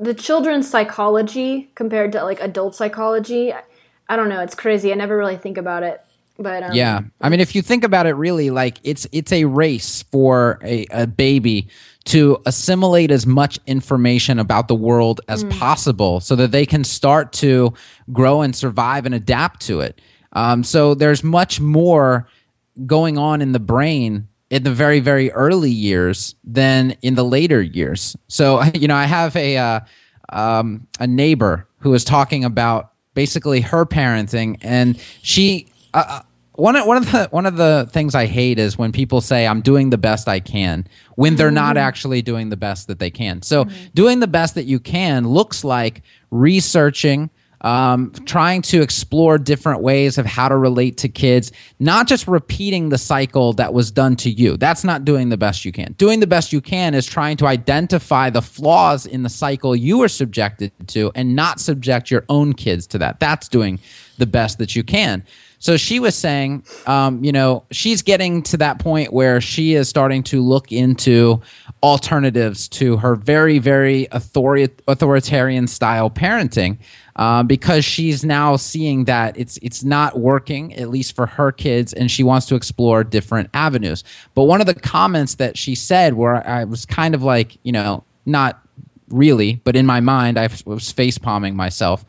the 0.00 0.14
children's 0.14 0.68
psychology 0.68 1.70
compared 1.74 2.12
to 2.12 2.22
like 2.22 2.40
adult 2.40 2.74
psychology 2.74 3.52
i 4.08 4.16
don't 4.16 4.28
know 4.28 4.40
it's 4.40 4.54
crazy 4.54 4.92
i 4.92 4.94
never 4.94 5.16
really 5.16 5.36
think 5.36 5.58
about 5.58 5.82
it 5.82 6.00
but 6.38 6.62
um, 6.62 6.72
yeah 6.72 7.00
i 7.20 7.28
mean 7.28 7.40
if 7.40 7.54
you 7.54 7.62
think 7.62 7.84
about 7.84 8.06
it 8.06 8.12
really 8.12 8.50
like 8.50 8.78
it's 8.82 9.06
it's 9.12 9.32
a 9.32 9.44
race 9.44 10.02
for 10.10 10.58
a, 10.62 10.86
a 10.90 11.06
baby 11.06 11.68
to 12.04 12.40
assimilate 12.46 13.10
as 13.10 13.26
much 13.26 13.58
information 13.66 14.38
about 14.38 14.68
the 14.68 14.74
world 14.74 15.20
as 15.28 15.44
mm. 15.44 15.58
possible 15.58 16.20
so 16.20 16.34
that 16.34 16.50
they 16.50 16.64
can 16.64 16.82
start 16.82 17.32
to 17.32 17.72
grow 18.12 18.42
and 18.42 18.56
survive 18.56 19.04
and 19.06 19.14
adapt 19.14 19.60
to 19.60 19.80
it. 19.80 20.00
Um, 20.32 20.64
so 20.64 20.94
there's 20.94 21.22
much 21.22 21.60
more 21.60 22.26
going 22.86 23.18
on 23.18 23.42
in 23.42 23.52
the 23.52 23.60
brain 23.60 24.28
in 24.50 24.64
the 24.64 24.72
very 24.72 25.00
very 25.00 25.30
early 25.32 25.70
years 25.70 26.34
than 26.44 26.92
in 27.02 27.14
the 27.14 27.24
later 27.24 27.62
years. 27.62 28.16
So 28.28 28.62
you 28.74 28.88
know 28.88 28.96
I 28.96 29.04
have 29.04 29.36
a 29.36 29.56
uh, 29.56 29.80
um, 30.30 30.86
a 30.98 31.06
neighbor 31.06 31.66
who 31.78 31.90
was 31.90 32.04
talking 32.04 32.44
about 32.44 32.92
basically 33.14 33.60
her 33.60 33.84
parenting 33.84 34.58
and 34.62 35.00
she 35.22 35.68
uh, 35.94 36.04
uh 36.06 36.20
one 36.60 36.76
of, 36.76 36.86
one 36.86 36.98
of 36.98 37.10
the 37.10 37.28
one 37.30 37.46
of 37.46 37.56
the 37.56 37.88
things 37.90 38.14
I 38.14 38.26
hate 38.26 38.58
is 38.58 38.76
when 38.76 38.92
people 38.92 39.20
say 39.20 39.46
I'm 39.46 39.62
doing 39.62 39.90
the 39.90 39.98
best 39.98 40.28
I 40.28 40.40
can 40.40 40.86
when 41.14 41.36
they're 41.36 41.48
mm-hmm. 41.48 41.54
not 41.54 41.76
actually 41.78 42.22
doing 42.22 42.50
the 42.50 42.56
best 42.56 42.86
that 42.88 42.98
they 42.98 43.10
can. 43.10 43.40
So 43.42 43.64
mm-hmm. 43.64 43.86
doing 43.94 44.20
the 44.20 44.26
best 44.26 44.54
that 44.56 44.64
you 44.64 44.78
can 44.78 45.26
looks 45.26 45.64
like 45.64 46.02
researching, 46.30 47.30
um, 47.62 48.12
trying 48.24 48.62
to 48.62 48.80
explore 48.80 49.38
different 49.38 49.82
ways 49.82 50.18
of 50.18 50.26
how 50.26 50.48
to 50.48 50.56
relate 50.56 50.96
to 50.98 51.08
kids, 51.08 51.52
not 51.78 52.08
just 52.08 52.26
repeating 52.26 52.88
the 52.88 52.98
cycle 52.98 53.52
that 53.54 53.74
was 53.74 53.90
done 53.90 54.16
to 54.16 54.30
you. 54.30 54.56
That's 54.56 54.84
not 54.84 55.04
doing 55.04 55.28
the 55.28 55.36
best 55.36 55.64
you 55.64 55.72
can. 55.72 55.92
Doing 55.98 56.20
the 56.20 56.26
best 56.26 56.52
you 56.52 56.60
can 56.60 56.94
is 56.94 57.06
trying 57.06 57.36
to 57.38 57.46
identify 57.46 58.30
the 58.30 58.42
flaws 58.42 59.06
in 59.06 59.22
the 59.22 59.28
cycle 59.28 59.76
you 59.76 59.98
were 59.98 60.08
subjected 60.08 60.72
to 60.88 61.12
and 61.14 61.36
not 61.36 61.60
subject 61.60 62.10
your 62.10 62.24
own 62.28 62.54
kids 62.54 62.86
to 62.88 62.98
that. 62.98 63.20
That's 63.20 63.48
doing 63.48 63.78
the 64.18 64.26
best 64.26 64.58
that 64.58 64.74
you 64.76 64.82
can. 64.82 65.24
So 65.60 65.76
she 65.76 66.00
was 66.00 66.14
saying, 66.14 66.64
um, 66.86 67.22
you 67.22 67.32
know, 67.32 67.64
she's 67.70 68.00
getting 68.02 68.42
to 68.44 68.56
that 68.56 68.78
point 68.78 69.12
where 69.12 69.40
she 69.42 69.74
is 69.74 69.88
starting 69.88 70.22
to 70.24 70.42
look 70.42 70.72
into 70.72 71.40
alternatives 71.82 72.66
to 72.68 72.96
her 72.96 73.14
very, 73.14 73.58
very 73.58 74.06
authori- 74.10 74.70
authoritarian 74.88 75.66
style 75.66 76.10
parenting. 76.10 76.78
Uh, 77.16 77.42
because 77.42 77.84
she's 77.84 78.24
now 78.24 78.56
seeing 78.56 79.04
that 79.04 79.36
it's 79.36 79.58
it's 79.60 79.84
not 79.84 80.18
working 80.18 80.74
at 80.76 80.88
least 80.88 81.14
for 81.14 81.26
her 81.26 81.52
kids, 81.52 81.92
and 81.92 82.10
she 82.10 82.22
wants 82.22 82.46
to 82.46 82.54
explore 82.54 83.04
different 83.04 83.50
avenues. 83.52 84.02
But 84.34 84.44
one 84.44 84.62
of 84.62 84.66
the 84.66 84.74
comments 84.74 85.34
that 85.34 85.58
she 85.58 85.74
said, 85.74 86.14
where 86.14 86.46
I 86.48 86.64
was 86.64 86.86
kind 86.86 87.14
of 87.14 87.22
like, 87.22 87.58
you 87.62 87.72
know, 87.72 88.04
not 88.24 88.62
really, 89.10 89.60
but 89.64 89.76
in 89.76 89.84
my 89.84 90.00
mind, 90.00 90.38
I 90.38 90.48
was 90.64 90.90
face 90.90 91.18
palming 91.18 91.54
myself, 91.54 92.06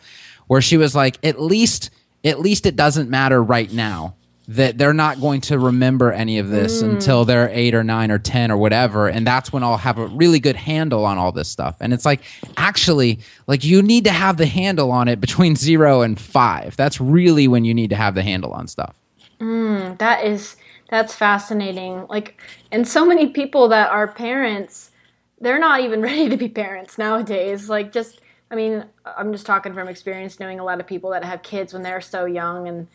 where 0.47 0.61
she 0.61 0.77
was 0.77 0.95
like, 0.95 1.17
at 1.25 1.41
least 1.41 1.89
at 2.23 2.39
least 2.39 2.65
it 2.65 2.75
doesn't 2.75 3.09
matter 3.09 3.41
right 3.41 3.71
now 3.71 4.15
that 4.47 4.77
they're 4.77 4.93
not 4.93 5.21
going 5.21 5.39
to 5.39 5.57
remember 5.57 6.11
any 6.11 6.37
of 6.37 6.49
this 6.49 6.81
mm. 6.81 6.89
until 6.89 7.23
they're 7.23 7.49
eight 7.53 7.73
or 7.73 7.83
nine 7.83 8.11
or 8.11 8.19
10 8.19 8.51
or 8.51 8.57
whatever. 8.57 9.07
And 9.07 9.25
that's 9.25 9.53
when 9.53 9.63
I'll 9.63 9.77
have 9.77 9.97
a 9.97 10.07
really 10.07 10.39
good 10.39 10.55
handle 10.55 11.05
on 11.05 11.17
all 11.17 11.31
this 11.31 11.47
stuff. 11.47 11.77
And 11.79 11.93
it's 11.93 12.05
like, 12.05 12.21
actually, 12.57 13.19
like 13.47 13.63
you 13.63 13.81
need 13.81 14.03
to 14.05 14.11
have 14.11 14.37
the 14.37 14.45
handle 14.45 14.91
on 14.91 15.07
it 15.07 15.21
between 15.21 15.55
zero 15.55 16.01
and 16.01 16.19
five. 16.19 16.75
That's 16.75 16.99
really 16.99 17.47
when 17.47 17.65
you 17.65 17.73
need 17.73 17.91
to 17.91 17.95
have 17.95 18.15
the 18.15 18.23
handle 18.23 18.51
on 18.51 18.67
stuff. 18.67 18.95
Mm, 19.39 19.97
that 19.99 20.25
is, 20.25 20.57
that's 20.89 21.13
fascinating. 21.13 22.05
Like, 22.07 22.41
and 22.71 22.87
so 22.87 23.05
many 23.05 23.27
people 23.27 23.69
that 23.69 23.89
are 23.89 24.07
parents, 24.07 24.91
they're 25.39 25.59
not 25.59 25.81
even 25.81 26.01
ready 26.01 26.27
to 26.29 26.35
be 26.35 26.49
parents 26.49 26.97
nowadays. 26.97 27.69
Like, 27.69 27.93
just, 27.93 28.20
I 28.51 28.55
mean, 28.55 28.85
I'm 29.05 29.31
just 29.31 29.45
talking 29.45 29.73
from 29.73 29.87
experience, 29.87 30.39
knowing 30.39 30.59
a 30.59 30.63
lot 30.63 30.81
of 30.81 30.85
people 30.85 31.11
that 31.11 31.23
have 31.23 31.41
kids 31.41 31.73
when 31.73 31.83
they're 31.83 32.01
so 32.01 32.25
young, 32.25 32.67
and 32.67 32.87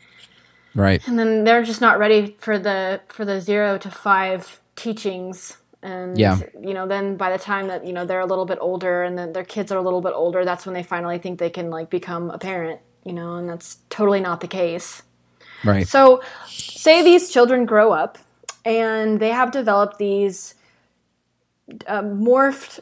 right, 0.75 1.07
and 1.09 1.19
then 1.19 1.45
they're 1.45 1.65
just 1.65 1.81
not 1.81 1.99
ready 1.99 2.37
for 2.39 2.59
the 2.59 3.01
for 3.09 3.25
the 3.25 3.41
zero 3.41 3.79
to 3.79 3.91
five 3.91 4.61
teachings. 4.77 5.57
And 5.83 6.19
yeah. 6.19 6.41
you 6.61 6.75
know, 6.75 6.87
then 6.87 7.17
by 7.17 7.31
the 7.31 7.39
time 7.43 7.69
that 7.69 7.87
you 7.87 7.95
know 7.95 8.05
they're 8.05 8.21
a 8.21 8.27
little 8.27 8.45
bit 8.45 8.59
older, 8.61 9.03
and 9.03 9.17
then 9.17 9.33
their 9.33 9.45
kids 9.45 9.73
are 9.73 9.79
a 9.79 9.83
little 9.83 10.03
bit 10.03 10.13
older, 10.15 10.45
that's 10.45 10.67
when 10.67 10.75
they 10.75 10.83
finally 10.83 11.19
think 11.19 11.39
they 11.39 11.51
can 11.51 11.71
like 11.71 11.89
become 11.89 12.31
a 12.31 12.39
parent. 12.39 12.81
You 13.05 13.15
know, 13.15 13.37
and 13.37 13.49
that's 13.49 13.79
totally 13.89 14.21
not 14.21 14.41
the 14.41 14.49
case. 14.49 15.03
Right. 15.65 15.89
So, 15.89 16.23
say 16.49 17.03
these 17.03 17.31
children 17.31 17.65
grow 17.65 17.93
up 17.93 18.19
and 18.65 19.21
they 19.21 19.31
have 19.31 19.53
developed 19.53 19.97
these 19.99 20.55
uh, 21.87 22.03
morphed 22.03 22.81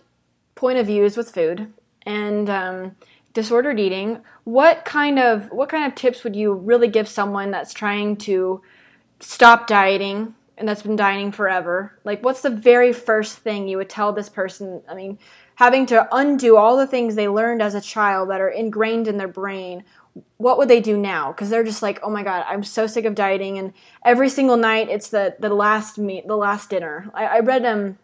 point 0.54 0.78
of 0.78 0.86
views 0.86 1.16
with 1.16 1.30
food 1.30 1.72
and 2.06 2.48
um, 2.50 2.96
disordered 3.32 3.80
eating, 3.80 4.20
what 4.44 4.84
kind 4.84 5.18
of 5.18 5.50
what 5.50 5.68
kind 5.68 5.84
of 5.84 5.94
tips 5.94 6.24
would 6.24 6.36
you 6.36 6.52
really 6.52 6.88
give 6.88 7.08
someone 7.08 7.50
that's 7.50 7.74
trying 7.74 8.16
to 8.16 8.62
stop 9.20 9.66
dieting 9.66 10.34
and 10.56 10.68
that's 10.68 10.82
been 10.82 10.96
dieting 10.96 11.32
forever? 11.32 11.98
Like, 12.04 12.24
what's 12.24 12.42
the 12.42 12.50
very 12.50 12.92
first 12.92 13.38
thing 13.38 13.68
you 13.68 13.76
would 13.76 13.90
tell 13.90 14.12
this 14.12 14.28
person? 14.28 14.82
I 14.88 14.94
mean, 14.94 15.18
having 15.56 15.86
to 15.86 16.08
undo 16.12 16.56
all 16.56 16.76
the 16.76 16.86
things 16.86 17.14
they 17.14 17.28
learned 17.28 17.62
as 17.62 17.74
a 17.74 17.80
child 17.80 18.30
that 18.30 18.40
are 18.40 18.48
ingrained 18.48 19.08
in 19.08 19.18
their 19.18 19.28
brain. 19.28 19.84
What 20.36 20.58
would 20.58 20.68
they 20.68 20.80
do 20.80 20.96
now? 20.96 21.32
Because 21.32 21.50
they're 21.50 21.64
just 21.64 21.82
like, 21.82 21.98
oh 22.04 22.10
my 22.10 22.22
god, 22.22 22.44
I'm 22.46 22.62
so 22.62 22.86
sick 22.86 23.04
of 23.04 23.16
dieting, 23.16 23.58
and 23.58 23.72
every 24.04 24.28
single 24.28 24.56
night 24.56 24.88
it's 24.88 25.08
the 25.08 25.34
the 25.40 25.48
last 25.48 25.98
meat, 25.98 26.28
the 26.28 26.36
last 26.36 26.70
dinner. 26.70 27.10
I, 27.12 27.24
I 27.26 27.38
read 27.40 27.64
um, 27.64 27.98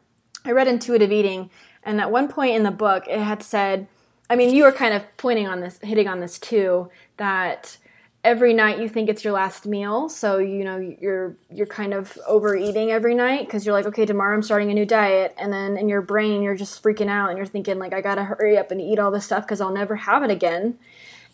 I 0.44 0.50
read 0.50 0.66
intuitive 0.66 1.12
eating, 1.12 1.50
and 1.82 2.00
at 2.00 2.10
one 2.10 2.28
point 2.28 2.56
in 2.56 2.62
the 2.62 2.70
book, 2.70 3.04
it 3.08 3.20
had 3.20 3.42
said, 3.42 3.86
I 4.28 4.36
mean, 4.36 4.54
you 4.54 4.64
were 4.64 4.72
kind 4.72 4.94
of 4.94 5.02
pointing 5.16 5.48
on 5.48 5.60
this, 5.60 5.78
hitting 5.82 6.08
on 6.08 6.20
this 6.20 6.38
too, 6.38 6.90
that 7.16 7.78
every 8.22 8.52
night 8.52 8.78
you 8.78 8.88
think 8.88 9.08
it's 9.08 9.24
your 9.24 9.32
last 9.32 9.66
meal. 9.66 10.08
So 10.08 10.38
you 10.38 10.64
know 10.64 10.76
you're 10.76 11.36
you're 11.50 11.66
kind 11.66 11.94
of 11.94 12.18
overeating 12.26 12.90
every 12.90 13.14
night 13.14 13.46
because 13.46 13.64
you're 13.64 13.74
like 13.74 13.86
okay 13.86 14.04
tomorrow 14.04 14.34
i'm 14.34 14.42
starting 14.42 14.70
a 14.70 14.74
new 14.74 14.86
diet. 14.86 15.34
And 15.38 15.52
then 15.52 15.76
in 15.76 15.88
your 15.88 16.02
brain 16.02 16.42
you're 16.42 16.56
just 16.56 16.82
freaking 16.82 17.08
out 17.08 17.28
and 17.30 17.38
you're 17.38 17.46
thinking 17.46 17.78
like 17.78 17.94
i 17.94 18.00
gotta 18.00 18.24
hurry 18.24 18.58
up 18.58 18.70
and 18.70 18.80
eat 18.80 18.98
all 18.98 19.10
this 19.10 19.24
stuff 19.24 19.44
because 19.44 19.60
i'll 19.60 19.72
never 19.72 19.96
have 19.96 20.22
it 20.22 20.30
again 20.30 20.78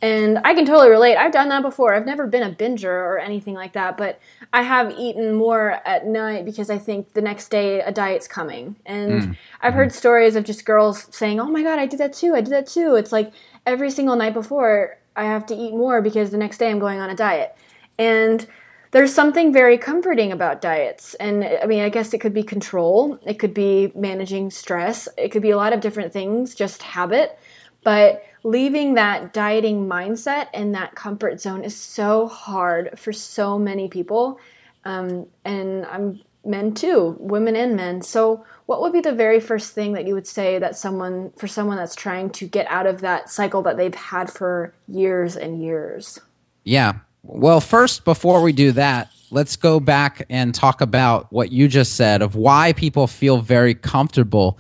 and 0.03 0.39
I 0.45 0.55
can 0.55 0.67
totally 0.67 0.91
relate. 0.91 1.17
I've 1.17 1.33
done 1.33 1.49
that 1.49 1.63
before. 1.63 1.95
I've 1.95 2.05
never 2.05 2.27
been 2.27 2.43
a 2.43 2.55
binger 2.55 2.85
or 2.85 3.19
anything 3.19 3.55
like 3.55 3.73
that, 3.73 3.97
but 3.97 4.21
I 4.53 4.63
have 4.63 4.93
eaten 4.99 5.35
more 5.35 5.81
at 5.87 6.07
night 6.07 6.45
because 6.45 6.69
I 6.69 6.79
think 6.79 7.15
the 7.15 7.23
next 7.23 7.49
day 7.49 7.81
a 7.81 7.91
diet's 7.91 8.29
coming. 8.29 8.77
And 8.85 9.23
mm. 9.23 9.37
I've 9.63 9.75
heard 9.75 9.93
stories 9.93 10.37
of 10.37 10.45
just 10.45 10.67
girls 10.67 11.07
saying, 11.11 11.41
"Oh 11.41 11.47
my 11.49 11.63
god, 11.63 11.79
I 11.79 11.87
did 11.87 12.01
that 12.01 12.13
too. 12.13 12.35
I 12.35 12.43
did 12.43 12.53
that 12.53 12.67
too." 12.67 12.95
It's 12.97 13.13
like 13.13 13.33
every 13.65 13.91
single 13.91 14.17
night 14.17 14.35
before 14.35 14.99
I 15.17 15.25
have 15.25 15.47
to 15.47 15.55
eat 15.55 15.73
more 15.73 16.03
because 16.03 16.31
the 16.31 16.37
next 16.37 16.59
day 16.59 16.71
I'm 16.71 16.79
going 16.79 17.01
on 17.01 17.09
a 17.09 17.17
diet. 17.17 17.57
And 17.99 18.47
there's 18.91 19.15
something 19.15 19.53
very 19.53 19.79
comforting 19.79 20.31
about 20.31 20.61
diets. 20.61 21.15
And 21.15 21.45
I 21.45 21.67
mean, 21.67 21.83
I 21.83 21.89
guess 21.89 22.15
it 22.15 22.21
could 22.21 22.35
be 22.35 22.43
control, 22.43 23.19
it 23.27 23.39
could 23.39 23.55
be 23.55 23.93
managing 23.95 24.51
stress, 24.51 25.09
it 25.17 25.31
could 25.31 25.43
be 25.43 25.51
a 25.51 25.57
lot 25.57 25.73
of 25.73 25.81
different 25.81 26.13
things, 26.13 26.55
just 26.55 26.83
habit. 26.83 27.39
But 27.83 28.25
leaving 28.47 28.95
that 28.95 29.33
dieting 29.33 29.89
mindset 29.89 30.47
and 30.55 30.73
that 30.73 30.95
comfort 30.95 31.41
zone 31.41 31.65
is 31.65 31.77
so 31.77 32.29
hard 32.29 32.97
for 32.97 33.13
so 33.13 33.59
many 33.59 33.89
people. 33.89 34.39
Um, 34.85 35.27
and 35.45 35.85
I'm 35.87 36.21
men 36.45 36.73
too, 36.73 37.17
women 37.19 37.57
and 37.57 37.75
men. 37.75 38.03
So, 38.03 38.47
what 38.67 38.81
would 38.81 38.93
be 38.93 39.01
the 39.01 39.13
very 39.13 39.41
first 39.41 39.73
thing 39.73 39.95
that 39.95 40.07
you 40.07 40.15
would 40.15 40.29
say 40.29 40.61
that 40.61 40.77
someone, 40.77 41.33
for 41.37 41.49
someone 41.49 41.77
that's 41.77 41.97
trying 41.97 42.31
to 42.31 42.47
get 42.47 42.69
out 42.69 42.87
of 42.87 43.01
that 43.01 43.29
cycle 43.29 43.63
that 43.63 43.77
they've 43.77 43.95
had 43.95 44.31
for 44.31 44.73
years 44.87 45.37
and 45.37 45.61
years? 45.61 46.21
Yeah. 46.63 46.99
Well, 47.25 47.61
first, 47.61 48.05
before 48.05 48.43
we 48.43 48.53
do 48.53 48.71
that, 48.73 49.11
let's 49.33 49.57
go 49.57 49.81
back 49.81 50.25
and 50.31 50.55
talk 50.55 50.81
about 50.81 51.33
what 51.33 51.51
you 51.51 51.67
just 51.67 51.95
said 51.95 52.23
of 52.23 52.37
why 52.37 52.75
people 52.75 53.09
feel 53.09 53.39
very 53.39 53.75
comfortable 53.75 54.59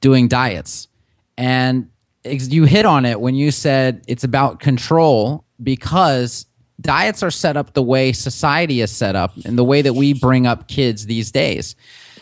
doing 0.00 0.28
diets. 0.28 0.86
And 1.36 1.90
you 2.26 2.64
hit 2.64 2.86
on 2.86 3.04
it 3.04 3.20
when 3.20 3.34
you 3.34 3.50
said 3.50 4.04
it's 4.08 4.24
about 4.24 4.60
control 4.60 5.44
because 5.62 6.46
diets 6.80 7.22
are 7.22 7.30
set 7.30 7.56
up 7.56 7.74
the 7.74 7.82
way 7.82 8.12
society 8.12 8.80
is 8.80 8.90
set 8.90 9.16
up 9.16 9.32
and 9.44 9.58
the 9.58 9.64
way 9.64 9.82
that 9.82 9.94
we 9.94 10.12
bring 10.12 10.46
up 10.46 10.68
kids 10.68 11.06
these 11.06 11.30
days. 11.30 11.74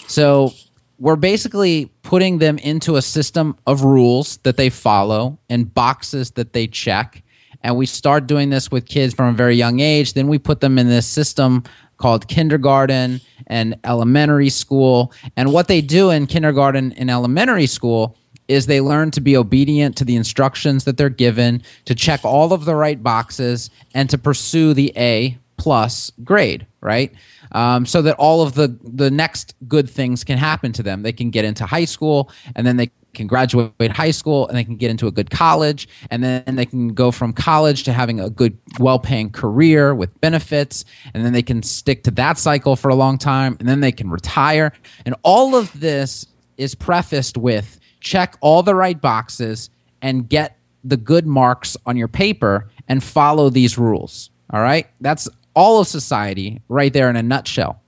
So 0.07 0.53
we're 0.99 1.17
basically 1.17 1.87
putting 2.03 2.39
them 2.39 2.59
into 2.59 2.97
a 2.97 3.03
system 3.03 3.57
of 3.67 3.83
rules 3.83 4.37
that 4.39 4.57
they 4.57 4.71
follow 4.71 5.39
and 5.49 5.73
boxes 5.73 6.33
that 6.33 6.53
they 6.53 6.67
check. 6.67 7.23
And 7.63 7.77
we 7.77 7.87
start 7.87 8.27
doing 8.27 8.51
this 8.51 8.71
with 8.71 8.87
kids 8.87 9.15
from 9.15 9.29
a 9.29 9.37
very 9.37 9.57
young 9.57 9.81
age. 9.81 10.13
Then 10.13 10.29
we 10.29 10.39
put 10.39 10.61
them 10.61 10.79
in 10.79 10.89
this 10.89 11.07
system 11.07 11.65
called 11.97 12.29
kindergarten 12.29 13.21
and 13.47 13.79
elementary 13.85 14.51
school. 14.51 15.13
And 15.37 15.53
what 15.53 15.69
they 15.69 15.81
do 15.81 16.11
in 16.11 16.27
kindergarten 16.27 16.93
and 16.93 17.11
elementary 17.11 17.67
school 17.67 18.17
is 18.49 18.67
they 18.67 18.81
learn 18.81 19.11
to 19.13 19.21
be 19.21 19.37
obedient 19.37 19.97
to 19.97 20.05
the 20.05 20.17
instructions 20.17 20.85
that 20.85 20.97
they're 20.97 21.09
given, 21.09 21.63
to 21.85 21.95
check 21.95 22.25
all 22.25 22.53
of 22.53 22.65
the 22.65 22.75
right 22.75 23.03
boxes, 23.03 23.71
and 23.95 24.11
to 24.11 24.19
pursue 24.19 24.75
the 24.75 24.93
A 24.97 25.39
plus 25.57 26.11
grade, 26.23 26.67
right? 26.81 27.13
Um, 27.53 27.87
so 27.87 28.03
that 28.03 28.17
all 28.17 28.43
of 28.43 28.55
the 28.55 28.77
the 28.83 29.11
next 29.11 29.55
good 29.69 29.89
things 29.89 30.25
can 30.25 30.39
happen 30.39 30.73
to 30.73 30.83
them. 30.83 31.03
They 31.03 31.13
can 31.13 31.31
get 31.31 31.45
into 31.45 31.65
high 31.67 31.85
school, 31.85 32.31
and 32.55 32.67
then 32.67 32.77
they 32.77 32.91
can 33.15 33.27
graduate 33.27 33.93
high 33.93 34.11
school 34.11 34.47
and 34.49 34.57
they 34.57 34.65
can 34.65 34.77
get 34.77 34.91
into 34.91 35.07
a 35.07 35.11
good 35.11 35.31
college 35.31 35.89
and 36.11 36.23
then 36.23 36.57
they 36.57 36.67
can 36.67 36.89
go 36.89 37.11
from 37.11 37.33
college 37.33 37.85
to 37.85 37.93
having 37.93 38.21
a 38.21 38.29
good 38.29 38.59
well-paying 38.79 39.31
career 39.31 39.95
with 39.95 40.21
benefits 40.21 40.85
and 41.15 41.25
then 41.25 41.33
they 41.33 41.43
can 41.43 41.63
stick 41.63 42.03
to 42.03 42.11
that 42.11 42.37
cycle 42.37 42.77
for 42.77 42.89
a 42.89 42.95
long 42.95 43.17
time 43.17 43.57
and 43.61 43.69
then 43.69 43.81
they 43.81 43.93
can 43.93 44.11
retire 44.11 44.73
and 45.07 45.15
all 45.23 45.55
of 45.55 45.79
this 45.79 46.27
is 46.57 46.75
prefaced 46.75 47.37
with 47.37 47.79
check 48.05 48.37
all 48.41 48.63
the 48.63 48.75
right 48.75 49.01
boxes 49.01 49.71
and 50.01 50.29
get 50.29 50.57
the 50.85 50.97
good 50.97 51.27
marks 51.27 51.77
on 51.87 51.97
your 51.97 52.09
paper 52.09 52.71
and 52.87 53.03
follow 53.03 53.51
these 53.51 53.77
rules. 53.77 54.31
All 54.51 54.61
right? 54.61 54.87
That's 55.01 55.29
all 55.57 55.81
of 55.81 55.89
society 55.89 56.61
right 56.69 56.93
there 56.93 57.11
in 57.11 57.17
a 57.17 57.23
nutshell. 57.23 57.81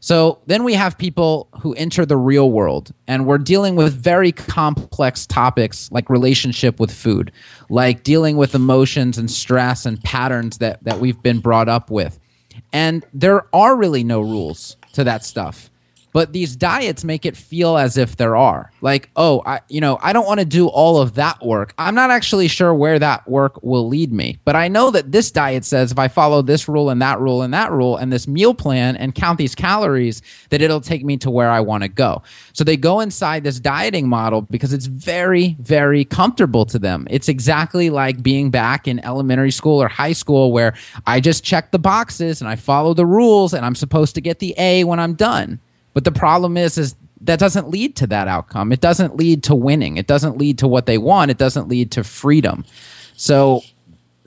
So 0.00 0.40
then 0.46 0.64
we 0.64 0.74
have 0.74 0.98
people 0.98 1.48
who 1.60 1.74
enter 1.74 2.04
the 2.04 2.16
real 2.16 2.50
world, 2.50 2.92
and 3.06 3.24
we're 3.24 3.38
dealing 3.38 3.76
with 3.76 3.94
very 3.94 4.32
complex 4.32 5.28
topics 5.28 5.90
like 5.92 6.10
relationship 6.10 6.80
with 6.80 6.90
food, 6.90 7.30
like 7.70 8.02
dealing 8.02 8.36
with 8.36 8.56
emotions 8.56 9.16
and 9.16 9.30
stress 9.30 9.86
and 9.86 10.02
patterns 10.02 10.58
that, 10.58 10.82
that 10.82 10.98
we've 10.98 11.22
been 11.22 11.38
brought 11.38 11.68
up 11.68 11.88
with. 11.88 12.18
And 12.72 13.06
there 13.14 13.46
are 13.54 13.76
really 13.76 14.02
no 14.02 14.20
rules 14.20 14.76
to 14.94 15.04
that 15.04 15.24
stuff 15.24 15.70
but 16.12 16.32
these 16.32 16.56
diets 16.56 17.04
make 17.04 17.26
it 17.26 17.36
feel 17.36 17.76
as 17.76 17.96
if 17.96 18.16
there 18.16 18.36
are. 18.36 18.70
Like 18.80 19.10
oh 19.16 19.42
i 19.46 19.60
you 19.68 19.80
know 19.80 19.98
i 20.02 20.12
don't 20.12 20.26
want 20.26 20.40
to 20.40 20.46
do 20.46 20.68
all 20.68 20.98
of 20.98 21.14
that 21.14 21.44
work. 21.44 21.74
I'm 21.78 21.94
not 21.94 22.10
actually 22.10 22.48
sure 22.48 22.74
where 22.74 22.98
that 22.98 23.28
work 23.28 23.62
will 23.62 23.88
lead 23.88 24.12
me. 24.12 24.38
But 24.44 24.56
i 24.56 24.68
know 24.68 24.90
that 24.90 25.12
this 25.12 25.30
diet 25.30 25.64
says 25.64 25.92
if 25.92 25.98
i 25.98 26.08
follow 26.08 26.42
this 26.42 26.68
rule 26.68 26.90
and 26.90 27.00
that 27.02 27.20
rule 27.20 27.42
and 27.42 27.52
that 27.54 27.72
rule 27.72 27.96
and 27.96 28.12
this 28.12 28.28
meal 28.28 28.54
plan 28.54 28.96
and 28.96 29.14
count 29.14 29.38
these 29.38 29.54
calories 29.54 30.22
that 30.50 30.62
it'll 30.62 30.80
take 30.80 31.04
me 31.04 31.16
to 31.18 31.30
where 31.30 31.50
i 31.50 31.60
want 31.60 31.82
to 31.82 31.88
go. 31.88 32.22
So 32.52 32.64
they 32.64 32.76
go 32.76 33.00
inside 33.00 33.44
this 33.44 33.58
dieting 33.60 34.08
model 34.08 34.42
because 34.42 34.72
it's 34.72 34.86
very 34.86 35.56
very 35.60 36.04
comfortable 36.04 36.66
to 36.66 36.78
them. 36.78 37.06
It's 37.10 37.28
exactly 37.28 37.90
like 37.90 38.22
being 38.22 38.50
back 38.50 38.86
in 38.86 39.04
elementary 39.04 39.50
school 39.50 39.82
or 39.82 39.88
high 39.88 40.12
school 40.12 40.52
where 40.52 40.74
i 41.06 41.20
just 41.20 41.44
check 41.44 41.70
the 41.70 41.78
boxes 41.78 42.40
and 42.40 42.48
i 42.48 42.56
follow 42.56 42.94
the 42.94 43.06
rules 43.06 43.54
and 43.54 43.64
i'm 43.64 43.74
supposed 43.74 44.14
to 44.14 44.20
get 44.20 44.38
the 44.38 44.54
a 44.58 44.84
when 44.84 45.00
i'm 45.00 45.14
done 45.14 45.60
but 45.94 46.04
the 46.04 46.12
problem 46.12 46.56
is, 46.56 46.78
is 46.78 46.94
that 47.22 47.38
doesn't 47.38 47.68
lead 47.68 47.96
to 47.96 48.06
that 48.08 48.28
outcome. 48.28 48.72
It 48.72 48.80
doesn't 48.80 49.16
lead 49.16 49.44
to 49.44 49.54
winning. 49.54 49.96
It 49.96 50.06
doesn't 50.06 50.38
lead 50.38 50.58
to 50.58 50.68
what 50.68 50.86
they 50.86 50.98
want. 50.98 51.30
It 51.30 51.38
doesn't 51.38 51.68
lead 51.68 51.92
to 51.92 52.04
freedom. 52.04 52.64
So 53.16 53.62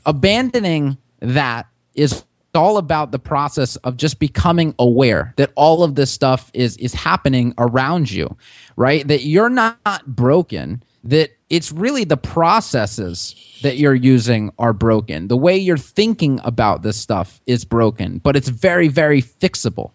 abandoning 0.06 0.98
that 1.20 1.68
is 1.94 2.24
all 2.54 2.78
about 2.78 3.12
the 3.12 3.20
process 3.20 3.76
of 3.78 3.98
just 3.98 4.18
becoming 4.18 4.74
aware 4.80 5.34
that 5.36 5.52
all 5.56 5.84
of 5.84 5.96
this 5.96 6.10
stuff 6.12 6.50
is 6.54 6.78
is 6.78 6.94
happening 6.94 7.54
around 7.58 8.10
you, 8.10 8.38
right? 8.78 9.06
That 9.08 9.24
you're 9.24 9.50
not 9.50 10.06
broken, 10.06 10.82
that 11.04 11.32
it's 11.50 11.72
really 11.72 12.06
the 12.06 12.18
processes 12.18 13.36
that 13.62 13.78
you're 13.78 13.94
using 13.94 14.52
are 14.58 14.72
broken. 14.74 15.28
The 15.28 15.38
way 15.38 15.58
you're 15.58 15.78
thinking 15.78 16.40
about 16.46 16.82
this 16.82 16.98
stuff 16.98 17.42
is 17.46 17.66
broken, 17.66 18.20
but 18.20 18.38
it's 18.38 18.50
very 18.50 18.88
very 18.88 19.22
fixable. 19.22 19.92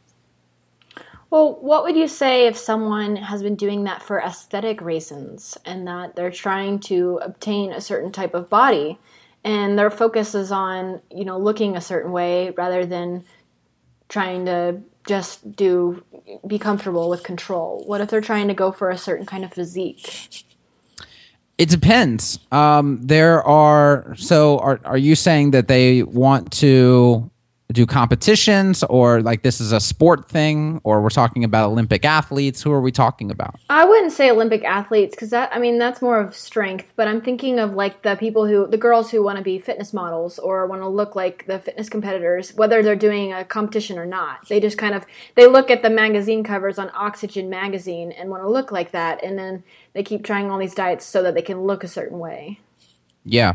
Well, 1.30 1.58
what 1.60 1.84
would 1.84 1.96
you 1.96 2.08
say 2.08 2.48
if 2.48 2.56
someone 2.56 3.14
has 3.16 3.42
been 3.42 3.54
doing 3.54 3.84
that 3.84 4.02
for 4.02 4.20
aesthetic 4.20 4.80
reasons 4.80 5.56
and 5.64 5.86
that 5.86 6.16
they're 6.16 6.30
trying 6.30 6.80
to 6.80 7.20
obtain 7.22 7.72
a 7.72 7.80
certain 7.80 8.10
type 8.10 8.34
of 8.34 8.50
body 8.50 8.98
and 9.44 9.78
their 9.78 9.90
focus 9.90 10.34
is 10.34 10.50
on, 10.50 11.00
you 11.10 11.24
know, 11.24 11.38
looking 11.38 11.76
a 11.76 11.80
certain 11.80 12.10
way 12.10 12.50
rather 12.50 12.84
than 12.84 13.24
trying 14.08 14.44
to 14.46 14.80
just 15.06 15.56
do 15.56 16.04
be 16.46 16.58
comfortable 16.58 17.08
with 17.08 17.22
control? 17.22 17.82
What 17.86 18.00
if 18.00 18.10
they're 18.10 18.20
trying 18.20 18.48
to 18.48 18.54
go 18.54 18.72
for 18.72 18.90
a 18.90 18.98
certain 18.98 19.24
kind 19.24 19.44
of 19.44 19.52
physique? 19.52 20.44
It 21.58 21.68
depends. 21.68 22.40
Um, 22.50 23.00
there 23.02 23.42
are 23.44 24.14
so 24.16 24.58
are 24.58 24.80
are 24.84 24.98
you 24.98 25.14
saying 25.14 25.52
that 25.52 25.68
they 25.68 26.02
want 26.02 26.52
to 26.54 27.30
do 27.72 27.86
competitions 27.86 28.82
or 28.84 29.22
like 29.22 29.42
this 29.42 29.60
is 29.60 29.72
a 29.72 29.80
sport 29.80 30.28
thing 30.28 30.80
or 30.84 31.00
we're 31.00 31.08
talking 31.08 31.44
about 31.44 31.70
olympic 31.70 32.04
athletes 32.04 32.62
who 32.62 32.72
are 32.72 32.80
we 32.80 32.92
talking 32.92 33.30
about? 33.30 33.56
I 33.68 33.84
wouldn't 33.84 34.12
say 34.12 34.30
olympic 34.30 34.64
athletes 34.64 35.14
because 35.14 35.30
that 35.30 35.50
i 35.54 35.58
mean 35.58 35.78
that's 35.78 36.02
more 36.02 36.18
of 36.18 36.34
strength 36.34 36.92
but 36.96 37.08
i'm 37.08 37.20
thinking 37.20 37.58
of 37.58 37.74
like 37.74 38.02
the 38.02 38.16
people 38.16 38.46
who 38.46 38.66
the 38.66 38.76
girls 38.76 39.10
who 39.10 39.22
want 39.22 39.38
to 39.38 39.44
be 39.44 39.58
fitness 39.58 39.92
models 39.92 40.38
or 40.38 40.66
want 40.66 40.82
to 40.82 40.88
look 40.88 41.14
like 41.14 41.46
the 41.46 41.58
fitness 41.58 41.88
competitors 41.88 42.54
whether 42.54 42.82
they're 42.82 42.96
doing 42.96 43.32
a 43.32 43.44
competition 43.44 43.98
or 43.98 44.06
not. 44.06 44.48
They 44.48 44.60
just 44.60 44.78
kind 44.78 44.94
of 44.94 45.04
they 45.34 45.46
look 45.46 45.70
at 45.70 45.82
the 45.82 45.90
magazine 45.90 46.44
covers 46.44 46.78
on 46.78 46.90
oxygen 46.94 47.50
magazine 47.50 48.12
and 48.12 48.30
want 48.30 48.42
to 48.42 48.48
look 48.48 48.70
like 48.70 48.92
that 48.92 49.22
and 49.24 49.38
then 49.38 49.64
they 49.92 50.02
keep 50.02 50.24
trying 50.24 50.50
all 50.50 50.58
these 50.58 50.74
diets 50.74 51.04
so 51.04 51.22
that 51.22 51.34
they 51.34 51.42
can 51.42 51.62
look 51.62 51.82
a 51.82 51.88
certain 51.88 52.18
way. 52.18 52.60
Yeah. 53.24 53.54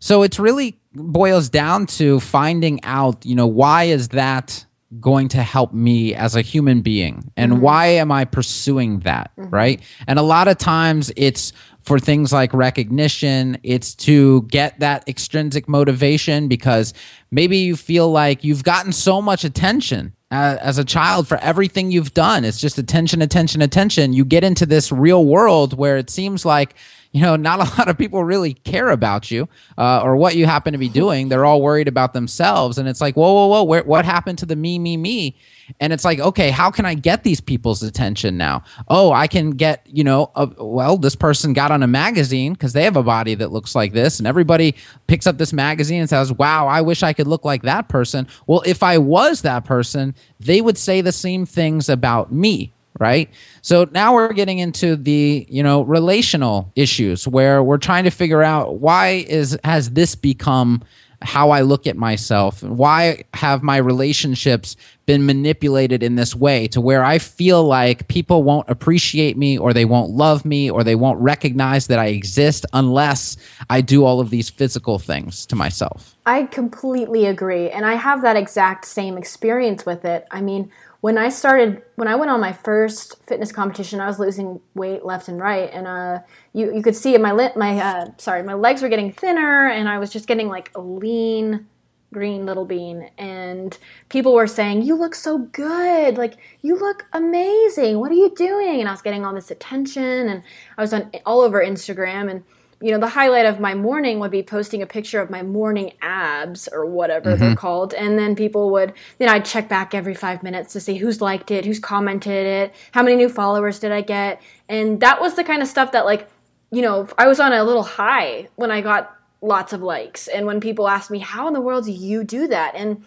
So 0.00 0.22
it's 0.22 0.38
really 0.38 0.77
boils 0.98 1.48
down 1.48 1.86
to 1.86 2.20
finding 2.20 2.82
out, 2.84 3.24
you 3.24 3.34
know, 3.34 3.46
why 3.46 3.84
is 3.84 4.08
that 4.08 4.64
going 5.00 5.28
to 5.28 5.42
help 5.42 5.72
me 5.74 6.14
as 6.14 6.34
a 6.34 6.40
human 6.40 6.80
being 6.80 7.30
and 7.36 7.52
mm-hmm. 7.52 7.60
why 7.60 7.86
am 7.86 8.10
I 8.10 8.24
pursuing 8.24 9.00
that, 9.00 9.30
mm-hmm. 9.36 9.50
right? 9.50 9.82
And 10.06 10.18
a 10.18 10.22
lot 10.22 10.48
of 10.48 10.56
times 10.56 11.12
it's 11.16 11.52
for 11.82 11.98
things 11.98 12.32
like 12.32 12.52
recognition, 12.52 13.58
it's 13.62 13.94
to 13.94 14.42
get 14.42 14.78
that 14.80 15.06
extrinsic 15.08 15.68
motivation 15.68 16.48
because 16.48 16.94
maybe 17.30 17.58
you 17.58 17.76
feel 17.76 18.10
like 18.10 18.44
you've 18.44 18.64
gotten 18.64 18.92
so 18.92 19.20
much 19.20 19.44
attention 19.44 20.14
as 20.30 20.76
a 20.76 20.84
child 20.84 21.26
for 21.26 21.38
everything 21.38 21.90
you've 21.90 22.12
done. 22.12 22.44
It's 22.44 22.60
just 22.60 22.78
attention, 22.78 23.22
attention, 23.22 23.62
attention. 23.62 24.12
You 24.12 24.26
get 24.26 24.44
into 24.44 24.66
this 24.66 24.92
real 24.92 25.24
world 25.24 25.76
where 25.76 25.96
it 25.96 26.10
seems 26.10 26.44
like 26.44 26.74
you 27.12 27.22
know, 27.22 27.36
not 27.36 27.58
a 27.58 27.64
lot 27.78 27.88
of 27.88 27.96
people 27.96 28.22
really 28.22 28.54
care 28.54 28.90
about 28.90 29.30
you 29.30 29.48
uh, 29.76 30.00
or 30.02 30.16
what 30.16 30.36
you 30.36 30.46
happen 30.46 30.72
to 30.72 30.78
be 30.78 30.88
doing. 30.88 31.28
They're 31.28 31.44
all 31.44 31.62
worried 31.62 31.88
about 31.88 32.12
themselves. 32.12 32.78
And 32.78 32.88
it's 32.88 33.00
like, 33.00 33.16
whoa, 33.16 33.32
whoa, 33.32 33.46
whoa, 33.46 33.64
where, 33.64 33.82
what 33.84 34.04
happened 34.04 34.38
to 34.38 34.46
the 34.46 34.56
me, 34.56 34.78
me, 34.78 34.96
me? 34.96 35.36
And 35.80 35.92
it's 35.92 36.04
like, 36.04 36.18
okay, 36.18 36.50
how 36.50 36.70
can 36.70 36.86
I 36.86 36.94
get 36.94 37.24
these 37.24 37.40
people's 37.40 37.82
attention 37.82 38.36
now? 38.36 38.62
Oh, 38.88 39.12
I 39.12 39.26
can 39.26 39.50
get, 39.50 39.86
you 39.86 40.02
know, 40.04 40.30
a, 40.34 40.48
well, 40.58 40.96
this 40.96 41.14
person 41.14 41.52
got 41.52 41.70
on 41.70 41.82
a 41.82 41.86
magazine 41.86 42.54
because 42.54 42.72
they 42.72 42.84
have 42.84 42.96
a 42.96 43.02
body 43.02 43.34
that 43.34 43.52
looks 43.52 43.74
like 43.74 43.92
this. 43.92 44.18
And 44.18 44.26
everybody 44.26 44.74
picks 45.06 45.26
up 45.26 45.38
this 45.38 45.52
magazine 45.52 46.00
and 46.00 46.08
says, 46.08 46.32
wow, 46.32 46.66
I 46.66 46.80
wish 46.80 47.02
I 47.02 47.12
could 47.12 47.26
look 47.26 47.44
like 47.44 47.62
that 47.62 47.88
person. 47.88 48.26
Well, 48.46 48.62
if 48.64 48.82
I 48.82 48.98
was 48.98 49.42
that 49.42 49.64
person, 49.64 50.14
they 50.40 50.60
would 50.60 50.78
say 50.78 51.00
the 51.00 51.12
same 51.12 51.44
things 51.44 51.88
about 51.88 52.32
me 52.32 52.72
right 52.98 53.30
so 53.62 53.88
now 53.92 54.14
we're 54.14 54.32
getting 54.32 54.58
into 54.58 54.96
the 54.96 55.46
you 55.48 55.62
know 55.62 55.82
relational 55.82 56.72
issues 56.76 57.26
where 57.26 57.62
we're 57.62 57.78
trying 57.78 58.04
to 58.04 58.10
figure 58.10 58.42
out 58.42 58.78
why 58.80 59.24
is 59.28 59.58
has 59.64 59.90
this 59.90 60.14
become 60.14 60.82
how 61.20 61.50
I 61.50 61.62
look 61.62 61.86
at 61.86 61.96
myself 61.96 62.62
why 62.62 63.24
have 63.34 63.62
my 63.62 63.76
relationships 63.76 64.76
been 65.08 65.24
manipulated 65.24 66.02
in 66.02 66.16
this 66.16 66.34
way 66.34 66.68
to 66.68 66.82
where 66.82 67.02
I 67.02 67.18
feel 67.18 67.64
like 67.64 68.08
people 68.08 68.42
won't 68.42 68.68
appreciate 68.68 69.38
me 69.38 69.56
or 69.56 69.72
they 69.72 69.86
won't 69.86 70.10
love 70.10 70.44
me 70.44 70.70
or 70.70 70.84
they 70.84 70.94
won't 70.94 71.18
recognize 71.18 71.86
that 71.86 71.98
I 71.98 72.08
exist 72.08 72.66
unless 72.74 73.38
I 73.70 73.80
do 73.80 74.04
all 74.04 74.20
of 74.20 74.28
these 74.28 74.50
physical 74.50 74.98
things 74.98 75.46
to 75.46 75.56
myself. 75.56 76.14
I 76.26 76.42
completely 76.42 77.24
agree 77.24 77.70
and 77.70 77.86
I 77.86 77.94
have 77.94 78.20
that 78.20 78.36
exact 78.36 78.84
same 78.84 79.16
experience 79.16 79.86
with 79.86 80.04
it. 80.04 80.26
I 80.30 80.42
mean, 80.42 80.70
when 81.00 81.16
I 81.16 81.28
started, 81.28 81.82
when 81.94 82.08
I 82.08 82.16
went 82.16 82.30
on 82.30 82.40
my 82.40 82.52
first 82.52 83.24
fitness 83.26 83.52
competition, 83.52 84.00
I 84.00 84.06
was 84.06 84.18
losing 84.18 84.60
weight 84.74 85.04
left 85.04 85.28
and 85.28 85.40
right, 85.40 85.70
and 85.72 85.86
uh, 85.86 86.20
you 86.52 86.74
you 86.74 86.82
could 86.82 86.96
see. 86.96 87.16
My 87.18 87.32
my 87.32 87.78
uh, 87.78 88.06
sorry, 88.18 88.42
my 88.42 88.54
legs 88.54 88.82
were 88.82 88.88
getting 88.88 89.12
thinner, 89.12 89.68
and 89.68 89.88
I 89.88 89.98
was 89.98 90.10
just 90.10 90.26
getting 90.26 90.48
like 90.48 90.70
a 90.74 90.80
lean 90.80 91.66
green 92.12 92.46
little 92.46 92.64
bean 92.64 93.10
and 93.18 93.76
people 94.08 94.32
were 94.32 94.46
saying 94.46 94.80
you 94.80 94.94
look 94.94 95.14
so 95.14 95.38
good 95.38 96.16
like 96.16 96.38
you 96.62 96.74
look 96.74 97.04
amazing 97.12 97.98
what 97.98 98.10
are 98.10 98.14
you 98.14 98.32
doing 98.34 98.80
and 98.80 98.88
i 98.88 98.92
was 98.92 99.02
getting 99.02 99.26
all 99.26 99.34
this 99.34 99.50
attention 99.50 100.02
and 100.02 100.42
i 100.78 100.80
was 100.80 100.94
on 100.94 101.10
all 101.26 101.42
over 101.42 101.62
instagram 101.62 102.30
and 102.30 102.42
you 102.80 102.92
know, 102.92 102.98
the 102.98 103.08
highlight 103.08 103.46
of 103.46 103.58
my 103.58 103.74
morning 103.74 104.20
would 104.20 104.30
be 104.30 104.42
posting 104.42 104.82
a 104.82 104.86
picture 104.86 105.20
of 105.20 105.30
my 105.30 105.42
morning 105.42 105.92
abs 106.00 106.68
or 106.68 106.86
whatever 106.86 107.30
mm-hmm. 107.30 107.40
they're 107.40 107.56
called. 107.56 107.92
And 107.92 108.18
then 108.18 108.36
people 108.36 108.70
would, 108.70 108.92
then 109.18 109.28
I'd 109.28 109.44
check 109.44 109.68
back 109.68 109.94
every 109.94 110.14
five 110.14 110.42
minutes 110.42 110.72
to 110.74 110.80
see 110.80 110.96
who's 110.96 111.20
liked 111.20 111.50
it, 111.50 111.64
who's 111.64 111.80
commented 111.80 112.46
it, 112.46 112.74
how 112.92 113.02
many 113.02 113.16
new 113.16 113.28
followers 113.28 113.80
did 113.80 113.90
I 113.90 114.02
get. 114.02 114.40
And 114.68 115.00
that 115.00 115.20
was 115.20 115.34
the 115.34 115.42
kind 115.42 115.60
of 115.60 115.68
stuff 115.68 115.92
that, 115.92 116.04
like, 116.04 116.28
you 116.70 116.82
know, 116.82 117.08
I 117.18 117.26
was 117.26 117.40
on 117.40 117.52
a 117.52 117.64
little 117.64 117.82
high 117.82 118.48
when 118.54 118.70
I 118.70 118.80
got 118.80 119.16
lots 119.40 119.72
of 119.72 119.82
likes. 119.82 120.28
And 120.28 120.46
when 120.46 120.60
people 120.60 120.88
asked 120.88 121.10
me, 121.10 121.18
how 121.18 121.48
in 121.48 121.54
the 121.54 121.60
world 121.60 121.86
do 121.86 121.92
you 121.92 122.22
do 122.22 122.46
that? 122.46 122.74
And 122.76 123.04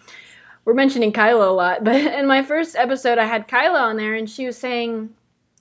we're 0.64 0.74
mentioning 0.74 1.12
Kyla 1.12 1.48
a 1.48 1.52
lot, 1.52 1.84
but 1.84 1.96
in 1.96 2.26
my 2.26 2.42
first 2.42 2.76
episode, 2.76 3.18
I 3.18 3.24
had 3.24 3.48
Kyla 3.48 3.78
on 3.78 3.96
there, 3.96 4.14
and 4.14 4.28
she 4.28 4.46
was 4.46 4.58
saying 4.58 5.14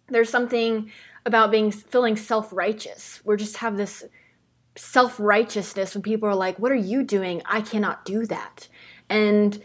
there's 0.08 0.30
something 0.30 0.92
about 1.26 1.52
being 1.52 1.72
feeling 1.72 2.16
self 2.16 2.52
righteous. 2.52 3.22
We 3.24 3.36
just 3.38 3.58
have 3.58 3.78
this 3.78 4.04
self 4.76 5.20
righteousness 5.20 5.94
when 5.94 6.02
people 6.02 6.28
are 6.30 6.36
like, 6.36 6.58
"What 6.60 6.72
are 6.72 6.76
you 6.76 7.04
doing? 7.04 7.42
I 7.46 7.62
cannot 7.62 8.06
do 8.06 8.26
that," 8.28 8.68
and 9.10 9.62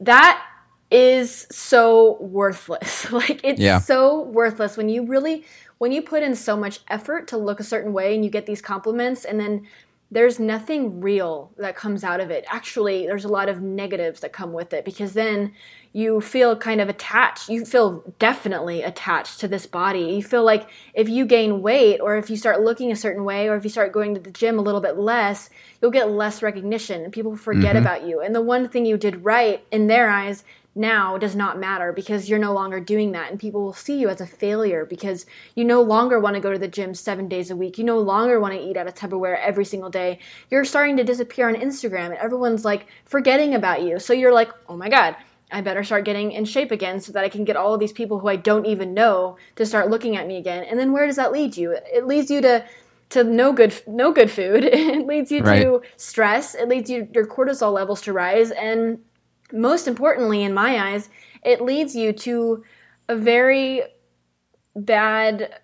that 0.00 0.44
is 0.90 1.46
so 1.50 2.16
worthless. 2.20 3.10
like 3.12 3.40
it's 3.44 3.60
yeah. 3.60 3.78
so 3.78 4.22
worthless 4.22 4.76
when 4.76 4.88
you 4.88 5.06
really 5.06 5.44
when 5.78 5.92
you 5.92 6.02
put 6.02 6.22
in 6.22 6.34
so 6.34 6.56
much 6.56 6.80
effort 6.88 7.28
to 7.28 7.36
look 7.36 7.60
a 7.60 7.64
certain 7.64 7.92
way 7.92 8.14
and 8.14 8.24
you 8.24 8.30
get 8.30 8.46
these 8.46 8.60
compliments 8.60 9.24
and 9.24 9.38
then 9.38 9.66
there's 10.10 10.38
nothing 10.40 11.02
real 11.02 11.52
that 11.58 11.76
comes 11.76 12.02
out 12.02 12.20
of 12.20 12.30
it. 12.30 12.46
Actually, 12.48 13.06
there's 13.06 13.26
a 13.26 13.28
lot 13.28 13.48
of 13.48 13.60
negatives 13.60 14.20
that 14.20 14.32
come 14.32 14.54
with 14.54 14.72
it 14.72 14.84
because 14.84 15.12
then 15.12 15.52
you 15.92 16.20
feel 16.20 16.56
kind 16.56 16.80
of 16.80 16.88
attached. 16.88 17.50
You 17.50 17.66
feel 17.66 18.02
definitely 18.18 18.82
attached 18.82 19.40
to 19.40 19.48
this 19.48 19.66
body. 19.66 20.00
You 20.00 20.22
feel 20.22 20.44
like 20.44 20.68
if 20.94 21.10
you 21.10 21.26
gain 21.26 21.60
weight 21.60 22.00
or 22.00 22.16
if 22.16 22.30
you 22.30 22.36
start 22.36 22.62
looking 22.62 22.90
a 22.90 22.96
certain 22.96 23.24
way 23.24 23.48
or 23.48 23.56
if 23.56 23.64
you 23.64 23.70
start 23.70 23.92
going 23.92 24.14
to 24.14 24.20
the 24.20 24.30
gym 24.30 24.58
a 24.58 24.62
little 24.62 24.80
bit 24.80 24.96
less, 24.96 25.50
you'll 25.82 25.90
get 25.90 26.10
less 26.10 26.42
recognition 26.42 27.02
and 27.02 27.12
people 27.12 27.36
forget 27.36 27.76
mm-hmm. 27.76 27.84
about 27.84 28.06
you. 28.06 28.20
And 28.20 28.34
the 28.34 28.40
one 28.40 28.68
thing 28.68 28.86
you 28.86 28.96
did 28.96 29.24
right 29.24 29.62
in 29.70 29.88
their 29.88 30.08
eyes 30.08 30.42
now 30.78 31.18
does 31.18 31.34
not 31.34 31.58
matter 31.58 31.92
because 31.92 32.28
you're 32.28 32.38
no 32.38 32.52
longer 32.52 32.80
doing 32.80 33.12
that 33.12 33.30
and 33.30 33.40
people 33.40 33.62
will 33.62 33.72
see 33.72 33.98
you 33.98 34.08
as 34.08 34.20
a 34.20 34.26
failure 34.26 34.84
because 34.84 35.26
you 35.54 35.64
no 35.64 35.82
longer 35.82 36.18
want 36.18 36.34
to 36.34 36.40
go 36.40 36.52
to 36.52 36.58
the 36.58 36.68
gym 36.68 36.94
seven 36.94 37.28
days 37.28 37.50
a 37.50 37.56
week 37.56 37.76
you 37.76 37.84
no 37.84 37.98
longer 37.98 38.40
want 38.40 38.54
to 38.54 38.60
eat 38.60 38.76
out 38.76 38.86
of 38.86 38.94
tupperware 38.94 39.38
every 39.40 39.64
single 39.64 39.90
day 39.90 40.18
you're 40.50 40.64
starting 40.64 40.96
to 40.96 41.04
disappear 41.04 41.48
on 41.48 41.54
instagram 41.54 42.06
and 42.06 42.14
everyone's 42.14 42.64
like 42.64 42.86
forgetting 43.04 43.54
about 43.54 43.82
you 43.82 43.98
so 43.98 44.12
you're 44.12 44.32
like 44.32 44.50
oh 44.68 44.76
my 44.76 44.88
god 44.88 45.16
I 45.50 45.60
better 45.60 45.82
start 45.82 46.04
getting 46.04 46.32
in 46.32 46.44
shape 46.44 46.70
again 46.70 47.00
so 47.00 47.12
that 47.12 47.24
I 47.24 47.28
can 47.28 47.44
get 47.44 47.56
all 47.56 47.72
of 47.72 47.80
these 47.80 47.92
people 47.92 48.18
who 48.18 48.28
I 48.28 48.36
don't 48.36 48.66
even 48.66 48.92
know 48.92 49.38
to 49.56 49.64
start 49.64 49.88
looking 49.88 50.14
at 50.14 50.26
me 50.26 50.36
again. 50.36 50.62
And 50.64 50.78
then 50.78 50.92
where 50.92 51.06
does 51.06 51.16
that 51.16 51.32
lead 51.32 51.56
you? 51.56 51.72
It 51.72 52.06
leads 52.06 52.30
you 52.30 52.40
to 52.42 52.66
to 53.10 53.24
no 53.24 53.52
good 53.52 53.74
no 53.86 54.12
good 54.12 54.30
food. 54.30 54.64
It 54.72 55.06
leads 55.06 55.32
you 55.32 55.42
right. 55.42 55.62
to 55.62 55.82
stress. 55.96 56.54
It 56.54 56.68
leads 56.68 56.90
you 56.90 57.08
your 57.14 57.26
cortisol 57.26 57.72
levels 57.72 58.02
to 58.02 58.12
rise 58.12 58.50
and 58.50 58.98
most 59.52 59.88
importantly, 59.88 60.42
in 60.42 60.54
my 60.54 60.92
eyes, 60.92 61.08
it 61.44 61.60
leads 61.60 61.94
you 61.94 62.12
to 62.12 62.64
a 63.08 63.16
very 63.16 63.82
bad 64.74 65.60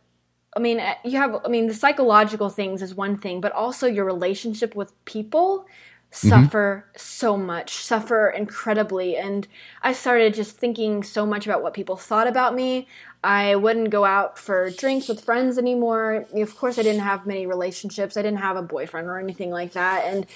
I 0.56 0.60
mean, 0.60 0.80
you 1.04 1.18
have, 1.18 1.40
I 1.44 1.48
mean, 1.48 1.66
the 1.66 1.74
psychological 1.74 2.48
things 2.48 2.80
is 2.80 2.94
one 2.94 3.18
thing, 3.18 3.40
but 3.40 3.52
also 3.52 3.86
your 3.86 4.04
relationship 4.04 4.76
with 4.76 4.92
people 5.04 5.66
mm-hmm. 6.12 6.28
suffer 6.28 6.86
mm-hmm. 6.86 6.98
so 6.98 7.36
much, 7.36 7.74
suffer 7.74 8.28
incredibly. 8.28 9.16
And 9.16 9.48
I 9.82 9.92
started 9.92 10.34
just 10.34 10.56
thinking 10.56 11.02
so 11.02 11.26
much 11.26 11.46
about 11.46 11.62
what 11.62 11.74
people 11.74 11.96
thought 11.96 12.28
about 12.28 12.54
me. 12.54 12.86
I 13.24 13.56
wouldn't 13.56 13.90
go 13.90 14.04
out 14.04 14.38
for 14.38 14.70
drinks 14.70 15.08
with 15.08 15.24
friends 15.24 15.56
anymore. 15.56 16.26
Of 16.34 16.56
course, 16.56 16.78
I 16.78 16.82
didn't 16.82 17.00
have 17.00 17.26
many 17.26 17.46
relationships. 17.46 18.16
I 18.16 18.22
didn't 18.22 18.38
have 18.38 18.56
a 18.56 18.62
boyfriend 18.62 19.08
or 19.08 19.18
anything 19.18 19.50
like 19.50 19.72
that. 19.72 20.04
And, 20.04 20.26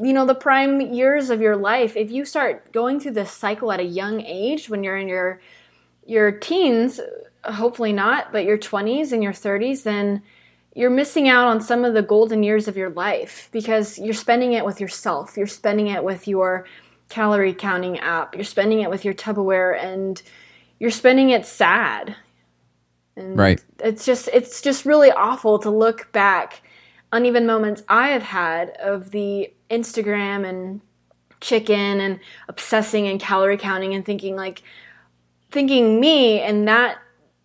you 0.00 0.12
know, 0.12 0.26
the 0.26 0.34
prime 0.34 0.80
years 0.80 1.30
of 1.30 1.40
your 1.40 1.56
life, 1.56 1.96
if 1.96 2.10
you 2.10 2.24
start 2.24 2.70
going 2.72 3.00
through 3.00 3.12
this 3.12 3.32
cycle 3.32 3.72
at 3.72 3.80
a 3.80 3.84
young 3.84 4.20
age 4.20 4.68
when 4.68 4.84
you're 4.84 4.98
in 4.98 5.08
your 5.08 5.40
your 6.06 6.32
teens, 6.32 7.00
hopefully 7.44 7.92
not, 7.92 8.30
but 8.30 8.44
your 8.44 8.58
20s 8.58 9.12
and 9.12 9.22
your 9.22 9.32
30s, 9.32 9.84
then 9.84 10.22
you're 10.74 10.90
missing 10.90 11.28
out 11.28 11.48
on 11.48 11.62
some 11.62 11.82
of 11.82 11.94
the 11.94 12.02
golden 12.02 12.42
years 12.42 12.68
of 12.68 12.76
your 12.76 12.90
life 12.90 13.48
because 13.52 13.98
you're 13.98 14.12
spending 14.12 14.52
it 14.52 14.66
with 14.66 14.80
yourself. 14.80 15.36
You're 15.36 15.46
spending 15.46 15.86
it 15.86 16.04
with 16.04 16.28
your 16.28 16.66
calorie 17.08 17.54
counting 17.54 17.98
app. 18.00 18.34
You're 18.34 18.44
spending 18.44 18.82
it 18.82 18.90
with 18.90 19.02
your 19.02 19.14
Tupperware 19.14 19.82
and 19.82 20.20
you're 20.78 20.90
spending 20.90 21.30
it 21.30 21.46
sad 21.46 22.16
and 23.16 23.38
right. 23.38 23.64
It's 23.80 24.04
just 24.04 24.28
it's 24.32 24.60
just 24.60 24.84
really 24.84 25.10
awful 25.10 25.58
to 25.60 25.70
look 25.70 26.10
back 26.12 26.62
on 27.12 27.26
even 27.26 27.46
moments 27.46 27.82
I 27.88 28.08
have 28.08 28.22
had 28.22 28.70
of 28.70 29.10
the 29.10 29.52
Instagram 29.70 30.46
and 30.48 30.80
chicken 31.40 32.00
and 32.00 32.18
obsessing 32.48 33.06
and 33.06 33.20
calorie 33.20 33.58
counting 33.58 33.94
and 33.94 34.04
thinking 34.04 34.34
like 34.34 34.62
thinking 35.50 36.00
me 36.00 36.40
and 36.40 36.66
that 36.66 36.98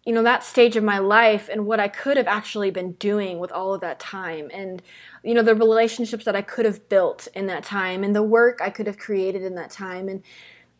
you 0.05 0.13
know 0.13 0.23
that 0.23 0.43
stage 0.43 0.75
of 0.75 0.83
my 0.83 0.97
life 0.97 1.49
and 1.51 1.65
what 1.65 1.79
I 1.79 1.87
could 1.87 2.17
have 2.17 2.27
actually 2.27 2.71
been 2.71 2.93
doing 2.93 3.39
with 3.39 3.51
all 3.51 3.73
of 3.73 3.81
that 3.81 3.99
time 3.99 4.49
and 4.53 4.81
you 5.23 5.33
know 5.33 5.43
the 5.43 5.53
relationships 5.53 6.25
that 6.25 6.35
I 6.35 6.41
could 6.41 6.65
have 6.65 6.89
built 6.89 7.27
in 7.35 7.45
that 7.47 7.63
time 7.63 8.03
and 8.03 8.15
the 8.15 8.23
work 8.23 8.59
I 8.61 8.69
could 8.69 8.87
have 8.87 8.97
created 8.97 9.43
in 9.43 9.55
that 9.55 9.69
time 9.69 10.07
and 10.07 10.23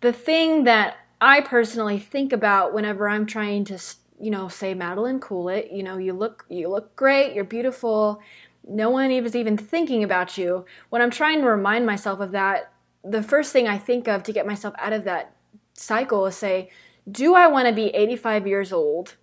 the 0.02 0.14
thing 0.14 0.64
that 0.64 0.98
I 1.22 1.42
personally 1.42 2.00
think 2.00 2.32
about 2.32 2.74
whenever 2.74 3.10
I'm 3.10 3.26
trying 3.26 3.66
to 3.66 3.78
you 4.20 4.32
know, 4.32 4.48
say 4.48 4.74
Madeline 4.74 5.20
Coolett, 5.20 5.72
you 5.72 5.84
know, 5.84 5.98
you 5.98 6.14
look 6.14 6.46
you 6.50 6.68
look 6.70 6.96
great, 6.96 7.34
you're 7.34 7.44
beautiful. 7.44 8.22
No 8.68 8.90
one 8.90 9.10
is 9.12 9.36
even 9.36 9.58
thinking 9.58 10.04
about 10.04 10.38
you. 10.38 10.66
When 10.90 11.02
I'm 11.02 11.12
trying 11.12 11.42
to 11.42 11.48
remind 11.48 11.86
myself 11.86 12.20
of 12.20 12.32
that, 12.32 12.72
the 13.04 13.24
first 13.24 13.54
thing 13.54 13.68
I 13.68 13.78
think 13.78 14.08
of 14.08 14.24
to 14.24 14.34
get 14.34 14.46
myself 14.46 14.76
out 14.78 14.94
of 14.94 15.06
that 15.06 15.36
cycle 15.74 16.26
is 16.26 16.36
say, 16.36 16.70
do 17.10 17.34
I 17.34 17.48
want 17.48 17.68
to 17.68 17.74
be 17.74 17.88
85 17.88 18.46
years 18.46 18.74
old, 18.74 19.16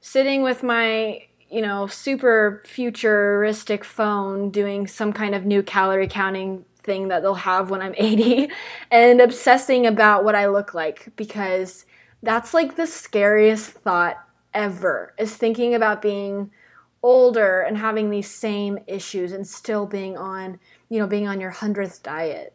sitting 0.00 0.42
with 0.42 0.62
my 0.62 1.22
you 1.52 1.60
know, 1.60 1.86
super 1.86 2.62
futuristic 2.64 3.84
phone 3.84 4.50
doing 4.50 4.86
some 4.86 5.12
kind 5.12 5.34
of 5.34 5.44
new 5.44 5.62
calorie 5.62 6.08
counting 6.08 6.64
thing 6.82 7.08
that 7.08 7.20
they'll 7.20 7.34
have 7.34 7.68
when 7.68 7.82
I'm 7.82 7.94
80 7.98 8.48
and 8.90 9.20
obsessing 9.20 9.86
about 9.86 10.24
what 10.24 10.34
I 10.34 10.46
look 10.46 10.72
like 10.72 11.10
because 11.14 11.84
that's 12.22 12.54
like 12.54 12.76
the 12.76 12.86
scariest 12.86 13.70
thought 13.70 14.16
ever 14.54 15.14
is 15.18 15.34
thinking 15.34 15.74
about 15.74 16.02
being 16.02 16.50
older 17.02 17.60
and 17.60 17.76
having 17.76 18.10
these 18.10 18.30
same 18.30 18.78
issues 18.86 19.32
and 19.32 19.46
still 19.46 19.86
being 19.86 20.16
on, 20.16 20.58
you 20.88 20.98
know, 20.98 21.06
being 21.06 21.26
on 21.26 21.40
your 21.40 21.50
hundredth 21.50 22.02
diet 22.02 22.54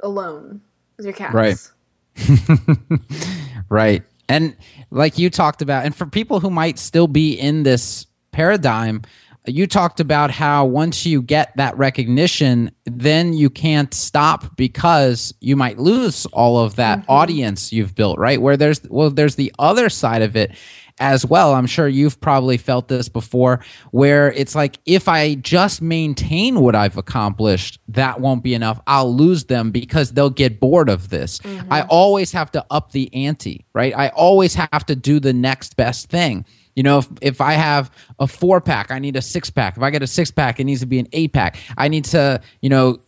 alone 0.00 0.60
with 0.96 1.06
your 1.06 1.14
cats. 1.14 1.34
Right. 1.34 3.00
right. 3.68 4.02
And 4.28 4.56
like 4.90 5.18
you 5.18 5.28
talked 5.28 5.60
about, 5.60 5.84
and 5.84 5.94
for 5.94 6.06
people 6.06 6.40
who 6.40 6.50
might 6.50 6.78
still 6.78 7.08
be 7.08 7.34
in 7.34 7.64
this 7.64 8.06
paradigm, 8.30 9.02
you 9.46 9.66
talked 9.66 10.00
about 10.00 10.30
how 10.30 10.64
once 10.66 11.06
you 11.06 11.22
get 11.22 11.56
that 11.56 11.76
recognition, 11.76 12.70
then 12.84 13.32
you 13.32 13.48
can't 13.50 13.92
stop 13.94 14.56
because 14.56 15.34
you 15.40 15.56
might 15.56 15.78
lose 15.78 16.26
all 16.26 16.58
of 16.58 16.76
that 16.76 17.00
mm-hmm. 17.00 17.10
audience 17.10 17.72
you've 17.72 17.94
built, 17.94 18.18
right? 18.18 18.40
Where 18.40 18.56
there's 18.56 18.82
well, 18.88 19.10
there's 19.10 19.36
the 19.36 19.52
other 19.58 19.88
side 19.88 20.22
of 20.22 20.36
it 20.36 20.54
as 21.00 21.26
well. 21.26 21.54
I'm 21.54 21.66
sure 21.66 21.88
you've 21.88 22.20
probably 22.20 22.58
felt 22.58 22.88
this 22.88 23.08
before, 23.08 23.64
where 23.90 24.32
it's 24.32 24.54
like, 24.54 24.78
if 24.86 25.08
I 25.08 25.34
just 25.34 25.82
maintain 25.82 26.60
what 26.60 26.76
I've 26.76 26.96
accomplished, 26.96 27.80
that 27.88 28.20
won't 28.20 28.44
be 28.44 28.54
enough. 28.54 28.80
I'll 28.86 29.14
lose 29.14 29.44
them 29.44 29.70
because 29.70 30.12
they'll 30.12 30.30
get 30.30 30.60
bored 30.60 30.88
of 30.88 31.08
this. 31.08 31.38
Mm-hmm. 31.38 31.72
I 31.72 31.82
always 31.82 32.30
have 32.32 32.52
to 32.52 32.64
up 32.70 32.92
the 32.92 33.12
ante, 33.14 33.64
right? 33.72 33.96
I 33.96 34.08
always 34.10 34.54
have 34.54 34.86
to 34.86 34.94
do 34.94 35.18
the 35.18 35.32
next 35.32 35.76
best 35.76 36.08
thing. 36.08 36.44
You 36.76 36.84
know, 36.84 36.98
if, 36.98 37.08
if 37.20 37.40
I 37.40 37.54
have 37.54 37.90
a 38.20 38.26
four 38.26 38.60
pack, 38.60 38.90
I 38.90 38.98
need 38.98 39.16
a 39.16 39.22
six 39.22 39.50
pack. 39.50 39.76
If 39.76 39.82
I 39.82 39.90
get 39.90 40.02
a 40.02 40.06
six 40.06 40.30
pack, 40.30 40.60
it 40.60 40.64
needs 40.64 40.80
to 40.80 40.86
be 40.86 40.98
an 40.98 41.08
eight 41.12 41.32
pack. 41.32 41.56
I 41.76 41.88
need 41.88 42.04
to, 42.06 42.40
you 42.60 42.68
know, 42.68 43.00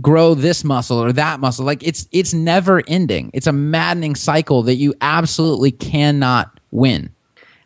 grow 0.00 0.34
this 0.34 0.64
muscle 0.64 0.98
or 0.98 1.12
that 1.12 1.40
muscle. 1.40 1.64
Like 1.64 1.82
it's 1.82 2.08
it's 2.12 2.32
never 2.32 2.82
ending. 2.86 3.30
It's 3.34 3.46
a 3.46 3.52
maddening 3.52 4.14
cycle 4.14 4.62
that 4.62 4.76
you 4.76 4.94
absolutely 5.00 5.72
cannot 5.72 6.60
win. 6.70 7.10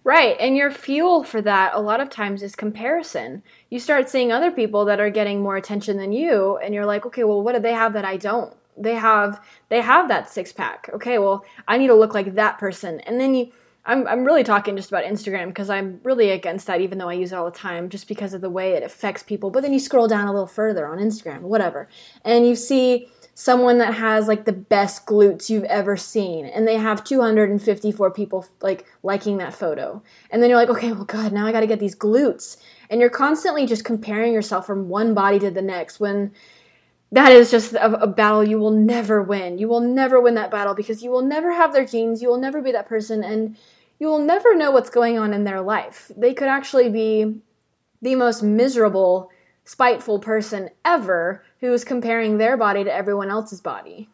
Right. 0.04 0.36
And 0.38 0.54
your 0.54 0.70
fuel 0.70 1.24
for 1.24 1.40
that 1.42 1.72
a 1.74 1.80
lot 1.80 2.00
of 2.00 2.10
times 2.10 2.42
is 2.42 2.54
comparison. 2.54 3.42
You 3.70 3.78
start 3.78 4.10
seeing 4.10 4.30
other 4.30 4.50
people 4.50 4.84
that 4.84 5.00
are 5.00 5.08
getting 5.08 5.42
more 5.42 5.56
attention 5.56 5.96
than 5.96 6.12
you 6.12 6.58
and 6.58 6.74
you're 6.74 6.84
like, 6.84 7.06
"Okay, 7.06 7.24
well 7.24 7.42
what 7.42 7.54
do 7.54 7.60
they 7.60 7.72
have 7.72 7.94
that 7.94 8.04
I 8.04 8.18
don't?" 8.18 8.54
They 8.76 8.96
have 8.96 9.40
they 9.70 9.80
have 9.80 10.08
that 10.08 10.28
six 10.30 10.52
pack. 10.52 10.90
Okay, 10.92 11.18
well, 11.18 11.44
I 11.66 11.78
need 11.78 11.86
to 11.86 11.94
look 11.94 12.12
like 12.12 12.34
that 12.34 12.58
person. 12.58 13.00
And 13.00 13.18
then 13.18 13.34
you 13.34 13.52
I'm 13.86 14.06
I'm 14.06 14.24
really 14.24 14.44
talking 14.44 14.76
just 14.76 14.90
about 14.90 15.04
Instagram 15.04 15.48
because 15.48 15.70
I'm 15.70 16.00
really 16.02 16.30
against 16.30 16.66
that 16.66 16.80
even 16.82 16.98
though 16.98 17.08
I 17.08 17.14
use 17.14 17.32
it 17.32 17.36
all 17.36 17.44
the 17.46 17.50
time 17.50 17.88
just 17.88 18.08
because 18.08 18.34
of 18.34 18.40
the 18.42 18.50
way 18.50 18.72
it 18.72 18.82
affects 18.82 19.22
people. 19.22 19.50
But 19.50 19.62
then 19.62 19.72
you 19.72 19.78
scroll 19.78 20.08
down 20.08 20.28
a 20.28 20.32
little 20.32 20.46
further 20.46 20.86
on 20.86 20.98
Instagram, 20.98 21.40
whatever. 21.40 21.88
And 22.24 22.46
you 22.46 22.56
see 22.56 23.08
someone 23.34 23.78
that 23.78 23.94
has 23.94 24.28
like 24.28 24.44
the 24.44 24.52
best 24.52 25.06
glutes 25.06 25.50
you've 25.50 25.64
ever 25.64 25.96
seen 25.96 26.46
and 26.46 26.66
they 26.66 26.76
have 26.76 27.02
254 27.02 28.10
people 28.12 28.46
like 28.62 28.86
liking 29.02 29.38
that 29.38 29.52
photo. 29.52 30.02
And 30.30 30.40
then 30.40 30.50
you're 30.50 30.58
like 30.58 30.70
okay 30.70 30.92
well 30.92 31.04
god 31.04 31.32
now 31.32 31.46
i 31.46 31.52
got 31.52 31.60
to 31.60 31.66
get 31.66 31.80
these 31.80 31.96
glutes. 31.96 32.56
And 32.88 33.00
you're 33.00 33.10
constantly 33.10 33.66
just 33.66 33.84
comparing 33.84 34.32
yourself 34.32 34.66
from 34.66 34.88
one 34.88 35.14
body 35.14 35.38
to 35.40 35.50
the 35.50 35.62
next 35.62 35.98
when 35.98 36.32
that 37.10 37.32
is 37.32 37.50
just 37.50 37.74
a, 37.74 38.02
a, 38.02 38.06
battle 38.06 38.42
you 38.42 38.58
will 38.58 38.72
never 38.72 39.22
win. 39.22 39.58
You 39.58 39.68
will 39.68 39.80
never 39.80 40.20
win 40.20 40.34
that 40.34 40.50
battle 40.50 40.74
because 40.74 41.02
you 41.02 41.10
will 41.10 41.22
never 41.22 41.52
have 41.52 41.72
their 41.72 41.84
genes 41.84 42.22
you 42.22 42.28
will 42.28 42.40
never 42.40 42.60
be 42.60 42.72
that 42.72 42.88
person 42.88 43.22
and 43.22 43.56
you 43.98 44.08
will 44.08 44.18
never 44.18 44.54
know 44.54 44.70
what's 44.70 44.90
going 44.90 45.18
on 45.18 45.32
in 45.32 45.44
their 45.44 45.60
life. 45.60 46.10
They 46.16 46.34
could 46.34 46.48
actually 46.48 46.88
be 46.88 47.40
the 48.02 48.14
most 48.16 48.42
miserable 48.42 49.30
spiteful 49.64 50.18
person 50.18 50.70
ever 50.84 51.42
who 51.64 51.72
is 51.72 51.84
comparing 51.84 52.38
their 52.38 52.56
body 52.56 52.84
to 52.84 52.92
everyone 52.92 53.30
else's 53.30 53.60
body. 53.60 54.08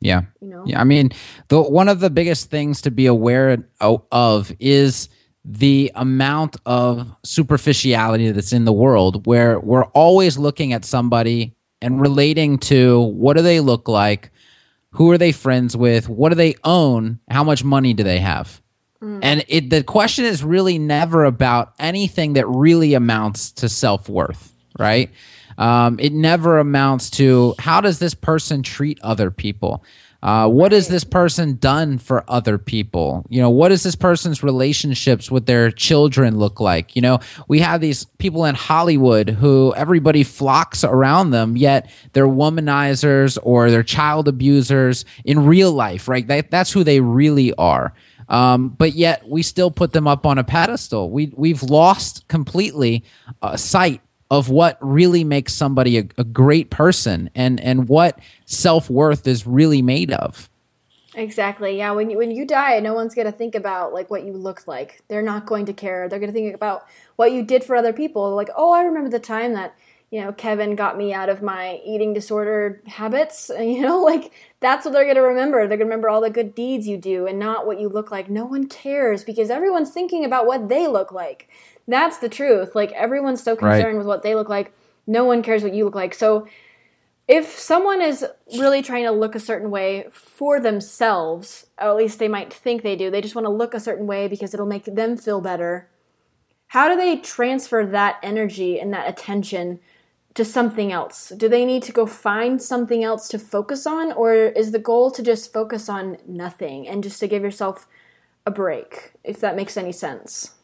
Yeah. 0.00 0.22
You 0.40 0.48
know? 0.48 0.64
Yeah. 0.66 0.80
I 0.80 0.84
mean, 0.84 1.10
the 1.48 1.60
one 1.60 1.88
of 1.88 2.00
the 2.00 2.10
biggest 2.10 2.50
things 2.50 2.80
to 2.82 2.90
be 2.90 3.06
aware 3.06 3.64
of 3.80 4.52
is 4.58 5.08
the 5.44 5.92
amount 5.94 6.56
of 6.66 7.06
superficiality 7.22 8.30
that's 8.30 8.52
in 8.52 8.64
the 8.64 8.72
world 8.72 9.26
where 9.26 9.60
we're 9.60 9.84
always 9.86 10.38
looking 10.38 10.72
at 10.72 10.84
somebody 10.84 11.54
and 11.82 12.00
relating 12.00 12.58
to 12.58 13.00
what 13.00 13.36
do 13.36 13.42
they 13.42 13.60
look 13.60 13.88
like, 13.88 14.30
who 14.90 15.10
are 15.10 15.18
they 15.18 15.32
friends 15.32 15.76
with, 15.76 16.08
what 16.08 16.30
do 16.30 16.34
they 16.34 16.54
own, 16.64 17.20
how 17.30 17.44
much 17.44 17.64
money 17.64 17.94
do 17.94 18.02
they 18.02 18.18
have? 18.18 18.60
Mm. 19.02 19.20
And 19.22 19.44
it 19.48 19.70
the 19.70 19.82
question 19.82 20.24
is 20.24 20.42
really 20.42 20.78
never 20.78 21.24
about 21.24 21.74
anything 21.78 22.34
that 22.34 22.46
really 22.48 22.94
amounts 22.94 23.52
to 23.52 23.68
self-worth, 23.68 24.54
right? 24.78 25.10
Um, 25.60 26.00
it 26.00 26.14
never 26.14 26.58
amounts 26.58 27.10
to 27.10 27.54
how 27.58 27.82
does 27.82 27.98
this 27.98 28.14
person 28.14 28.62
treat 28.62 28.98
other 29.02 29.30
people? 29.30 29.84
Uh, 30.22 30.48
what 30.48 30.72
has 30.72 30.88
this 30.88 31.04
person 31.04 31.56
done 31.56 31.98
for 31.98 32.24
other 32.28 32.58
people? 32.58 33.24
You 33.28 33.40
know, 33.40 33.50
what 33.50 33.68
does 33.68 33.82
this 33.82 33.94
person's 33.94 34.42
relationships 34.42 35.30
with 35.30 35.46
their 35.46 35.70
children 35.70 36.38
look 36.38 36.60
like? 36.60 36.96
You 36.96 37.02
know, 37.02 37.20
we 37.46 37.60
have 37.60 37.80
these 37.80 38.04
people 38.18 38.46
in 38.46 38.54
Hollywood 38.54 39.28
who 39.30 39.74
everybody 39.74 40.24
flocks 40.24 40.82
around 40.82 41.30
them, 41.30 41.56
yet 41.56 41.90
they're 42.14 42.26
womanizers 42.26 43.38
or 43.42 43.70
they're 43.70 43.82
child 43.82 44.28
abusers 44.28 45.04
in 45.24 45.46
real 45.46 45.72
life, 45.72 46.08
right? 46.08 46.26
That, 46.26 46.50
that's 46.50 46.72
who 46.72 46.84
they 46.84 47.00
really 47.00 47.52
are. 47.54 47.94
Um, 48.30 48.68
but 48.68 48.94
yet 48.94 49.28
we 49.28 49.42
still 49.42 49.70
put 49.70 49.92
them 49.92 50.06
up 50.06 50.24
on 50.24 50.38
a 50.38 50.44
pedestal. 50.44 51.10
We 51.10 51.32
we've 51.34 51.64
lost 51.64 52.28
completely 52.28 53.04
uh, 53.42 53.56
sight 53.56 54.00
of 54.30 54.48
what 54.48 54.78
really 54.80 55.24
makes 55.24 55.52
somebody 55.52 55.98
a, 55.98 56.04
a 56.16 56.24
great 56.24 56.70
person 56.70 57.30
and 57.34 57.60
and 57.60 57.88
what 57.88 58.18
self-worth 58.46 59.26
is 59.26 59.46
really 59.46 59.82
made 59.82 60.12
of. 60.12 60.48
Exactly. 61.14 61.76
Yeah. 61.76 61.90
When 61.90 62.08
you 62.08 62.18
when 62.18 62.30
you 62.30 62.46
die 62.46 62.78
no 62.80 62.94
one's 62.94 63.14
going 63.14 63.26
to 63.26 63.32
think 63.32 63.54
about 63.54 63.92
like 63.92 64.10
what 64.10 64.24
you 64.24 64.32
look 64.32 64.66
like. 64.68 65.02
They're 65.08 65.22
not 65.22 65.46
going 65.46 65.66
to 65.66 65.72
care. 65.72 66.08
They're 66.08 66.20
going 66.20 66.32
to 66.32 66.38
think 66.38 66.54
about 66.54 66.86
what 67.16 67.32
you 67.32 67.44
did 67.44 67.64
for 67.64 67.74
other 67.74 67.92
people. 67.92 68.34
Like 68.36 68.50
oh 68.56 68.72
i 68.72 68.82
remember 68.82 69.10
the 69.10 69.18
time 69.18 69.54
that 69.54 69.74
you 70.10 70.20
know 70.20 70.32
kevin 70.32 70.76
got 70.76 70.96
me 70.96 71.12
out 71.12 71.28
of 71.28 71.42
my 71.42 71.80
eating 71.84 72.14
disorder 72.14 72.80
habits. 72.86 73.50
You 73.60 73.82
know 73.82 74.00
like 74.02 74.32
that's 74.60 74.84
what 74.84 74.92
they're 74.92 75.04
going 75.04 75.16
to 75.16 75.22
remember. 75.22 75.58
They're 75.66 75.78
going 75.78 75.80
to 75.80 75.84
remember 75.86 76.08
all 76.08 76.20
the 76.20 76.30
good 76.30 76.54
deeds 76.54 76.86
you 76.86 76.96
do 76.96 77.26
and 77.26 77.40
not 77.40 77.66
what 77.66 77.80
you 77.80 77.88
look 77.88 78.12
like. 78.12 78.30
No 78.30 78.44
one 78.44 78.68
cares 78.68 79.24
because 79.24 79.50
everyone's 79.50 79.90
thinking 79.90 80.24
about 80.24 80.46
what 80.46 80.68
they 80.68 80.86
look 80.86 81.10
like 81.10 81.48
that's 81.88 82.18
the 82.18 82.28
truth. 82.28 82.74
Like 82.74 82.92
everyone's 82.92 83.42
so 83.42 83.56
concerned 83.56 83.84
right. 83.84 83.96
with 83.96 84.06
what 84.06 84.22
they 84.22 84.34
look 84.34 84.48
like. 84.48 84.72
No 85.06 85.24
one 85.24 85.42
cares 85.42 85.62
what 85.62 85.74
you 85.74 85.84
look 85.84 85.94
like. 85.94 86.14
So 86.14 86.46
if 87.30 87.56
someone 87.58 88.02
is 88.02 88.26
really 88.58 88.82
trying 88.82 89.04
to 89.04 89.12
look 89.12 89.36
a 89.36 89.40
certain 89.40 89.70
way 89.70 90.06
for 90.10 90.58
themselves, 90.58 91.66
or 91.80 91.88
at 91.88 91.96
least 91.96 92.18
they 92.18 92.26
might 92.26 92.52
think 92.52 92.82
they 92.82 92.96
do, 92.96 93.08
they 93.08 93.20
just 93.20 93.36
want 93.36 93.46
to 93.46 93.52
look 93.52 93.72
a 93.72 93.78
certain 93.80 94.08
way 94.08 94.26
because 94.26 94.52
it'll 94.52 94.66
make 94.66 94.84
them 94.84 95.16
feel 95.16 95.40
better. 95.40 95.88
How 96.68 96.88
do 96.88 96.96
they 96.96 97.16
transfer 97.16 97.86
that 97.86 98.18
energy 98.22 98.80
and 98.80 98.92
that 98.92 99.08
attention 99.08 99.78
to 100.34 100.44
something 100.44 100.92
else? 100.92 101.32
Do 101.36 101.48
they 101.48 101.64
need 101.64 101.82
to 101.84 101.92
go 101.92 102.06
find 102.06 102.60
something 102.60 103.04
else 103.04 103.28
to 103.28 103.38
focus 103.38 103.86
on, 103.86 104.12
or 104.12 104.34
is 104.34 104.72
the 104.72 104.78
goal 104.78 105.10
to 105.12 105.22
just 105.22 105.52
focus 105.52 105.88
on 105.88 106.18
nothing 106.26 106.88
and 106.88 107.02
just 107.02 107.20
to 107.20 107.28
give 107.28 107.42
yourself 107.42 107.86
a 108.46 108.50
break, 108.50 109.12
if 109.22 109.40
that 109.40 109.56
makes 109.56 109.76
any 109.76 109.92
sense? 109.92 110.54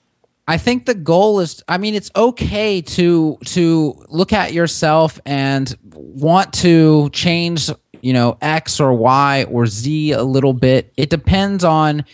I 0.48 0.58
think 0.58 0.86
the 0.86 0.94
goal 0.94 1.40
is 1.40 1.62
I 1.68 1.78
mean 1.78 1.94
it's 1.94 2.10
okay 2.14 2.80
to 2.80 3.38
to 3.46 4.04
look 4.08 4.32
at 4.32 4.52
yourself 4.52 5.20
and 5.26 5.74
want 5.92 6.52
to 6.54 7.10
change, 7.10 7.68
you 8.00 8.12
know, 8.12 8.38
X 8.40 8.80
or 8.80 8.92
Y 8.92 9.44
or 9.50 9.66
Z 9.66 10.12
a 10.12 10.22
little 10.22 10.52
bit. 10.52 10.92
It 10.96 11.10
depends 11.10 11.64
on 11.64 12.04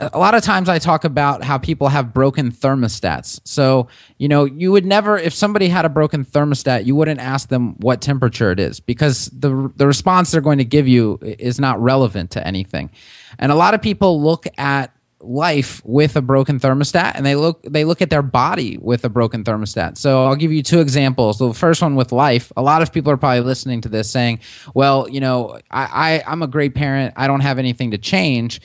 a 0.00 0.18
lot 0.18 0.34
of 0.34 0.42
times 0.42 0.68
I 0.68 0.78
talk 0.78 1.04
about 1.04 1.42
how 1.44 1.56
people 1.56 1.88
have 1.88 2.12
broken 2.12 2.50
thermostats. 2.50 3.40
So, 3.44 3.88
you 4.18 4.28
know, 4.28 4.44
you 4.44 4.72
would 4.72 4.84
never 4.84 5.18
if 5.18 5.34
somebody 5.34 5.68
had 5.68 5.84
a 5.84 5.88
broken 5.88 6.24
thermostat, 6.24 6.86
you 6.86 6.94
wouldn't 6.94 7.20
ask 7.20 7.48
them 7.48 7.74
what 7.80 8.00
temperature 8.00 8.50
it 8.50 8.60
is 8.60 8.80
because 8.80 9.26
the 9.26 9.70
the 9.76 9.86
response 9.86 10.30
they're 10.30 10.40
going 10.40 10.58
to 10.58 10.64
give 10.64 10.88
you 10.88 11.18
is 11.22 11.60
not 11.60 11.80
relevant 11.82 12.30
to 12.32 12.46
anything. 12.46 12.90
And 13.38 13.52
a 13.52 13.54
lot 13.54 13.74
of 13.74 13.82
people 13.82 14.22
look 14.22 14.46
at 14.56 14.92
life 15.20 15.82
with 15.84 16.16
a 16.16 16.22
broken 16.22 16.60
thermostat 16.60 17.12
and 17.14 17.26
they 17.26 17.34
look 17.34 17.62
they 17.62 17.84
look 17.84 18.00
at 18.00 18.10
their 18.10 18.22
body 18.22 18.78
with 18.78 19.04
a 19.04 19.08
broken 19.08 19.44
thermostat. 19.44 19.98
So 19.98 20.24
i'll 20.24 20.36
give 20.36 20.52
you 20.52 20.62
two 20.62 20.80
examples. 20.80 21.38
The 21.38 21.52
first 21.52 21.82
one 21.82 21.96
with 21.96 22.12
life 22.12 22.52
a 22.56 22.62
lot 22.62 22.82
of 22.82 22.92
people 22.92 23.12
are 23.12 23.16
probably 23.16 23.40
listening 23.40 23.80
to 23.82 23.88
this 23.88 24.10
saying 24.10 24.40
well 24.74 25.08
you 25.08 25.20
know 25.20 25.58
i, 25.70 26.22
I 26.26 26.32
i'm 26.32 26.42
a 26.42 26.46
great 26.46 26.74
parent. 26.74 27.14
I 27.16 27.26
don't 27.26 27.40
have 27.40 27.58
anything 27.58 27.90
to 27.92 27.98
change. 27.98 28.60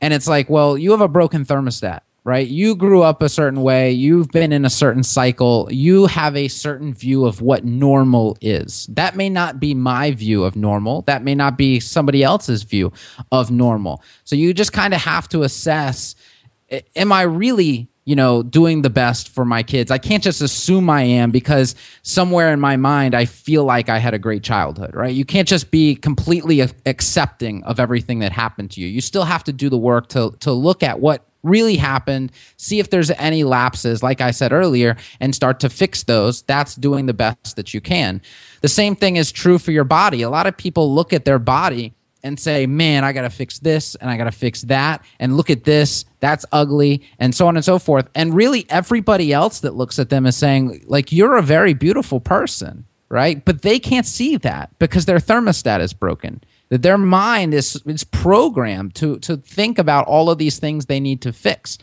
And 0.00 0.12
it's 0.12 0.28
like 0.28 0.50
well 0.50 0.76
you 0.76 0.90
have 0.90 1.00
a 1.00 1.08
broken 1.08 1.44
thermostat 1.44 2.00
right? 2.24 2.48
You 2.48 2.74
grew 2.74 3.02
up 3.02 3.22
a 3.22 3.28
certain 3.28 3.62
way, 3.62 3.90
you've 3.90 4.28
been 4.28 4.52
in 4.52 4.64
a 4.64 4.70
certain 4.70 5.02
cycle, 5.02 5.68
you 5.70 6.06
have 6.06 6.34
a 6.34 6.48
certain 6.48 6.94
view 6.94 7.26
of 7.26 7.42
what 7.42 7.64
normal 7.64 8.36
is. 8.40 8.86
That 8.86 9.14
may 9.14 9.28
not 9.28 9.60
be 9.60 9.74
my 9.74 10.12
view 10.12 10.44
of 10.44 10.56
normal, 10.56 11.02
that 11.02 11.22
may 11.22 11.34
not 11.34 11.58
be 11.58 11.80
somebody 11.80 12.22
else's 12.22 12.62
view 12.62 12.92
of 13.30 13.50
normal. 13.50 14.02
So 14.24 14.36
you 14.36 14.54
just 14.54 14.72
kind 14.72 14.94
of 14.94 15.00
have 15.00 15.28
to 15.28 15.42
assess 15.42 16.14
am 16.96 17.12
I 17.12 17.22
really 17.22 17.88
you 18.06 18.14
know, 18.14 18.42
doing 18.42 18.82
the 18.82 18.90
best 18.90 19.30
for 19.30 19.44
my 19.44 19.62
kids. 19.62 19.90
I 19.90 19.98
can't 19.98 20.22
just 20.22 20.42
assume 20.42 20.90
I 20.90 21.02
am 21.02 21.30
because 21.30 21.74
somewhere 22.02 22.52
in 22.52 22.60
my 22.60 22.76
mind 22.76 23.14
I 23.14 23.24
feel 23.24 23.64
like 23.64 23.88
I 23.88 23.98
had 23.98 24.12
a 24.12 24.18
great 24.18 24.42
childhood, 24.42 24.94
right? 24.94 25.14
You 25.14 25.24
can't 25.24 25.48
just 25.48 25.70
be 25.70 25.96
completely 25.96 26.60
accepting 26.84 27.64
of 27.64 27.80
everything 27.80 28.18
that 28.18 28.32
happened 28.32 28.72
to 28.72 28.80
you. 28.80 28.88
You 28.88 29.00
still 29.00 29.24
have 29.24 29.44
to 29.44 29.52
do 29.52 29.70
the 29.70 29.78
work 29.78 30.08
to 30.08 30.34
to 30.40 30.52
look 30.52 30.82
at 30.82 31.00
what 31.00 31.26
really 31.44 31.76
happened, 31.76 32.32
see 32.56 32.80
if 32.80 32.90
there's 32.90 33.10
any 33.12 33.44
lapses, 33.44 34.02
like 34.02 34.20
I 34.20 34.32
said 34.32 34.52
earlier, 34.52 34.96
and 35.20 35.34
start 35.34 35.60
to 35.60 35.68
fix 35.68 36.02
those. 36.02 36.42
That's 36.42 36.74
doing 36.74 37.06
the 37.06 37.14
best 37.14 37.56
that 37.56 37.74
you 37.74 37.80
can. 37.80 38.22
The 38.62 38.68
same 38.68 38.96
thing 38.96 39.16
is 39.16 39.30
true 39.30 39.58
for 39.58 39.70
your 39.70 39.84
body. 39.84 40.22
A 40.22 40.30
lot 40.30 40.46
of 40.46 40.56
people 40.56 40.94
look 40.94 41.12
at 41.12 41.24
their 41.24 41.38
body 41.38 41.94
and 42.24 42.40
say, 42.40 42.66
man, 42.66 43.04
I 43.04 43.12
got 43.12 43.22
to 43.22 43.30
fix 43.30 43.58
this 43.58 43.94
and 43.96 44.10
I 44.10 44.16
got 44.16 44.24
to 44.24 44.32
fix 44.32 44.62
that. 44.62 45.04
And 45.20 45.36
look 45.36 45.50
at 45.50 45.64
this, 45.64 46.06
that's 46.20 46.46
ugly, 46.50 47.02
and 47.18 47.34
so 47.34 47.46
on 47.46 47.56
and 47.56 47.64
so 47.64 47.78
forth. 47.78 48.08
And 48.14 48.34
really, 48.34 48.64
everybody 48.70 49.32
else 49.32 49.60
that 49.60 49.74
looks 49.74 49.98
at 49.98 50.08
them 50.08 50.24
is 50.24 50.34
saying, 50.34 50.84
like, 50.86 51.12
you're 51.12 51.36
a 51.36 51.42
very 51.42 51.74
beautiful 51.74 52.20
person, 52.20 52.86
right? 53.10 53.44
But 53.44 53.60
they 53.60 53.78
can't 53.78 54.06
see 54.06 54.38
that 54.38 54.70
because 54.78 55.04
their 55.04 55.18
thermostat 55.18 55.80
is 55.80 55.92
broken 55.92 56.42
that 56.68 56.82
their 56.82 56.98
mind 56.98 57.54
is 57.54 57.80
is 57.86 58.04
programmed 58.04 58.94
to 58.96 59.18
to 59.20 59.36
think 59.36 59.78
about 59.78 60.06
all 60.06 60.30
of 60.30 60.38
these 60.38 60.58
things 60.58 60.86
they 60.86 61.00
need 61.00 61.20
to 61.22 61.32
fix. 61.32 61.78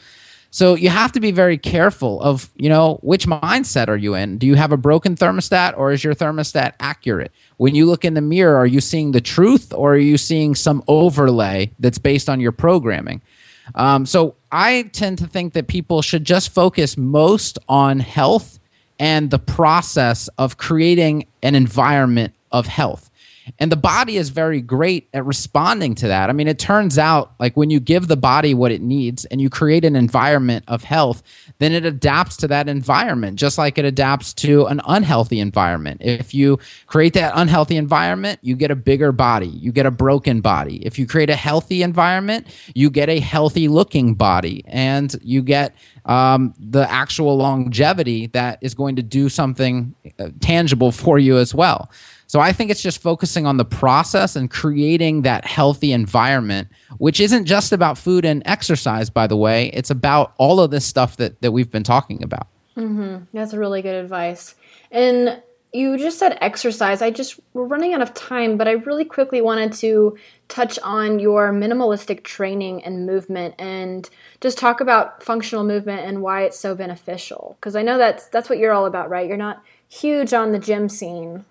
So 0.53 0.75
you 0.75 0.89
have 0.89 1.13
to 1.13 1.21
be 1.21 1.32
very 1.32 1.57
careful 1.57 2.21
of, 2.21 2.51
you 2.57 2.67
know, 2.67 2.99
which 3.01 3.25
mindset 3.25 3.88
are 3.88 3.95
you 3.95 4.15
in? 4.15 4.38
Do 4.38 4.45
you 4.45 4.55
have 4.55 4.73
a 4.73 4.77
broken 4.77 5.15
thermostat 5.15 5.77
or 5.77 5.93
is 5.93 6.03
your 6.03 6.13
thermostat 6.13 6.73
accurate? 6.82 7.32
When 7.55 7.73
you 7.73 7.86
look 7.86 8.03
in 8.03 8.15
the 8.15 8.21
mirror, 8.21 8.57
are 8.57 8.65
you 8.65 8.82
seeing 8.82 9.13
the 9.13 9.21
truth 9.21 9.73
or 9.73 9.93
are 9.93 9.97
you 9.97 10.17
seeing 10.17 10.53
some 10.53 10.84
overlay 10.89 11.71
that's 11.79 11.99
based 11.99 12.27
on 12.27 12.41
your 12.41 12.51
programming? 12.51 13.21
Um, 13.75 14.05
so 14.05 14.36
I 14.51 14.84
tend 14.91 15.19
to 15.19 15.27
think 15.27 15.53
that 15.53 15.67
people 15.67 16.01
should 16.01 16.25
just 16.25 16.53
focus 16.53 16.97
most 16.97 17.57
on 17.69 18.01
health 18.01 18.59
and 18.99 19.32
the 19.32 19.39
process 19.39 20.27
of 20.38 20.57
creating 20.57 21.27
an 21.43 21.55
environment 21.55 22.34
of 22.51 22.67
health. 22.67 23.09
And 23.59 23.71
the 23.71 23.77
body 23.77 24.17
is 24.17 24.29
very 24.29 24.61
great 24.61 25.09
at 25.13 25.25
responding 25.25 25.95
to 25.95 26.07
that. 26.07 26.29
I 26.29 26.33
mean, 26.33 26.47
it 26.47 26.59
turns 26.59 26.97
out 26.97 27.33
like 27.39 27.57
when 27.57 27.69
you 27.69 27.79
give 27.79 28.07
the 28.07 28.17
body 28.17 28.53
what 28.53 28.71
it 28.71 28.81
needs 28.81 29.25
and 29.25 29.41
you 29.41 29.49
create 29.49 29.83
an 29.83 29.95
environment 29.95 30.65
of 30.67 30.83
health, 30.83 31.23
then 31.59 31.71
it 31.71 31.85
adapts 31.85 32.37
to 32.37 32.47
that 32.47 32.67
environment, 32.69 33.37
just 33.37 33.57
like 33.57 33.77
it 33.77 33.85
adapts 33.85 34.33
to 34.35 34.65
an 34.67 34.81
unhealthy 34.87 35.39
environment. 35.39 36.01
If 36.01 36.33
you 36.33 36.59
create 36.87 37.13
that 37.13 37.33
unhealthy 37.35 37.77
environment, 37.77 38.39
you 38.41 38.55
get 38.55 38.71
a 38.71 38.75
bigger 38.75 39.11
body, 39.11 39.47
you 39.47 39.71
get 39.71 39.85
a 39.85 39.91
broken 39.91 40.41
body. 40.41 40.85
If 40.85 40.97
you 40.97 41.07
create 41.07 41.29
a 41.29 41.35
healthy 41.35 41.83
environment, 41.83 42.47
you 42.75 42.89
get 42.89 43.09
a 43.09 43.19
healthy 43.19 43.67
looking 43.67 44.13
body 44.13 44.63
and 44.67 45.15
you 45.21 45.41
get 45.41 45.75
um, 46.05 46.53
the 46.59 46.89
actual 46.89 47.37
longevity 47.37 48.27
that 48.27 48.59
is 48.61 48.73
going 48.73 48.95
to 48.95 49.03
do 49.03 49.29
something 49.29 49.93
uh, 50.19 50.29
tangible 50.39 50.91
for 50.91 51.19
you 51.19 51.37
as 51.37 51.53
well. 51.53 51.91
So 52.32 52.39
I 52.39 52.53
think 52.53 52.71
it's 52.71 52.82
just 52.82 53.01
focusing 53.01 53.45
on 53.45 53.57
the 53.57 53.65
process 53.65 54.38
and 54.38 54.49
creating 54.49 55.23
that 55.23 55.43
healthy 55.43 55.91
environment, 55.91 56.69
which 56.97 57.19
isn't 57.19 57.43
just 57.43 57.73
about 57.73 57.97
food 57.97 58.23
and 58.23 58.41
exercise, 58.45 59.09
by 59.09 59.27
the 59.27 59.36
way. 59.36 59.65
It's 59.73 59.89
about 59.89 60.34
all 60.38 60.61
of 60.61 60.71
this 60.71 60.86
stuff 60.86 61.17
that, 61.17 61.41
that 61.41 61.51
we've 61.51 61.69
been 61.69 61.84
talking 61.84 62.23
about. 62.23 62.47
Mm-hmm. 62.77 63.25
That's 63.34 63.53
really 63.53 63.82
good 63.82 63.95
advice. 63.95 64.55
And 64.91 65.43
you 65.73 65.97
just 65.97 66.19
said 66.19 66.38
exercise. 66.39 67.01
I 67.01 67.11
just, 67.11 67.38
we're 67.53 67.65
running 67.65 67.93
out 67.93 68.01
of 68.01 68.13
time, 68.13 68.55
but 68.55 68.65
I 68.65 68.71
really 68.71 69.03
quickly 69.03 69.41
wanted 69.41 69.73
to 69.73 70.17
touch 70.47 70.79
on 70.84 71.19
your 71.19 71.51
minimalistic 71.51 72.23
training 72.23 72.82
and 72.86 73.05
movement 73.05 73.55
and 73.59 74.09
just 74.39 74.57
talk 74.57 74.79
about 74.79 75.21
functional 75.21 75.65
movement 75.65 76.05
and 76.05 76.21
why 76.21 76.43
it's 76.43 76.57
so 76.57 76.75
beneficial. 76.75 77.57
Because 77.59 77.75
I 77.75 77.82
know 77.82 77.97
that's, 77.97 78.27
that's 78.27 78.49
what 78.49 78.57
you're 78.57 78.71
all 78.71 78.86
about, 78.86 79.09
right? 79.09 79.27
You're 79.27 79.36
not 79.36 79.61
huge 79.89 80.32
on 80.34 80.53
the 80.53 80.59
gym 80.59 80.88
scene. 80.88 81.43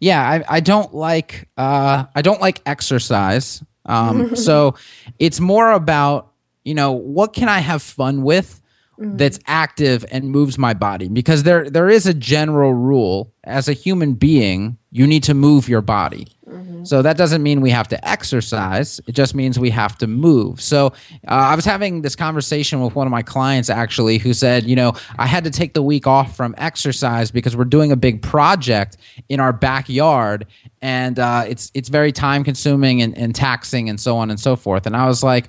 Yeah, 0.00 0.20
I, 0.22 0.56
I 0.56 0.60
don't 0.60 0.94
like 0.94 1.48
uh, 1.56 2.04
I 2.14 2.22
don't 2.22 2.40
like 2.40 2.60
exercise. 2.66 3.62
Um, 3.86 4.36
so 4.48 4.74
it's 5.18 5.40
more 5.40 5.72
about 5.72 6.32
you 6.64 6.74
know 6.74 6.92
what 6.92 7.32
can 7.32 7.48
I 7.48 7.60
have 7.60 7.82
fun 7.82 8.22
with 8.22 8.60
that's 8.96 9.40
active 9.46 10.04
and 10.10 10.30
moves 10.30 10.56
my 10.56 10.72
body? 10.74 11.08
Because 11.08 11.42
there 11.42 11.68
there 11.68 11.88
is 11.88 12.06
a 12.06 12.14
general 12.14 12.72
rule. 12.74 13.32
As 13.44 13.68
a 13.68 13.72
human 13.72 14.14
being 14.14 14.78
you 14.90 15.06
need 15.06 15.24
to 15.24 15.34
move 15.34 15.68
your 15.68 15.82
body 15.82 16.28
so 16.84 17.02
that 17.02 17.16
doesn't 17.16 17.42
mean 17.42 17.60
we 17.60 17.70
have 17.70 17.88
to 17.88 18.08
exercise 18.08 19.00
it 19.06 19.12
just 19.12 19.34
means 19.34 19.58
we 19.58 19.70
have 19.70 19.96
to 19.96 20.06
move 20.06 20.60
so 20.60 20.86
uh, 20.86 20.90
i 21.28 21.54
was 21.54 21.64
having 21.64 22.02
this 22.02 22.16
conversation 22.16 22.80
with 22.80 22.94
one 22.94 23.06
of 23.06 23.10
my 23.10 23.22
clients 23.22 23.70
actually 23.70 24.18
who 24.18 24.32
said 24.32 24.64
you 24.64 24.76
know 24.76 24.92
i 25.18 25.26
had 25.26 25.44
to 25.44 25.50
take 25.50 25.74
the 25.74 25.82
week 25.82 26.06
off 26.06 26.36
from 26.36 26.54
exercise 26.58 27.30
because 27.30 27.56
we're 27.56 27.64
doing 27.64 27.92
a 27.92 27.96
big 27.96 28.22
project 28.22 28.96
in 29.28 29.40
our 29.40 29.52
backyard 29.52 30.46
and 30.82 31.18
uh, 31.18 31.44
it's 31.48 31.70
it's 31.74 31.88
very 31.88 32.12
time 32.12 32.44
consuming 32.44 33.00
and, 33.02 33.16
and 33.16 33.34
taxing 33.34 33.88
and 33.88 33.98
so 33.98 34.16
on 34.16 34.30
and 34.30 34.38
so 34.40 34.56
forth 34.56 34.86
and 34.86 34.96
i 34.96 35.06
was 35.06 35.22
like 35.22 35.48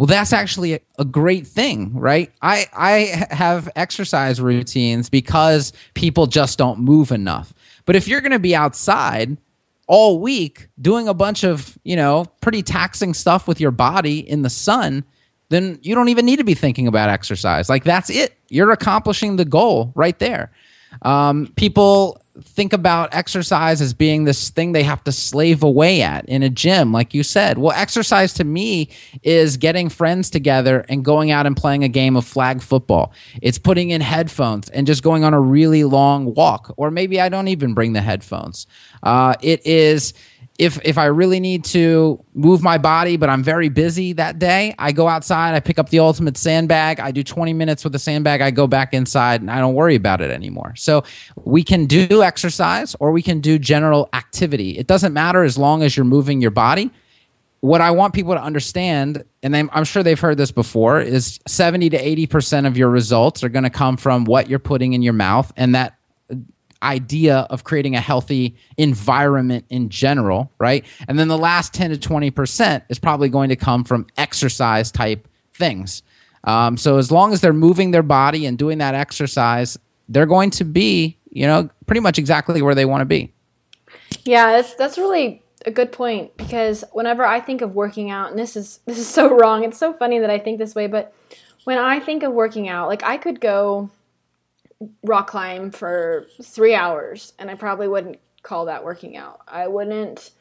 well, 0.00 0.06
that's 0.06 0.32
actually 0.32 0.72
a, 0.72 0.80
a 0.98 1.04
great 1.04 1.46
thing, 1.46 1.92
right? 1.92 2.32
I, 2.40 2.64
I 2.72 3.26
have 3.34 3.68
exercise 3.76 4.40
routines 4.40 5.10
because 5.10 5.74
people 5.92 6.26
just 6.26 6.56
don't 6.56 6.78
move 6.78 7.12
enough. 7.12 7.52
But 7.84 7.96
if 7.96 8.08
you're 8.08 8.22
going 8.22 8.32
to 8.32 8.38
be 8.38 8.54
outside 8.54 9.36
all 9.90 10.20
week 10.20 10.68
doing 10.80 11.08
a 11.08 11.12
bunch 11.12 11.42
of, 11.42 11.76
you 11.82 11.96
know, 11.96 12.24
pretty 12.40 12.62
taxing 12.62 13.12
stuff 13.12 13.48
with 13.48 13.60
your 13.60 13.72
body 13.72 14.20
in 14.20 14.42
the 14.42 14.48
sun, 14.48 15.04
then 15.48 15.80
you 15.82 15.96
don't 15.96 16.08
even 16.08 16.24
need 16.24 16.36
to 16.36 16.44
be 16.44 16.54
thinking 16.54 16.86
about 16.86 17.10
exercise. 17.10 17.68
Like 17.68 17.82
that's 17.82 18.08
it. 18.08 18.38
You're 18.50 18.70
accomplishing 18.70 19.34
the 19.34 19.44
goal 19.44 19.90
right 19.96 20.16
there. 20.20 20.52
Um, 21.02 21.52
people 21.56 22.19
think 22.42 22.72
about 22.72 23.12
exercise 23.12 23.80
as 23.80 23.92
being 23.92 24.24
this 24.24 24.50
thing 24.50 24.72
they 24.72 24.82
have 24.82 25.02
to 25.04 25.12
slave 25.12 25.62
away 25.62 26.02
at 26.02 26.24
in 26.28 26.42
a 26.42 26.48
gym, 26.48 26.92
like 26.92 27.12
you 27.12 27.22
said. 27.22 27.58
Well, 27.58 27.72
exercise 27.76 28.32
to 28.34 28.44
me 28.44 28.88
is 29.22 29.56
getting 29.56 29.88
friends 29.88 30.30
together 30.30 30.84
and 30.88 31.04
going 31.04 31.30
out 31.30 31.46
and 31.46 31.56
playing 31.56 31.84
a 31.84 31.88
game 31.88 32.16
of 32.16 32.24
flag 32.24 32.62
football. 32.62 33.12
It's 33.42 33.58
putting 33.58 33.90
in 33.90 34.00
headphones 34.00 34.68
and 34.70 34.86
just 34.86 35.02
going 35.02 35.24
on 35.24 35.34
a 35.34 35.40
really 35.40 35.84
long 35.84 36.34
walk, 36.34 36.72
or 36.76 36.90
maybe 36.90 37.20
I 37.20 37.28
don't 37.28 37.48
even 37.48 37.74
bring 37.74 37.92
the 37.92 38.00
headphones. 38.00 38.66
Uh, 39.02 39.34
it 39.42 39.66
is 39.66 40.14
if 40.60 40.78
if 40.84 40.98
I 40.98 41.06
really 41.06 41.40
need 41.40 41.64
to 41.64 42.22
move 42.34 42.62
my 42.62 42.76
body, 42.76 43.16
but 43.16 43.30
I'm 43.30 43.42
very 43.42 43.70
busy 43.70 44.12
that 44.12 44.38
day, 44.38 44.74
I 44.78 44.92
go 44.92 45.08
outside, 45.08 45.54
I 45.54 45.60
pick 45.60 45.78
up 45.78 45.88
the 45.88 46.00
ultimate 46.00 46.36
sandbag, 46.36 47.00
I 47.00 47.12
do 47.12 47.24
20 47.24 47.54
minutes 47.54 47.82
with 47.82 47.94
the 47.94 47.98
sandbag, 47.98 48.42
I 48.42 48.50
go 48.50 48.66
back 48.66 48.92
inside 48.92 49.40
and 49.40 49.50
I 49.50 49.58
don't 49.58 49.72
worry 49.72 49.94
about 49.94 50.20
it 50.20 50.30
anymore. 50.30 50.74
So 50.76 51.02
we 51.44 51.64
can 51.64 51.86
do 51.86 52.22
exercise 52.22 52.94
or 53.00 53.10
we 53.10 53.22
can 53.22 53.40
do 53.40 53.58
general 53.58 54.10
activity. 54.12 54.76
It 54.76 54.86
doesn't 54.86 55.14
matter 55.14 55.44
as 55.44 55.56
long 55.56 55.82
as 55.82 55.96
you're 55.96 56.04
moving 56.04 56.42
your 56.42 56.50
body. 56.50 56.90
What 57.60 57.80
I 57.80 57.90
want 57.90 58.12
people 58.12 58.34
to 58.34 58.42
understand, 58.42 59.24
and 59.42 59.56
I'm, 59.56 59.84
sure 59.84 60.02
they've 60.02 60.20
heard 60.20 60.36
this 60.36 60.52
before, 60.52 61.00
is 61.00 61.40
70 61.46 61.90
to 61.90 61.98
80% 61.98 62.66
of 62.66 62.76
your 62.76 62.90
results 62.90 63.42
are 63.42 63.50
going 63.50 63.64
to 63.64 63.70
come 63.70 63.96
from 63.96 64.24
what 64.24 64.48
you're 64.48 64.58
putting 64.58 64.92
in 64.92 65.00
your 65.00 65.12
mouth. 65.14 65.52
And 65.56 65.74
that 65.74 65.99
idea 66.82 67.46
of 67.50 67.64
creating 67.64 67.94
a 67.94 68.00
healthy 68.00 68.56
environment 68.76 69.64
in 69.68 69.88
general, 69.88 70.50
right? 70.58 70.84
And 71.08 71.18
then 71.18 71.28
the 71.28 71.38
last 71.38 71.74
10 71.74 71.90
to 71.90 71.96
20% 71.96 72.82
is 72.88 72.98
probably 72.98 73.28
going 73.28 73.50
to 73.50 73.56
come 73.56 73.84
from 73.84 74.06
exercise 74.16 74.90
type 74.90 75.28
things. 75.52 76.02
Um, 76.44 76.76
so 76.76 76.96
as 76.96 77.10
long 77.10 77.32
as 77.32 77.40
they're 77.40 77.52
moving 77.52 77.90
their 77.90 78.02
body 78.02 78.46
and 78.46 78.56
doing 78.56 78.78
that 78.78 78.94
exercise, 78.94 79.78
they're 80.08 80.26
going 80.26 80.50
to 80.50 80.64
be, 80.64 81.18
you 81.30 81.46
know, 81.46 81.68
pretty 81.86 82.00
much 82.00 82.18
exactly 82.18 82.62
where 82.62 82.74
they 82.74 82.84
want 82.84 83.02
to 83.02 83.06
be. 83.06 83.32
Yeah, 84.24 84.52
that's 84.52 84.74
that's 84.74 84.98
really 84.98 85.42
a 85.66 85.70
good 85.70 85.92
point 85.92 86.36
because 86.36 86.84
whenever 86.92 87.24
I 87.24 87.40
think 87.40 87.60
of 87.60 87.74
working 87.74 88.10
out, 88.10 88.30
and 88.30 88.38
this 88.38 88.56
is 88.56 88.80
this 88.86 88.98
is 88.98 89.08
so 89.08 89.36
wrong. 89.36 89.64
It's 89.64 89.78
so 89.78 89.92
funny 89.92 90.18
that 90.18 90.30
I 90.30 90.38
think 90.38 90.58
this 90.58 90.74
way, 90.74 90.86
but 90.86 91.14
when 91.64 91.78
I 91.78 92.00
think 92.00 92.22
of 92.22 92.32
working 92.32 92.68
out, 92.68 92.88
like 92.88 93.02
I 93.02 93.18
could 93.18 93.40
go 93.40 93.90
rock 95.02 95.28
climb 95.28 95.70
for 95.70 96.26
three 96.42 96.74
hours, 96.74 97.32
and 97.38 97.50
I 97.50 97.54
probably 97.54 97.88
wouldn't 97.88 98.18
call 98.42 98.66
that 98.66 98.84
working 98.84 99.16
out. 99.16 99.40
I 99.46 99.68
wouldn't. 99.68 100.32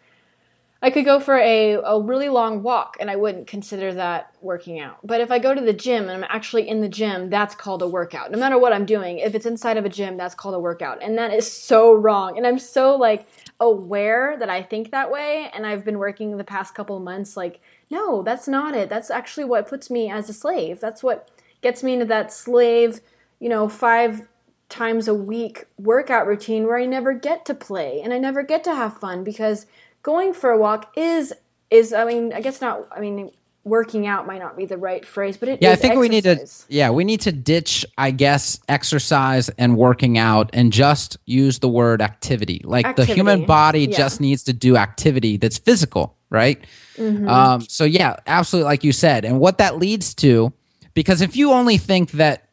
I 0.82 0.92
could 0.92 1.04
go 1.04 1.20
for 1.20 1.38
a, 1.38 1.74
a 1.74 2.02
really 2.02 2.30
long 2.30 2.64
walk 2.64 2.96
and 3.02 3.12
I 3.12 3.18
wouldn't 3.18 3.48
consider 3.48 3.94
that 3.96 4.34
working 4.40 4.80
out. 4.80 5.00
But 5.04 5.20
if 5.20 5.30
I 5.30 5.38
go 5.38 5.54
to 5.54 5.60
the 5.60 5.74
gym 5.74 6.04
and 6.04 6.12
I'm 6.12 6.30
actually 6.30 6.70
in 6.70 6.80
the 6.80 6.88
gym, 6.88 7.30
that's 7.30 7.54
called 7.54 7.82
a 7.82 7.88
workout. 7.88 8.32
No 8.32 8.40
matter 8.40 8.58
what 8.58 8.72
I'm 8.72 8.86
doing, 8.86 9.18
if 9.18 9.36
it's 9.36 9.46
inside 9.46 9.76
of 9.76 9.84
a 9.84 9.90
gym, 9.90 10.16
that's 10.16 10.36
called 10.36 10.56
a 10.56 10.60
workout. 10.60 11.04
And 11.04 11.18
that 11.18 11.34
is 11.34 11.52
so 11.52 11.94
wrong. 11.94 12.38
And 12.38 12.48
I'm 12.48 12.58
so 12.58 12.96
like 12.96 13.28
aware 13.60 14.38
that 14.40 14.50
I 14.50 14.64
think 14.64 14.92
that 14.92 15.12
way. 15.12 15.52
And 15.54 15.68
I've 15.68 15.84
been 15.84 16.00
working 16.00 16.38
the 16.38 16.46
past 16.46 16.76
couple 16.76 16.98
months 17.02 17.36
like, 17.36 17.60
no, 17.90 18.24
that's 18.24 18.48
not 18.48 18.74
it. 18.74 18.88
That's 18.88 19.12
actually 19.12 19.44
what 19.44 19.68
puts 19.68 19.90
me 19.90 20.10
as 20.10 20.30
a 20.30 20.34
slave. 20.34 20.80
That's 20.80 21.04
what 21.04 21.30
gets 21.62 21.84
me 21.84 21.92
into 21.92 22.06
that 22.06 22.32
slave 22.32 23.02
you 23.40 23.50
know, 23.50 23.70
five 23.70 24.28
times 24.70 25.08
a 25.08 25.14
week 25.14 25.66
workout 25.78 26.28
routine 26.28 26.66
where 26.66 26.78
I 26.78 26.86
never 26.86 27.14
get 27.14 27.46
to 27.46 27.54
play 27.54 28.02
and 28.02 28.14
I 28.14 28.20
never 28.20 28.44
get 28.44 28.64
to 28.66 28.76
have 28.76 28.98
fun 28.98 29.24
because 29.24 29.66
going 30.04 30.34
for 30.34 30.52
a 30.52 30.58
walk 30.58 30.92
is 30.96 31.34
is 31.70 31.92
I 31.94 32.06
mean, 32.06 32.34
I 32.34 32.42
guess 32.42 32.62
not 32.62 32.88
I 32.92 33.00
mean 33.00 33.32
working 33.64 34.08
out 34.08 34.26
might 34.26 34.40
not 34.40 34.56
be 34.56 34.66
the 34.66 34.78
right 34.78 35.06
phrase, 35.06 35.38
but 35.38 35.50
it 35.50 35.60
yeah, 35.62 35.72
I 35.72 35.76
think 35.76 35.92
exercise. 35.92 36.00
we 36.00 36.10
need 36.10 36.24
to 36.24 36.48
yeah, 36.70 36.90
we 36.90 37.04
need 37.04 37.22
to 37.22 37.32
ditch, 37.32 37.86
I 37.98 38.12
guess, 38.12 38.60
exercise 38.70 39.50
and 39.50 39.76
working 39.76 40.18
out 40.18 40.50
and 40.54 40.72
just 40.72 41.18
use 41.26 41.60
the 41.60 41.70
word 41.70 42.02
activity. 42.02 42.62
Like 42.64 42.86
activity. 42.86 43.12
the 43.12 43.16
human 43.16 43.46
body 43.46 43.86
yeah. 43.86 43.98
just 43.98 44.22
needs 44.22 44.44
to 44.44 44.54
do 44.54 44.78
activity 44.78 45.38
that's 45.38 45.58
physical, 45.58 46.16
right? 46.30 46.64
Mm-hmm. 46.98 47.28
Um, 47.28 47.62
so 47.62 47.86
yeah, 47.86 48.18
absolutely, 48.28 48.66
like 48.66 48.84
you 48.84 48.92
said, 48.92 49.26
and 49.26 49.40
what 49.40 49.58
that 49.58 49.78
leads 49.78 50.14
to, 50.16 50.54
because 50.94 51.22
if 51.22 51.36
you 51.36 51.52
only 51.52 51.78
think 51.78 52.12
that 52.12 52.49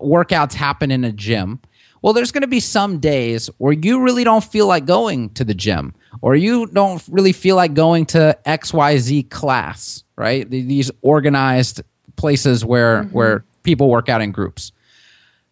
workouts 0.00 0.54
happen 0.54 0.90
in 0.90 1.04
a 1.04 1.12
gym. 1.12 1.60
Well, 2.02 2.12
there's 2.12 2.30
going 2.30 2.42
to 2.42 2.48
be 2.48 2.60
some 2.60 3.00
days 3.00 3.50
where 3.58 3.72
you 3.72 4.00
really 4.00 4.24
don't 4.24 4.44
feel 4.44 4.66
like 4.66 4.86
going 4.86 5.30
to 5.30 5.44
the 5.44 5.54
gym 5.54 5.94
or 6.22 6.36
you 6.36 6.66
don't 6.66 7.02
really 7.08 7.32
feel 7.32 7.56
like 7.56 7.74
going 7.74 8.06
to 8.06 8.38
XYZ 8.46 9.30
class, 9.30 10.04
right? 10.16 10.48
These 10.48 10.90
organized 11.02 11.82
places 12.16 12.64
where 12.64 13.02
mm-hmm. 13.02 13.12
where 13.12 13.44
people 13.62 13.88
work 13.90 14.08
out 14.08 14.20
in 14.20 14.32
groups. 14.32 14.72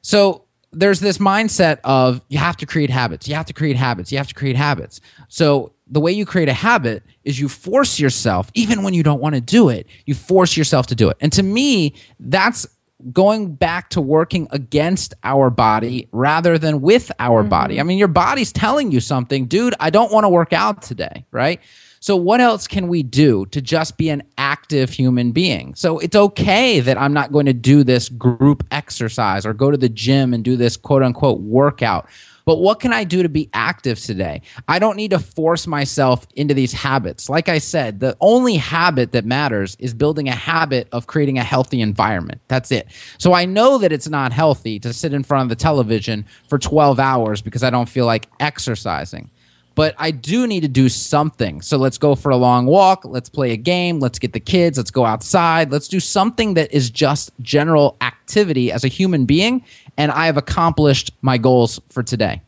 So 0.02 0.44
there's 0.72 1.00
this 1.00 1.18
mindset 1.18 1.78
of 1.84 2.20
you 2.28 2.38
have 2.38 2.56
to 2.58 2.66
create 2.66 2.90
habits. 2.90 3.26
You 3.26 3.34
have 3.34 3.46
to 3.46 3.52
create 3.52 3.76
habits. 3.76 4.12
You 4.12 4.18
have 4.18 4.28
to 4.28 4.34
create 4.34 4.56
habits. 4.56 5.00
So 5.28 5.72
the 5.88 6.00
way 6.00 6.12
you 6.12 6.26
create 6.26 6.48
a 6.48 6.52
habit 6.52 7.02
is 7.24 7.38
you 7.40 7.48
force 7.48 7.98
yourself, 7.98 8.50
even 8.54 8.82
when 8.82 8.92
you 8.92 9.02
don't 9.02 9.20
want 9.20 9.34
to 9.36 9.40
do 9.40 9.68
it, 9.68 9.86
you 10.04 10.14
force 10.14 10.56
yourself 10.56 10.86
to 10.88 10.94
do 10.94 11.08
it. 11.08 11.16
And 11.20 11.32
to 11.32 11.42
me, 11.42 11.94
that's 12.20 12.66
going 13.12 13.54
back 13.54 13.90
to 13.90 14.00
working 14.00 14.48
against 14.50 15.14
our 15.24 15.50
body 15.50 16.08
rather 16.12 16.58
than 16.58 16.80
with 16.80 17.12
our 17.18 17.42
mm-hmm. 17.42 17.50
body. 17.50 17.80
I 17.80 17.82
mean, 17.82 17.98
your 17.98 18.08
body's 18.08 18.52
telling 18.52 18.90
you 18.90 19.00
something, 19.00 19.46
dude, 19.46 19.74
I 19.80 19.90
don't 19.90 20.12
want 20.12 20.24
to 20.24 20.28
work 20.28 20.52
out 20.52 20.82
today, 20.82 21.24
right? 21.30 21.60
So, 22.00 22.14
what 22.14 22.40
else 22.40 22.66
can 22.68 22.88
we 22.88 23.02
do 23.02 23.46
to 23.46 23.60
just 23.60 23.96
be 23.96 24.10
an 24.10 24.22
active 24.38 24.90
human 24.90 25.32
being? 25.32 25.74
So, 25.74 25.98
it's 25.98 26.14
okay 26.14 26.80
that 26.80 26.98
I'm 26.98 27.12
not 27.12 27.32
going 27.32 27.46
to 27.46 27.52
do 27.52 27.82
this 27.82 28.08
group 28.08 28.64
exercise 28.70 29.46
or 29.46 29.54
go 29.54 29.70
to 29.70 29.76
the 29.76 29.88
gym 29.88 30.34
and 30.34 30.44
do 30.44 30.56
this 30.56 30.76
quote 30.76 31.02
unquote 31.02 31.40
workout 31.40 32.08
but 32.46 32.58
what 32.58 32.78
can 32.78 32.92
I 32.92 33.02
do 33.02 33.24
to 33.24 33.28
be 33.28 33.50
active 33.52 33.98
today? 33.98 34.40
I 34.68 34.78
don't 34.78 34.96
need 34.96 35.10
to 35.10 35.18
force 35.18 35.66
myself 35.66 36.26
into 36.36 36.54
these 36.54 36.72
habits. 36.72 37.28
Like 37.28 37.48
I 37.48 37.58
said, 37.58 37.98
the 37.98 38.16
only 38.20 38.54
habit 38.54 39.10
that 39.12 39.24
matters 39.24 39.76
is 39.80 39.92
building 39.92 40.28
a 40.28 40.34
habit 40.34 40.88
of 40.92 41.08
creating 41.08 41.38
a 41.38 41.44
healthy 41.44 41.80
environment. 41.80 42.40
That's 42.46 42.70
it. 42.70 42.86
So 43.18 43.32
I 43.32 43.44
know 43.44 43.78
that 43.78 43.92
it's 43.92 44.08
not 44.08 44.32
healthy 44.32 44.78
to 44.78 44.92
sit 44.92 45.12
in 45.12 45.24
front 45.24 45.42
of 45.42 45.48
the 45.48 45.60
television 45.60 46.24
for 46.48 46.56
12 46.56 47.00
hours 47.00 47.42
because 47.42 47.64
I 47.64 47.70
don't 47.70 47.88
feel 47.88 48.06
like 48.06 48.28
exercising 48.38 49.30
but 49.76 49.94
I 49.98 50.10
do 50.10 50.46
need 50.48 50.62
to 50.62 50.68
do 50.68 50.88
something. 50.88 51.60
So 51.60 51.76
let's 51.76 51.98
go 51.98 52.16
for 52.16 52.30
a 52.30 52.36
long 52.36 52.66
walk. 52.66 53.04
Let's 53.04 53.28
play 53.28 53.52
a 53.52 53.56
game. 53.56 54.00
Let's 54.00 54.18
get 54.18 54.32
the 54.32 54.40
kids. 54.40 54.76
Let's 54.78 54.90
go 54.90 55.04
outside. 55.04 55.70
Let's 55.70 55.86
do 55.86 56.00
something 56.00 56.54
that 56.54 56.72
is 56.72 56.90
just 56.90 57.30
general 57.42 57.96
activity 58.00 58.72
as 58.72 58.82
a 58.82 58.88
human 58.88 59.26
being 59.26 59.62
and 59.96 60.10
I 60.10 60.26
have 60.26 60.36
accomplished 60.36 61.12
my 61.22 61.38
goals 61.38 61.80
for 61.90 62.02
today. 62.02 62.42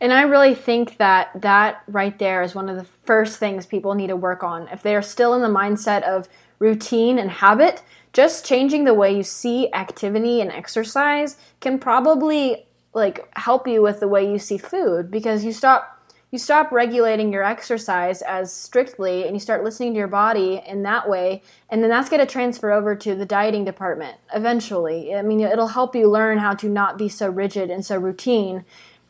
And 0.00 0.12
I 0.12 0.22
really 0.22 0.54
think 0.54 0.98
that 0.98 1.30
that 1.40 1.82
right 1.88 2.18
there 2.18 2.42
is 2.42 2.54
one 2.54 2.68
of 2.68 2.76
the 2.76 2.84
first 2.84 3.38
things 3.38 3.64
people 3.64 3.94
need 3.94 4.08
to 4.08 4.16
work 4.16 4.42
on. 4.42 4.68
If 4.68 4.82
they 4.82 4.94
are 4.94 5.02
still 5.02 5.32
in 5.34 5.40
the 5.40 5.48
mindset 5.48 6.02
of 6.02 6.28
routine 6.58 7.18
and 7.18 7.30
habit, 7.30 7.82
just 8.12 8.44
changing 8.44 8.84
the 8.84 8.94
way 8.94 9.16
you 9.16 9.22
see 9.22 9.72
activity 9.72 10.40
and 10.40 10.52
exercise 10.52 11.36
can 11.60 11.78
probably 11.78 12.66
like 12.92 13.26
help 13.36 13.66
you 13.66 13.82
with 13.82 14.00
the 14.00 14.08
way 14.08 14.30
you 14.30 14.38
see 14.38 14.58
food 14.58 15.10
because 15.10 15.44
you 15.44 15.52
stop 15.52 15.95
you 16.32 16.38
stop 16.38 16.72
regulating 16.72 17.32
your 17.32 17.42
exercise 17.42 18.20
as 18.22 18.52
strictly 18.52 19.24
and 19.24 19.34
you 19.34 19.40
start 19.40 19.62
listening 19.64 19.92
to 19.92 19.98
your 19.98 20.08
body 20.08 20.62
in 20.66 20.82
that 20.82 21.08
way 21.08 21.42
and 21.70 21.82
then 21.82 21.90
that's 21.90 22.08
going 22.08 22.20
to 22.20 22.30
transfer 22.30 22.72
over 22.72 22.94
to 22.94 23.14
the 23.14 23.26
dieting 23.26 23.64
department 23.64 24.16
eventually 24.34 25.14
i 25.14 25.22
mean 25.22 25.40
it'll 25.40 25.68
help 25.68 25.94
you 25.94 26.10
learn 26.10 26.38
how 26.38 26.54
to 26.54 26.68
not 26.68 26.98
be 26.98 27.08
so 27.08 27.28
rigid 27.28 27.70
and 27.70 27.84
so 27.84 27.96
routine 27.96 28.64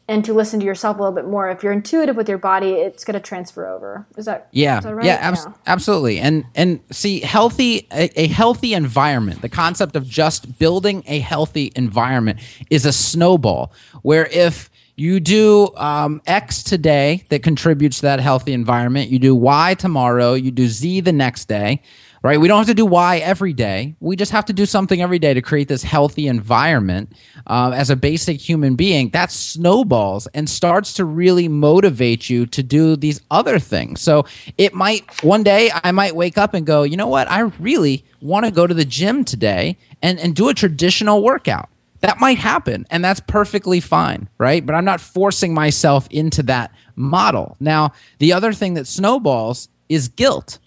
and 0.08 0.24
to 0.24 0.32
listen 0.32 0.60
to 0.60 0.66
yourself 0.66 0.98
a 0.98 1.00
little 1.00 1.14
bit 1.14 1.26
more. 1.26 1.50
If 1.50 1.62
you're 1.62 1.72
intuitive 1.72 2.16
with 2.16 2.28
your 2.28 2.38
body, 2.38 2.72
it's 2.72 3.04
going 3.04 3.14
to 3.14 3.20
transfer 3.20 3.66
over. 3.66 4.06
Is 4.16 4.26
that 4.26 4.48
yeah 4.52 4.78
is 4.78 4.84
that 4.84 4.94
right? 4.94 5.06
yeah, 5.06 5.14
abs- 5.14 5.46
absolutely 5.66 6.18
and 6.18 6.44
and 6.54 6.80
see 6.90 7.20
healthy 7.20 7.86
a, 7.92 8.20
a 8.20 8.26
healthy 8.28 8.74
environment 8.74 9.42
the 9.42 9.48
concept 9.48 9.96
of 9.96 10.06
just 10.06 10.58
building 10.58 11.02
a 11.06 11.18
healthy 11.18 11.72
environment 11.74 12.38
is 12.70 12.86
a 12.86 12.92
snowball 12.92 13.72
where 14.02 14.26
if 14.26 14.70
you 14.96 15.20
do 15.20 15.70
um, 15.76 16.22
X 16.26 16.62
today 16.62 17.24
that 17.28 17.42
contributes 17.42 17.98
to 17.98 18.02
that 18.02 18.20
healthy 18.20 18.52
environment. 18.52 19.10
You 19.10 19.18
do 19.18 19.34
Y 19.34 19.74
tomorrow. 19.74 20.34
You 20.34 20.50
do 20.50 20.66
Z 20.66 21.00
the 21.00 21.12
next 21.12 21.46
day 21.46 21.82
right? 22.26 22.40
We 22.40 22.48
don't 22.48 22.58
have 22.58 22.66
to 22.66 22.74
do 22.74 22.84
Y 22.84 23.18
every 23.18 23.52
day. 23.52 23.94
We 24.00 24.16
just 24.16 24.32
have 24.32 24.44
to 24.46 24.52
do 24.52 24.66
something 24.66 25.00
every 25.00 25.20
day 25.20 25.32
to 25.32 25.40
create 25.40 25.68
this 25.68 25.84
healthy 25.84 26.26
environment 26.26 27.12
um, 27.46 27.72
as 27.72 27.88
a 27.88 27.94
basic 27.94 28.40
human 28.40 28.74
being. 28.74 29.10
That 29.10 29.30
snowballs 29.30 30.26
and 30.34 30.50
starts 30.50 30.92
to 30.94 31.04
really 31.04 31.46
motivate 31.46 32.28
you 32.28 32.46
to 32.46 32.64
do 32.64 32.96
these 32.96 33.20
other 33.30 33.60
things. 33.60 34.00
So 34.00 34.26
it 34.58 34.74
might, 34.74 35.04
one 35.22 35.44
day, 35.44 35.70
I 35.84 35.92
might 35.92 36.16
wake 36.16 36.36
up 36.36 36.52
and 36.52 36.66
go, 36.66 36.82
you 36.82 36.96
know 36.96 37.06
what? 37.06 37.30
I 37.30 37.40
really 37.60 38.04
want 38.20 38.44
to 38.44 38.50
go 38.50 38.66
to 38.66 38.74
the 38.74 38.84
gym 38.84 39.24
today 39.24 39.78
and, 40.02 40.18
and 40.18 40.34
do 40.34 40.48
a 40.48 40.54
traditional 40.54 41.22
workout. 41.22 41.68
That 42.00 42.20
might 42.20 42.38
happen, 42.38 42.86
and 42.90 43.04
that's 43.04 43.20
perfectly 43.20 43.80
fine, 43.80 44.28
right? 44.38 44.64
But 44.64 44.74
I'm 44.74 44.84
not 44.84 45.00
forcing 45.00 45.54
myself 45.54 46.06
into 46.10 46.42
that 46.44 46.72
model. 46.94 47.56
Now, 47.60 47.92
the 48.18 48.32
other 48.32 48.52
thing 48.52 48.74
that 48.74 48.86
snowballs 48.86 49.68
is 49.88 50.08
guilt 50.08 50.58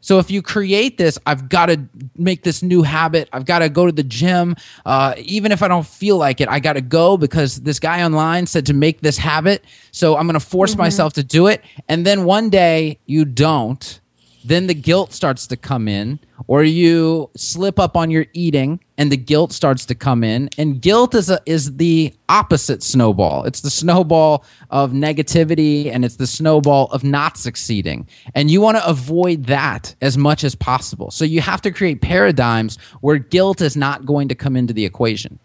so 0.00 0.18
if 0.18 0.30
you 0.30 0.42
create 0.42 0.96
this, 0.96 1.18
I've 1.26 1.48
got 1.48 1.66
to 1.66 1.80
make 2.16 2.42
this 2.42 2.62
new 2.62 2.82
habit. 2.82 3.28
I've 3.32 3.44
got 3.44 3.58
to 3.58 3.68
go 3.68 3.86
to 3.86 3.92
the 3.92 4.02
gym. 4.02 4.56
Uh, 4.86 5.14
even 5.18 5.52
if 5.52 5.62
I 5.62 5.68
don't 5.68 5.86
feel 5.86 6.16
like 6.16 6.40
it, 6.40 6.48
I 6.48 6.60
got 6.60 6.74
to 6.74 6.80
go 6.80 7.16
because 7.16 7.60
this 7.60 7.78
guy 7.78 8.02
online 8.02 8.46
said 8.46 8.66
to 8.66 8.74
make 8.74 9.00
this 9.00 9.18
habit. 9.18 9.64
So 9.90 10.16
I'm 10.16 10.26
going 10.26 10.38
to 10.38 10.40
force 10.40 10.72
mm-hmm. 10.72 10.80
myself 10.80 11.12
to 11.14 11.24
do 11.24 11.46
it. 11.48 11.62
And 11.88 12.06
then 12.06 12.24
one 12.24 12.48
day 12.48 12.98
you 13.06 13.24
don't 13.24 14.00
then 14.44 14.66
the 14.66 14.74
guilt 14.74 15.12
starts 15.12 15.46
to 15.48 15.56
come 15.56 15.88
in 15.88 16.18
or 16.46 16.62
you 16.62 17.30
slip 17.36 17.78
up 17.78 17.96
on 17.96 18.10
your 18.10 18.26
eating 18.32 18.80
and 18.96 19.10
the 19.12 19.16
guilt 19.16 19.52
starts 19.52 19.84
to 19.86 19.94
come 19.94 20.24
in. 20.24 20.48
And 20.58 20.80
guilt 20.80 21.14
is 21.14 21.30
a, 21.30 21.40
is 21.46 21.76
the 21.76 22.14
opposite 22.28 22.82
snowball. 22.82 23.44
It's 23.44 23.60
the 23.60 23.70
snowball 23.70 24.44
of 24.70 24.92
negativity 24.92 25.92
and 25.92 26.04
it's 26.04 26.16
the 26.16 26.26
snowball 26.26 26.86
of 26.86 27.04
not 27.04 27.36
succeeding. 27.36 28.06
And 28.34 28.50
you 28.50 28.60
want 28.60 28.76
to 28.76 28.86
avoid 28.86 29.46
that 29.46 29.94
as 30.00 30.16
much 30.16 30.44
as 30.44 30.54
possible. 30.54 31.10
So 31.10 31.24
you 31.24 31.40
have 31.40 31.62
to 31.62 31.70
create 31.70 32.00
paradigms 32.00 32.78
where 33.00 33.18
guilt 33.18 33.60
is 33.60 33.76
not 33.76 34.06
going 34.06 34.28
to 34.28 34.34
come 34.34 34.56
into 34.56 34.72
the 34.72 34.84
equation. 34.84 35.38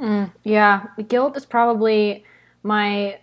Mm, 0.00 0.32
yeah 0.42 0.84
guilt 1.06 1.36
is 1.36 1.46
probably 1.46 2.24
my 2.64 3.18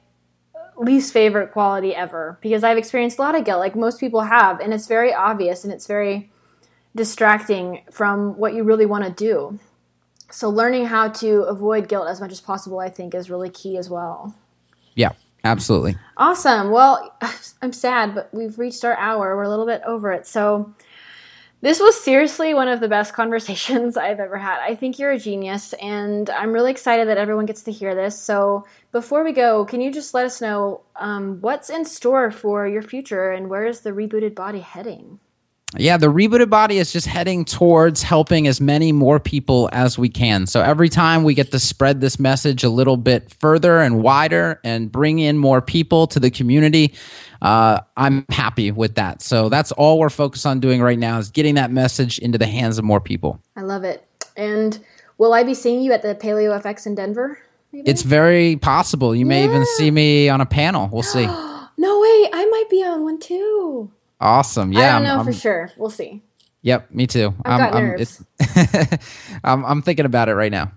least 0.79 1.13
favorite 1.13 1.51
quality 1.51 1.93
ever 1.93 2.39
because 2.41 2.63
I've 2.63 2.77
experienced 2.77 3.19
a 3.19 3.21
lot 3.21 3.35
of 3.35 3.45
guilt, 3.45 3.59
like 3.59 3.75
most 3.75 3.99
people 3.99 4.21
have, 4.21 4.59
and 4.59 4.73
it's 4.73 4.87
very 4.87 5.13
obvious 5.13 5.63
and 5.63 5.73
it's 5.73 5.85
very 5.85 6.31
distracting 6.95 7.83
from 7.91 8.37
what 8.37 8.53
you 8.53 8.63
really 8.63 8.85
want 8.85 9.05
to 9.05 9.11
do. 9.11 9.59
So, 10.31 10.49
learning 10.49 10.85
how 10.85 11.09
to 11.09 11.43
avoid 11.43 11.87
guilt 11.87 12.07
as 12.07 12.21
much 12.21 12.31
as 12.31 12.39
possible, 12.39 12.79
I 12.79 12.89
think, 12.89 13.15
is 13.15 13.29
really 13.29 13.49
key 13.49 13.77
as 13.77 13.89
well. 13.89 14.35
Yeah, 14.95 15.13
absolutely. 15.43 15.97
Awesome. 16.17 16.71
Well, 16.71 17.15
I'm 17.61 17.73
sad, 17.73 18.13
but 18.15 18.29
we've 18.33 18.57
reached 18.59 18.85
our 18.85 18.95
hour. 18.97 19.35
We're 19.35 19.43
a 19.43 19.49
little 19.49 19.65
bit 19.65 19.81
over 19.85 20.11
it. 20.11 20.27
So, 20.27 20.73
this 21.61 21.79
was 21.79 22.01
seriously 22.01 22.53
one 22.53 22.67
of 22.67 22.79
the 22.79 22.87
best 22.87 23.13
conversations 23.13 23.97
I've 24.05 24.19
ever 24.19 24.37
had. 24.37 24.59
I 24.61 24.75
think 24.75 24.97
you're 24.97 25.11
a 25.11 25.19
genius, 25.19 25.73
and 25.73 26.29
I'm 26.29 26.53
really 26.53 26.71
excited 26.71 27.07
that 27.07 27.17
everyone 27.17 27.45
gets 27.45 27.63
to 27.63 27.71
hear 27.71 27.95
this. 27.95 28.19
So, 28.19 28.65
before 28.91 29.23
we 29.23 29.33
go, 29.33 29.65
can 29.65 29.81
you 29.81 29.91
just 29.91 30.13
let 30.13 30.25
us 30.25 30.41
know 30.41 30.81
um, 30.95 31.41
what's 31.41 31.69
in 31.69 31.85
store 31.85 32.31
for 32.31 32.67
your 32.67 32.81
future 32.81 33.31
and 33.31 33.49
where 33.49 33.65
is 33.65 33.81
the 33.81 33.91
rebooted 33.91 34.35
body 34.35 34.61
heading? 34.61 35.19
Yeah, 35.77 35.97
the 35.97 36.07
rebooted 36.07 36.49
body 36.49 36.79
is 36.79 36.91
just 36.91 37.05
heading 37.05 37.45
towards 37.45 38.01
helping 38.01 38.47
as 38.47 38.59
many 38.59 38.91
more 38.91 39.19
people 39.19 39.69
as 39.71 39.99
we 39.99 40.09
can. 40.09 40.47
So 40.47 40.61
every 40.61 40.89
time 40.89 41.23
we 41.23 41.35
get 41.35 41.51
to 41.51 41.59
spread 41.59 42.01
this 42.01 42.19
message 42.19 42.63
a 42.63 42.69
little 42.69 42.97
bit 42.97 43.31
further 43.39 43.79
and 43.79 44.01
wider 44.01 44.59
and 44.63 44.91
bring 44.91 45.19
in 45.19 45.37
more 45.37 45.61
people 45.61 46.07
to 46.07 46.19
the 46.19 46.31
community, 46.31 46.95
uh, 47.43 47.81
I'm 47.97 48.25
happy 48.29 48.71
with 48.71 48.95
that. 48.95 49.21
So 49.21 49.47
that's 49.47 49.71
all 49.73 49.99
we're 49.99 50.09
focused 50.09 50.47
on 50.47 50.59
doing 50.59 50.81
right 50.81 50.97
now 50.97 51.19
is 51.19 51.29
getting 51.29 51.53
that 51.55 51.69
message 51.69 52.17
into 52.17 52.39
the 52.39 52.47
hands 52.47 52.79
of 52.79 52.83
more 52.83 52.99
people. 52.99 53.39
I 53.55 53.61
love 53.61 53.83
it. 53.83 54.03
And 54.35 54.83
will 55.19 55.33
I 55.33 55.43
be 55.43 55.53
seeing 55.53 55.83
you 55.83 55.93
at 55.93 56.01
the 56.01 56.15
Paleo 56.15 56.59
FX 56.59 56.87
in 56.87 56.95
Denver? 56.95 57.37
Maybe? 57.71 57.87
It's 57.87 58.01
very 58.01 58.55
possible. 58.55 59.15
You 59.15 59.27
may 59.27 59.43
yeah. 59.43 59.49
even 59.49 59.65
see 59.77 59.91
me 59.91 60.29
on 60.29 60.41
a 60.41 60.47
panel. 60.47 60.89
We'll 60.91 61.03
see. 61.03 61.25
no 61.77 61.99
way. 61.99 62.29
I 62.33 62.47
might 62.49 62.69
be 62.71 62.83
on 62.83 63.03
one 63.03 63.19
too. 63.19 63.91
Awesome. 64.19 64.73
Yeah. 64.73 64.81
I 64.81 64.91
don't 64.99 65.03
know 65.03 65.19
I'm, 65.19 65.25
for 65.25 65.33
sure. 65.33 65.71
We'll 65.77 65.89
see. 65.89 66.21
Yep, 66.61 66.91
me 66.91 67.07
too. 67.07 67.33
I've 67.45 67.61
I'm, 67.61 67.71
got 67.71 67.81
nerves. 67.81 68.23
I'm, 68.39 68.99
I'm, 69.43 69.65
I'm 69.65 69.81
thinking 69.81 70.05
about 70.05 70.27
it 70.27 70.35
right 70.35 70.51
now. 70.51 70.71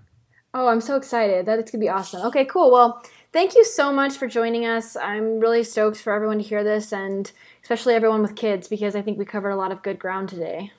Oh, 0.53 0.67
I'm 0.67 0.81
so 0.81 0.95
excited. 0.95 1.45
That 1.45 1.59
it's 1.59 1.71
gonna 1.71 1.81
be 1.81 1.89
awesome. 1.89 2.21
Okay, 2.27 2.45
cool. 2.45 2.71
Well, 2.71 3.03
thank 3.31 3.55
you 3.55 3.65
so 3.65 3.91
much 3.91 4.13
for 4.13 4.27
joining 4.27 4.65
us. 4.65 4.95
I'm 4.95 5.39
really 5.39 5.63
stoked 5.63 5.97
for 5.97 6.13
everyone 6.13 6.37
to 6.37 6.43
hear 6.43 6.63
this 6.63 6.93
and 6.93 7.29
especially 7.63 7.95
everyone 7.95 8.21
with 8.21 8.35
kids 8.35 8.67
because 8.67 8.95
I 8.95 9.01
think 9.01 9.17
we 9.17 9.25
covered 9.25 9.49
a 9.49 9.55
lot 9.55 9.71
of 9.71 9.81
good 9.81 9.99
ground 9.99 10.29
today. 10.29 10.71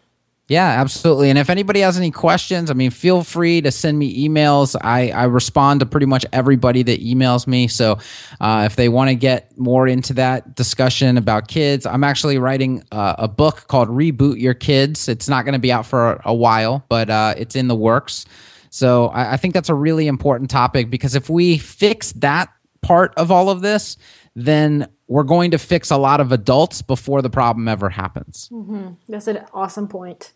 Yeah, 0.47 0.67
absolutely. 0.67 1.31
And 1.31 1.39
if 1.39 1.49
anybody 1.49 1.81
has 1.81 1.97
any 1.97 2.11
questions, 2.11 2.71
I 2.71 2.75
mean, 2.75 2.91
feel 2.91 3.25
free 3.25 3.63
to 3.63 3.71
send 3.71 3.99
me 3.99 4.29
emails. 4.29 4.77
I, 4.79 5.11
I 5.11 5.25
respond 5.25 5.81
to 5.81 5.87
pretty 5.87 6.05
much 6.05 6.27
everybody 6.35 6.83
that 6.83 7.01
emails 7.03 7.47
me. 7.47 7.67
So 7.67 7.99
uh, 8.41 8.65
if 8.67 8.77
they 8.77 8.91
want 8.91 9.09
to 9.09 9.15
get 9.15 9.57
more 9.59 9.89
into 9.89 10.13
that 10.15 10.55
discussion 10.55 11.17
about 11.17 11.49
kids, 11.49 11.87
I'm 11.87 12.05
actually 12.05 12.37
writing 12.37 12.85
uh, 12.93 13.15
a 13.17 13.27
book 13.27 13.69
called 13.69 13.89
Reboot 13.89 14.39
Your 14.39 14.53
Kids. 14.53 15.09
It's 15.09 15.31
not 15.31 15.47
going 15.47 15.55
to 15.55 15.59
be 15.59 15.73
out 15.73 15.87
for 15.87 16.13
a, 16.13 16.23
a 16.27 16.35
while, 16.35 16.85
but 16.91 17.09
uh, 17.09 17.35
it's 17.39 17.57
in 17.57 17.67
the 17.67 17.77
works. 17.77 18.27
So 18.69 19.07
I, 19.07 19.33
I 19.33 19.37
think 19.39 19.55
that's 19.55 19.71
a 19.71 19.75
really 19.75 20.09
important 20.09 20.51
topic 20.51 20.91
because 20.91 21.15
if 21.15 21.31
we 21.31 21.57
fix 21.57 22.13
that 22.13 22.53
part 22.83 23.15
of 23.17 23.31
all 23.31 23.49
of 23.49 23.63
this, 23.63 23.97
then 24.35 24.89
we're 25.07 25.22
going 25.22 25.51
to 25.53 25.59
fix 25.59 25.91
a 25.91 25.97
lot 25.97 26.20
of 26.20 26.32
adults 26.32 26.82
before 26.82 27.22
the 27.22 27.30
problem 27.30 27.68
ever 27.68 27.89
happens. 27.91 28.49
Mm-hmm. 28.53 28.93
That's 29.09 29.28
an 29.28 29.45
awesome 29.53 29.89
point. 29.89 30.32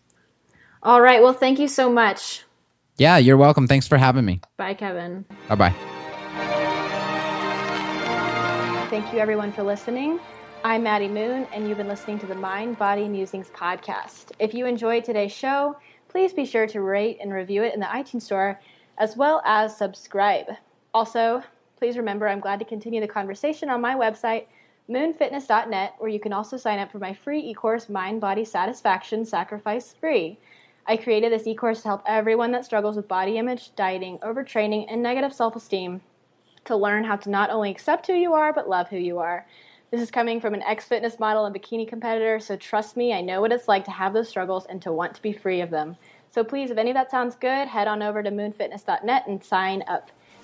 All 0.81 1.01
right. 1.01 1.21
Well, 1.21 1.33
thank 1.33 1.59
you 1.59 1.67
so 1.67 1.91
much. 1.91 2.43
Yeah, 2.97 3.17
you're 3.17 3.37
welcome. 3.37 3.67
Thanks 3.67 3.87
for 3.87 3.97
having 3.97 4.25
me. 4.25 4.41
Bye, 4.57 4.73
Kevin. 4.73 5.25
Bye 5.47 5.55
bye. 5.55 5.75
Thank 8.89 9.13
you, 9.13 9.19
everyone, 9.19 9.51
for 9.51 9.63
listening. 9.63 10.19
I'm 10.63 10.83
Maddie 10.83 11.07
Moon, 11.07 11.47
and 11.53 11.67
you've 11.67 11.77
been 11.77 11.87
listening 11.87 12.19
to 12.19 12.25
the 12.25 12.35
Mind 12.35 12.77
Body 12.77 13.07
Musings 13.07 13.49
podcast. 13.49 14.31
If 14.39 14.53
you 14.53 14.65
enjoyed 14.65 15.05
today's 15.05 15.31
show, 15.31 15.77
please 16.09 16.33
be 16.33 16.45
sure 16.45 16.67
to 16.67 16.81
rate 16.81 17.19
and 17.21 17.31
review 17.31 17.63
it 17.63 17.73
in 17.73 17.79
the 17.79 17.85
iTunes 17.85 18.23
Store, 18.23 18.59
as 18.97 19.15
well 19.15 19.41
as 19.45 19.77
subscribe. 19.77 20.47
Also, 20.93 21.43
please 21.79 21.97
remember 21.97 22.27
I'm 22.27 22.41
glad 22.41 22.59
to 22.59 22.65
continue 22.65 23.01
the 23.01 23.07
conversation 23.07 23.69
on 23.69 23.81
my 23.81 23.95
website 23.95 24.45
moonfitness.net, 24.89 25.95
where 25.99 26.09
you 26.09 26.19
can 26.19 26.33
also 26.33 26.57
sign 26.57 26.79
up 26.79 26.91
for 26.91 26.99
my 26.99 27.13
free 27.13 27.39
e 27.39 27.53
course, 27.53 27.89
Mind 27.89 28.19
Body 28.19 28.43
Satisfaction 28.43 29.23
Sacrifice 29.23 29.93
Free. 29.93 30.37
I 30.87 30.97
created 30.97 31.31
this 31.31 31.47
e 31.47 31.55
course 31.55 31.83
to 31.83 31.87
help 31.87 32.01
everyone 32.05 32.51
that 32.51 32.65
struggles 32.65 32.95
with 32.95 33.07
body 33.07 33.37
image, 33.37 33.73
dieting, 33.75 34.17
overtraining, 34.19 34.87
and 34.89 35.01
negative 35.01 35.33
self 35.33 35.55
esteem 35.55 36.01
to 36.65 36.75
learn 36.75 37.03
how 37.03 37.15
to 37.15 37.29
not 37.29 37.49
only 37.49 37.71
accept 37.71 38.07
who 38.07 38.13
you 38.13 38.33
are, 38.33 38.51
but 38.51 38.67
love 38.67 38.89
who 38.89 38.97
you 38.97 39.19
are. 39.19 39.45
This 39.91 40.01
is 40.01 40.11
coming 40.11 40.41
from 40.41 40.53
an 40.53 40.63
ex 40.63 40.85
fitness 40.85 41.19
model 41.19 41.45
and 41.45 41.55
bikini 41.55 41.87
competitor, 41.87 42.39
so 42.39 42.57
trust 42.57 42.97
me, 42.97 43.13
I 43.13 43.21
know 43.21 43.41
what 43.41 43.51
it's 43.51 43.67
like 43.67 43.85
to 43.85 43.91
have 43.91 44.13
those 44.13 44.27
struggles 44.27 44.65
and 44.65 44.81
to 44.81 44.91
want 44.91 45.15
to 45.15 45.21
be 45.21 45.33
free 45.33 45.61
of 45.61 45.69
them. 45.69 45.95
So 46.31 46.43
please, 46.43 46.71
if 46.71 46.77
any 46.77 46.89
of 46.89 46.95
that 46.95 47.09
sounds 47.09 47.35
good, 47.35 47.67
head 47.67 47.87
on 47.87 48.01
over 48.01 48.21
to 48.21 48.31
moonfitness.net 48.31 49.27
and 49.27 49.43
sign 49.43 49.83
up. 49.87 50.11